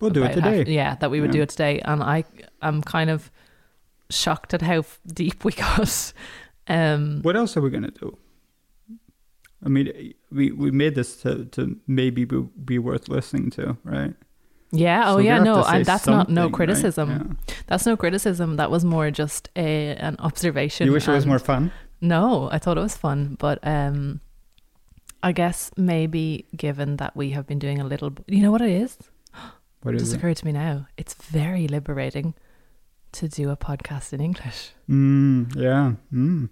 We'll 0.00 0.10
do 0.10 0.22
it 0.24 0.34
today. 0.34 0.64
yeah, 0.72 0.94
that 0.96 1.10
we 1.10 1.20
would 1.20 1.30
Yeah. 1.34 1.38
do 1.38 1.42
it 1.42 1.48
today. 1.48 1.80
And 1.80 2.02
I, 2.02 2.24
I'm 2.62 2.82
kind 2.82 3.10
of 3.10 3.30
shocked 4.10 4.54
at 4.54 4.62
how 4.62 4.78
f- 4.80 5.00
deep 5.06 5.44
we 5.44 5.52
got. 5.52 6.12
Um, 6.70 7.22
What 7.22 7.34
else 7.34 7.56
are 7.56 7.62
we 7.62 7.70
gonna 7.70 7.90
do? 7.90 8.18
I 9.64 9.68
mean, 9.68 10.14
we 10.30 10.52
we 10.52 10.70
made 10.70 10.94
this 10.94 11.16
to 11.22 11.44
to 11.46 11.76
maybe 11.86 12.24
be, 12.24 12.40
be 12.64 12.78
worth 12.78 13.08
listening 13.08 13.50
to, 13.50 13.76
right? 13.84 14.14
yeah. 14.70 15.04
So 15.06 15.14
Oh, 15.14 15.18
yeah. 15.18 15.38
No, 15.42 15.64
and 15.64 15.84
that's 15.84 16.06
not 16.06 16.28
no 16.28 16.42
something, 16.42 16.42
right? 16.44 16.52
criticism. 16.52 17.38
Yeah. 17.48 17.54
That's 17.66 17.86
no 17.86 17.96
criticism. 17.96 18.56
That 18.56 18.70
was 18.70 18.84
more 18.84 19.10
just 19.10 19.48
a 19.56 19.96
an 19.96 20.16
observation. 20.20 20.86
You 20.86 20.92
wish 20.92 21.08
it 21.08 21.12
was 21.12 21.26
more 21.26 21.38
fun. 21.40 21.72
No, 22.00 22.48
I 22.52 22.58
thought 22.58 22.78
it 22.78 22.82
was 22.82 22.96
fun, 22.96 23.36
but 23.40 23.58
um, 23.66 24.20
I 25.22 25.32
guess 25.32 25.72
maybe 25.76 26.46
given 26.56 26.96
that 26.98 27.16
we 27.16 27.30
have 27.30 27.44
been 27.46 27.58
doing 27.58 27.80
a 27.80 27.84
little, 27.84 28.12
you 28.28 28.40
know 28.42 28.52
what 28.52 28.60
it 28.62 28.70
is? 28.70 28.96
What 29.82 29.94
It 29.94 29.96
is 29.96 30.02
just 30.02 30.14
it? 30.14 30.18
occurred 30.18 30.36
to 30.38 30.44
me 30.46 30.52
now. 30.52 30.86
It's 30.96 31.14
very 31.14 31.66
liberating 31.68 32.34
to 33.12 33.28
do 33.28 33.50
a 33.50 33.56
podcast 33.56 34.12
in 34.12 34.20
English. 34.20 34.70
Mm, 34.88 35.54
yeah. 35.56 35.92
Mm. 36.12 36.48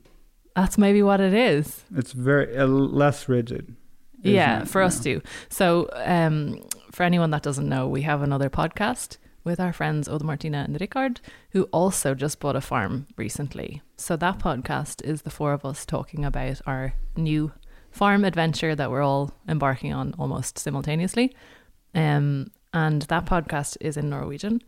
That's 0.57 0.79
maybe 0.79 1.03
what 1.03 1.21
it 1.21 1.35
is. 1.35 1.85
It's 1.95 2.13
very 2.13 2.57
uh, 2.57 2.67
less 2.67 3.29
rigid. 3.29 3.77
yeah, 4.23 4.63
it? 4.63 4.69
for 4.69 4.83
us 4.83 4.99
too. 4.99 5.21
So, 5.51 5.89
um, 5.93 6.65
for 6.91 7.03
anyone 7.03 7.31
that 7.31 7.43
doesn't 7.43 7.69
know, 7.69 7.87
we 7.87 8.03
have 8.03 8.23
another 8.23 8.49
podcast 8.49 9.19
with 9.45 9.61
our 9.61 9.73
friends 9.73 10.09
Oda 10.09 10.25
Martina 10.25 10.65
and 10.67 10.77
Ricard, 10.79 11.19
who 11.51 11.65
also 11.65 12.15
just 12.15 12.41
bought 12.41 12.57
a 12.57 12.61
farm 12.61 13.07
recently. 13.17 13.83
So 13.97 14.17
that 14.17 14.39
podcast 14.39 15.05
is 15.05 15.23
the 15.23 15.31
four 15.31 15.53
of 15.53 15.65
us 15.65 15.87
talking 15.87 16.25
about 16.25 16.61
our 16.67 16.95
new 17.17 17.53
farm 17.91 18.25
adventure 18.25 18.75
that 18.75 18.91
we're 18.91 19.03
all 19.03 19.33
embarking 19.49 19.93
on 19.93 20.15
almost 20.19 20.59
simultaneously. 20.59 21.37
Um, 21.95 22.51
and 22.73 23.03
that 23.03 23.27
podcast 23.27 23.77
is 23.81 23.97
in 23.97 24.11
Norwegian. 24.11 24.63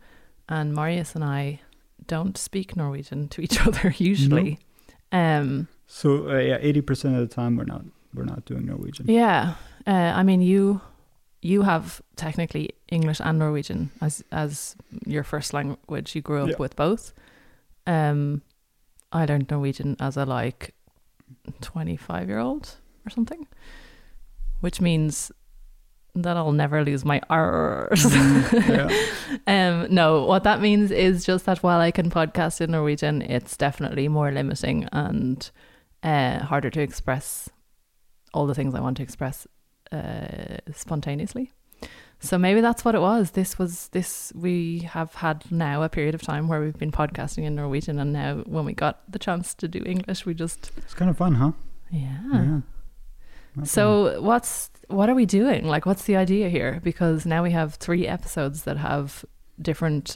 and 0.47 0.73
Marius 0.73 1.13
and 1.15 1.23
I 1.23 1.59
don't 2.07 2.37
speak 2.37 2.75
Norwegian 2.75 3.27
to 3.29 3.41
each 3.41 3.59
other 3.67 3.93
usually. 3.97 4.59
Um, 5.11 5.67
So 5.91 6.29
uh, 6.29 6.37
yeah, 6.37 6.57
eighty 6.61 6.81
percent 6.81 7.15
of 7.15 7.21
the 7.27 7.33
time 7.33 7.57
we're 7.57 7.65
not 7.65 7.83
we're 8.13 8.23
not 8.23 8.45
doing 8.45 8.65
Norwegian. 8.67 9.07
yeah, 9.09 9.55
uh, 9.87 10.13
I 10.15 10.21
mean 10.23 10.41
you 10.41 10.81
you 11.41 11.63
have 11.63 11.99
technically 12.15 12.69
English 12.91 13.19
and 13.19 13.39
Norwegian 13.39 13.89
as 13.99 14.23
as 14.31 14.75
your 15.05 15.23
first 15.23 15.51
language. 15.53 16.13
You 16.15 16.21
grew 16.21 16.43
up 16.43 16.49
Yeah. 16.49 16.55
with 16.59 16.75
both. 16.75 17.11
Um, 17.87 18.43
I 19.11 19.25
learned 19.25 19.49
Norwegian 19.49 19.95
as 19.99 20.15
a 20.15 20.25
like 20.25 20.75
twenty 21.61 21.97
five 21.97 22.27
year 22.29 22.37
old 22.39 22.77
or 23.05 23.09
something, 23.09 23.47
which 24.61 24.79
means 24.81 25.31
that 26.15 26.37
I'll 26.37 26.51
never 26.51 26.83
lose 26.83 27.03
my 27.05 27.19
R's. 27.29 28.05
yeah. 28.13 28.89
Um, 29.47 29.87
no, 29.89 30.25
what 30.25 30.43
that 30.43 30.59
means 30.61 30.91
is 30.91 31.23
just 31.25 31.45
that 31.45 31.63
while 31.63 31.79
I 31.79 31.91
can 31.91 32.09
podcast 32.11 32.61
in 32.61 32.71
Norwegian, 32.71 33.21
it's 33.23 33.57
definitely 33.57 34.07
more 34.07 34.31
limiting 34.31 34.87
and 34.91 35.49
uh, 36.03 36.39
harder 36.39 36.69
to 36.69 36.81
express 36.81 37.49
all 38.33 38.47
the 38.47 38.55
things 38.55 38.75
I 38.75 38.79
want 38.79 38.97
to 38.97 39.03
express 39.03 39.47
uh, 39.91 40.57
spontaneously. 40.73 41.51
So 42.21 42.37
maybe 42.37 42.59
that's 42.59 42.83
what 42.83 42.95
it 42.95 43.01
was. 43.01 43.31
This 43.31 43.57
was 43.57 43.87
this 43.89 44.33
we 44.35 44.79
have 44.79 45.13
had 45.15 45.49
now 45.51 45.83
a 45.83 45.89
period 45.89 46.15
of 46.15 46.21
time 46.21 46.49
where 46.49 46.59
we've 46.59 46.77
been 46.77 46.91
podcasting 46.91 47.45
in 47.45 47.55
Norwegian, 47.55 47.97
and 47.97 48.11
now 48.11 48.43
when 48.45 48.65
we 48.65 48.73
got 48.73 49.09
the 49.09 49.19
chance 49.19 49.55
to 49.55 49.67
do 49.69 49.81
English, 49.85 50.25
we 50.25 50.33
just 50.33 50.71
It's 50.77 50.93
kind 50.93 51.09
of 51.09 51.17
fun, 51.17 51.35
huh? 51.35 51.51
yeah. 51.89 52.19
Yeah. 52.31 52.59
So 53.63 54.21
what's 54.21 54.69
what 54.87 55.09
are 55.09 55.15
we 55.15 55.25
doing? 55.25 55.65
Like, 55.65 55.85
what's 55.85 56.03
the 56.03 56.17
idea 56.17 56.49
here? 56.49 56.79
Because 56.83 57.25
now 57.25 57.41
we 57.41 57.51
have 57.51 57.75
three 57.75 58.05
episodes 58.07 58.63
that 58.63 58.77
have 58.77 59.23
different 59.61 60.15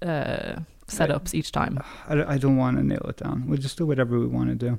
uh, 0.00 0.56
setups 0.86 1.34
each 1.34 1.52
time. 1.52 1.78
I, 2.08 2.34
I 2.34 2.38
don't 2.38 2.56
want 2.56 2.76
to 2.76 2.82
nail 2.82 3.04
it 3.08 3.16
down. 3.18 3.46
We'll 3.46 3.58
just 3.58 3.78
do 3.78 3.86
whatever 3.86 4.18
we 4.18 4.26
want 4.26 4.48
to 4.50 4.54
do. 4.54 4.78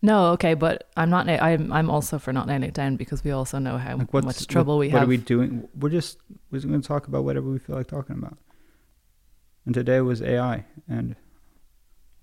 No, 0.00 0.26
okay, 0.30 0.54
but 0.54 0.88
I'm 0.96 1.10
not. 1.10 1.28
I'm 1.28 1.72
I'm 1.72 1.88
also 1.88 2.18
for 2.18 2.32
not 2.32 2.46
nailing 2.48 2.64
it 2.64 2.74
down 2.74 2.96
because 2.96 3.22
we 3.22 3.30
also 3.30 3.58
know 3.60 3.78
how 3.78 3.96
Like 3.96 4.12
much 4.12 4.46
trouble 4.48 4.74
what, 4.74 4.80
we 4.80 4.86
what 4.88 4.92
have. 4.92 5.00
What 5.02 5.04
are 5.04 5.08
we 5.08 5.16
doing? 5.18 5.68
We're 5.78 5.90
just 5.90 6.18
we're 6.50 6.58
just 6.58 6.68
going 6.68 6.80
to 6.80 6.86
talk 6.86 7.06
about 7.06 7.24
whatever 7.24 7.48
we 7.48 7.58
feel 7.58 7.76
like 7.76 7.86
talking 7.86 8.16
about. 8.16 8.36
And 9.64 9.74
today 9.74 10.00
was 10.00 10.20
AI. 10.20 10.64
And 10.88 11.14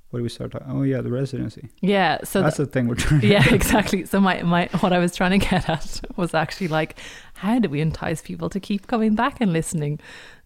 what 0.09 0.19
do 0.19 0.23
we 0.23 0.29
start 0.29 0.51
talking? 0.51 0.67
Oh 0.69 0.81
yeah, 0.81 0.99
the 1.01 1.11
residency. 1.11 1.69
yeah. 1.81 2.17
So 2.23 2.41
That's 2.41 2.57
the 2.57 2.65
thing 2.65 2.87
we're 2.87 2.95
trying. 2.95 3.21
to 3.21 3.27
yeah, 3.27 3.47
exactly. 3.53 4.05
So 4.05 4.19
my 4.19 4.41
my 4.43 4.67
what 4.81 4.91
I 4.91 4.99
was 4.99 5.15
trying 5.15 5.39
to 5.39 5.45
get 5.47 5.69
at 5.69 6.01
was 6.17 6.33
actually 6.33 6.67
like, 6.67 6.97
how 7.35 7.59
do 7.59 7.69
we 7.69 7.79
entice 7.79 8.21
people 8.21 8.49
to 8.49 8.59
keep 8.59 8.87
coming 8.87 9.15
back 9.15 9.39
and 9.39 9.53
listening? 9.53 9.99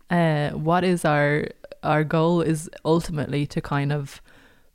Uh, 0.09 0.51
what 0.51 0.83
is 0.83 1.05
our 1.05 1.47
our 1.83 2.03
goal 2.03 2.41
is 2.41 2.69
ultimately 2.85 3.45
to 3.47 3.61
kind 3.61 3.91
of 3.91 4.21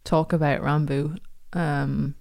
talk 0.04 0.32
about 0.32 0.60
Rambu, 0.60 1.18
um, 1.52 2.14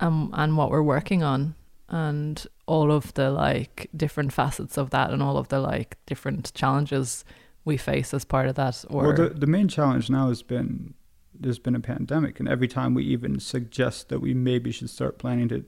and 0.00 0.30
and 0.32 0.56
what 0.56 0.70
we're 0.70 0.82
working 0.82 1.22
on, 1.22 1.54
and 1.88 2.46
all 2.66 2.90
of 2.92 3.14
the 3.14 3.30
like 3.30 3.88
different 3.96 4.32
facets 4.32 4.76
of 4.76 4.90
that, 4.90 5.10
and 5.10 5.22
all 5.22 5.36
of 5.38 5.48
the 5.48 5.60
like 5.60 5.96
different 6.06 6.52
challenges 6.54 7.24
we 7.64 7.76
face 7.76 8.12
as 8.14 8.24
part 8.24 8.48
of 8.48 8.54
that. 8.56 8.84
Or 8.90 9.02
well, 9.04 9.12
the 9.14 9.28
the 9.30 9.46
main 9.46 9.68
challenge 9.68 10.10
now 10.10 10.28
has 10.28 10.42
been 10.42 10.94
there's 11.38 11.58
been 11.58 11.74
a 11.76 11.80
pandemic, 11.80 12.40
and 12.40 12.48
every 12.48 12.68
time 12.68 12.94
we 12.94 13.04
even 13.04 13.40
suggest 13.40 14.08
that 14.08 14.20
we 14.20 14.34
maybe 14.34 14.70
should 14.72 14.90
start 14.90 15.18
planning 15.18 15.48
to 15.48 15.64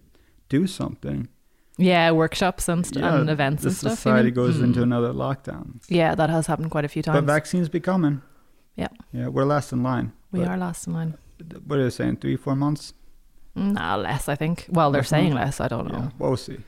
do 0.49 0.67
something, 0.67 1.29
yeah, 1.77 2.11
workshops 2.11 2.69
and, 2.69 2.87
st- 2.87 3.05
and 3.05 3.29
events 3.29 3.65
and 3.65 3.73
stuff. 3.75 3.93
society 3.93 4.31
goes 4.31 4.59
Mm. 4.59 4.65
into 4.65 4.83
another 4.83 5.13
lockdown. 5.13 5.81
Yeah, 5.89 6.15
that 6.15 6.31
has 6.31 6.47
happened 6.47 6.71
quite 6.71 6.85
a 6.87 6.89
few 6.89 7.03
times. 7.03 7.17
But 7.19 7.25
vaccines 7.25 7.69
be 7.69 7.81
coming. 7.81 8.23
Yeah. 8.79 8.89
Yeah, 9.13 9.29
we're 9.29 9.45
last 9.45 9.73
in 9.73 9.83
line. 9.83 10.13
we 10.33 10.45
are 10.45 10.57
last 10.57 10.87
in 10.87 10.93
line. 10.95 11.19
What 11.67 11.79
are 11.79 11.85
they 11.85 11.91
saying? 11.91 12.17
Three, 12.17 12.37
four 12.37 12.55
months? 12.57 12.95
Nah, 13.55 13.97
less, 13.97 14.29
I 14.29 14.37
think. 14.37 14.67
Well, 14.69 14.91
they're 14.93 15.01
Less 15.03 15.09
saying 15.09 15.35
less. 15.35 15.61
I 15.61 15.69
don't 15.69 15.89
know. 15.93 15.99
Yeah, 15.99 16.11
we'll 16.19 16.37
see. 16.37 16.59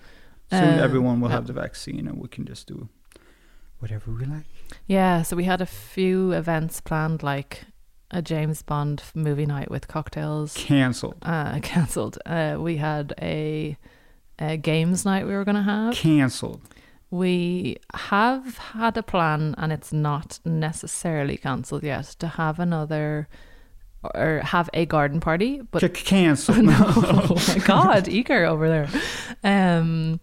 Soon 0.51 0.79
Uh, 0.79 0.83
everyone 0.83 1.21
will 1.21 1.29
yeah. 1.29 1.37
have 1.37 1.47
the 1.47 1.53
vaccine, 1.53 2.09
and 2.09 2.19
we 2.21 2.29
can 2.29 2.45
just 2.45 2.67
do 2.67 2.89
whatever 3.79 4.11
we 4.11 4.25
like. 4.25 4.45
Yeah, 4.87 5.23
so 5.23 5.37
we 5.37 5.45
had 5.45 5.61
a 5.61 5.67
few 5.67 6.33
events 6.33 6.81
planned, 6.81 7.23
like 7.23 7.65
a 8.11 8.21
James 8.23 8.63
Bond 8.63 9.03
movie 9.15 9.47
night 9.47 9.71
with 9.71 9.87
cocktails, 9.87 10.55
Cancelled. 10.57 11.17
uh, 11.23 11.61
cancelled. 11.63 12.19
Uh, 12.27 12.57
we 12.59 12.77
had 12.79 13.15
a, 13.23 13.77
a 14.41 14.57
games 14.57 15.05
night 15.05 15.27
we 15.27 15.33
were 15.35 15.45
going 15.45 15.55
to 15.57 15.63
have. 15.63 15.95
Cancelled. 15.95 16.61
We 17.11 17.77
have 17.95 18.59
had 18.59 18.97
a 18.97 19.03
plan, 19.03 19.55
and 19.59 19.73
it's 19.73 19.93
not 19.93 20.39
necessarily 20.45 21.37
cancelled 21.37 21.83
yet, 21.83 22.05
to 22.21 22.29
have 22.29 22.59
another 22.61 23.29
or 24.15 24.41
have 24.45 24.71
a 24.73 24.87
garden 24.87 25.21
party, 25.21 25.61
but 25.71 25.83
C- 25.83 25.89
cancelled. 25.89 26.59
no, 26.65 26.73
oh 26.79 27.45
my 27.49 27.59
god, 27.65 28.09
eager 28.09 28.45
over 28.45 28.69
there. 28.69 28.89
Um, 29.45 30.21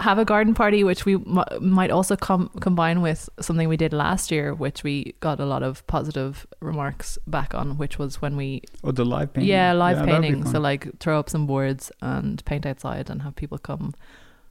have 0.00 0.18
a 0.18 0.24
garden 0.24 0.54
party, 0.54 0.82
which 0.84 1.04
we 1.06 1.14
m- 1.14 1.44
might 1.60 1.90
also 1.90 2.16
com- 2.16 2.50
combine 2.60 3.00
with 3.02 3.28
something 3.40 3.68
we 3.68 3.76
did 3.76 3.92
last 3.92 4.30
year, 4.30 4.52
which 4.54 4.82
we 4.82 5.14
got 5.20 5.38
a 5.38 5.46
lot 5.46 5.62
of 5.62 5.86
positive 5.86 6.46
remarks 6.60 7.16
back 7.26 7.54
on, 7.54 7.78
which 7.78 7.98
was 7.98 8.20
when 8.20 8.36
we 8.36 8.62
Oh, 8.82 8.90
the 8.90 9.04
live 9.04 9.32
painting. 9.34 9.50
yeah 9.50 9.72
live 9.72 9.98
that'd 9.98 10.10
painting. 10.10 10.44
So 10.46 10.58
like 10.60 10.98
throw 10.98 11.18
up 11.18 11.30
some 11.30 11.46
boards 11.46 11.92
and 12.02 12.44
paint 12.44 12.66
outside 12.66 13.08
and 13.08 13.22
have 13.22 13.36
people 13.36 13.56
come 13.58 13.94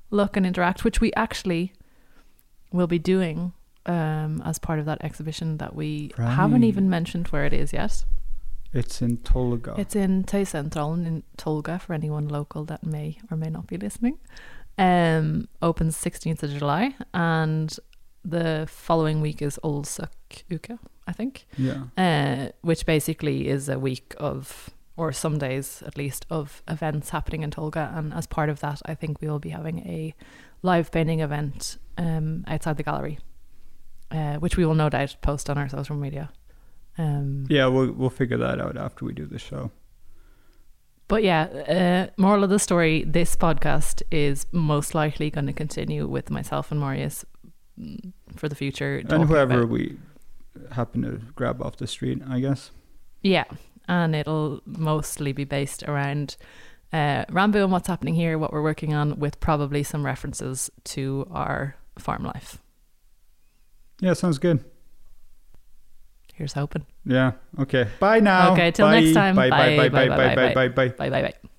look 0.09 0.37
and 0.37 0.45
interact, 0.45 0.83
which 0.83 1.01
we 1.01 1.11
actually 1.13 1.73
will 2.71 2.87
be 2.87 2.99
doing 2.99 3.53
um, 3.85 4.41
as 4.45 4.59
part 4.59 4.79
of 4.79 4.85
that 4.85 5.03
exhibition 5.03 5.57
that 5.57 5.75
we 5.75 6.11
haven't 6.17 6.63
even 6.63 6.89
mentioned 6.89 7.27
where 7.27 7.45
it 7.45 7.53
is 7.53 7.73
yet. 7.73 8.05
it's 8.73 9.01
in 9.01 9.17
Tolga. 9.17 9.75
It's 9.77 9.95
in 9.95 10.23
Tøysentralen 10.23 11.05
in 11.05 11.23
Tolga 11.37 11.79
for 11.79 11.93
anyone 11.93 12.27
local 12.27 12.65
that 12.65 12.83
may 12.83 13.17
or 13.31 13.37
may 13.37 13.49
not 13.49 13.67
be 13.67 13.77
listening. 13.77 14.19
Um, 14.77 15.47
opens 15.61 15.95
16th 15.95 16.43
of 16.43 16.51
July 16.51 16.95
and 17.13 17.77
the 18.25 18.65
following 18.69 19.21
week 19.21 19.41
is 19.41 19.57
Olsok 19.63 20.09
Uke, 20.49 20.77
I 21.07 21.13
think, 21.13 21.45
yeah. 21.57 21.83
uh, 21.97 22.49
which 22.61 22.85
basically 22.85 23.47
is 23.47 23.69
a 23.69 23.79
week 23.79 24.13
of, 24.17 24.71
or 24.97 25.11
some 25.11 25.37
days 25.37 25.83
at 25.85 25.97
least, 25.97 26.25
of 26.29 26.63
events 26.67 27.09
happening 27.09 27.43
in 27.43 27.51
Tolga. 27.51 27.91
And 27.95 28.13
as 28.13 28.27
part 28.27 28.49
of 28.49 28.59
that, 28.61 28.81
I 28.85 28.95
think 28.95 29.19
we 29.21 29.27
will 29.27 29.39
be 29.39 29.49
having 29.49 29.79
a 29.79 30.13
live 30.61 30.91
painting 30.91 31.19
event 31.19 31.77
um, 31.97 32.43
outside 32.47 32.77
the 32.77 32.83
gallery, 32.83 33.19
uh, 34.11 34.35
which 34.37 34.57
we 34.57 34.65
will 34.65 34.75
no 34.75 34.89
doubt 34.89 35.15
post 35.21 35.49
on 35.49 35.57
our 35.57 35.69
social 35.69 35.95
media. 35.95 36.29
Um, 36.97 37.45
Yeah, 37.49 37.67
we'll 37.67 37.91
we'll 37.91 38.09
figure 38.09 38.37
that 38.37 38.61
out 38.61 38.77
after 38.77 39.03
we 39.05 39.13
do 39.13 39.25
the 39.25 39.39
show. 39.39 39.71
But 41.07 41.23
yeah, 41.23 41.43
uh, 41.43 42.07
moral 42.17 42.43
of 42.43 42.49
the 42.49 42.57
story: 42.59 43.03
this 43.03 43.35
podcast 43.35 44.01
is 44.11 44.47
most 44.51 44.95
likely 44.95 45.29
going 45.29 45.45
to 45.47 45.53
continue 45.53 46.07
with 46.07 46.31
myself 46.31 46.71
and 46.71 46.79
Marius 46.79 47.25
mm, 47.79 48.11
for 48.37 48.47
the 48.49 48.55
future. 48.55 49.03
and 49.09 49.25
whoever 49.25 49.59
about- 49.59 49.69
we 49.69 49.97
happen 50.71 51.01
to 51.03 51.19
grab 51.35 51.61
off 51.61 51.75
the 51.77 51.85
street, 51.87 52.21
I 52.27 52.39
guess. 52.39 52.71
yeah, 53.21 53.43
and 53.87 54.15
it'll 54.15 54.61
mostly 54.65 55.31
be 55.31 55.43
based 55.43 55.83
around 55.83 56.37
uh, 56.93 57.25
Rambu 57.25 57.63
and 57.63 57.71
what's 57.71 57.87
happening 57.87 58.15
here, 58.15 58.37
what 58.37 58.53
we're 58.53 58.61
working 58.61 58.93
on, 58.93 59.19
with 59.19 59.39
probably 59.39 59.83
some 59.83 60.05
references 60.05 60.69
to 60.85 61.27
our 61.31 61.75
farm 61.99 62.23
life. 62.23 62.61
Yeah, 63.99 64.13
sounds 64.13 64.37
good. 64.37 64.63
Here's 66.33 66.53
hoping. 66.53 66.85
Yeah. 67.05 67.33
Okay. 67.59 67.87
Bye 67.99 68.19
now. 68.19 68.51
Okay, 68.53 68.71
till 68.71 68.89
next 68.89 69.13
time. 69.13 69.35
Bye, 69.35 69.49
Bye. 69.49 69.77
bye, 69.77 69.89
Bye. 69.89 69.89
bye, 69.89 70.07
Bye. 70.09 70.35
bye, 70.35 70.35
Bye. 70.35 70.67
Bye. 70.67 70.87
Bye 70.89 71.09
bye 71.09 71.21
bye. 71.21 71.49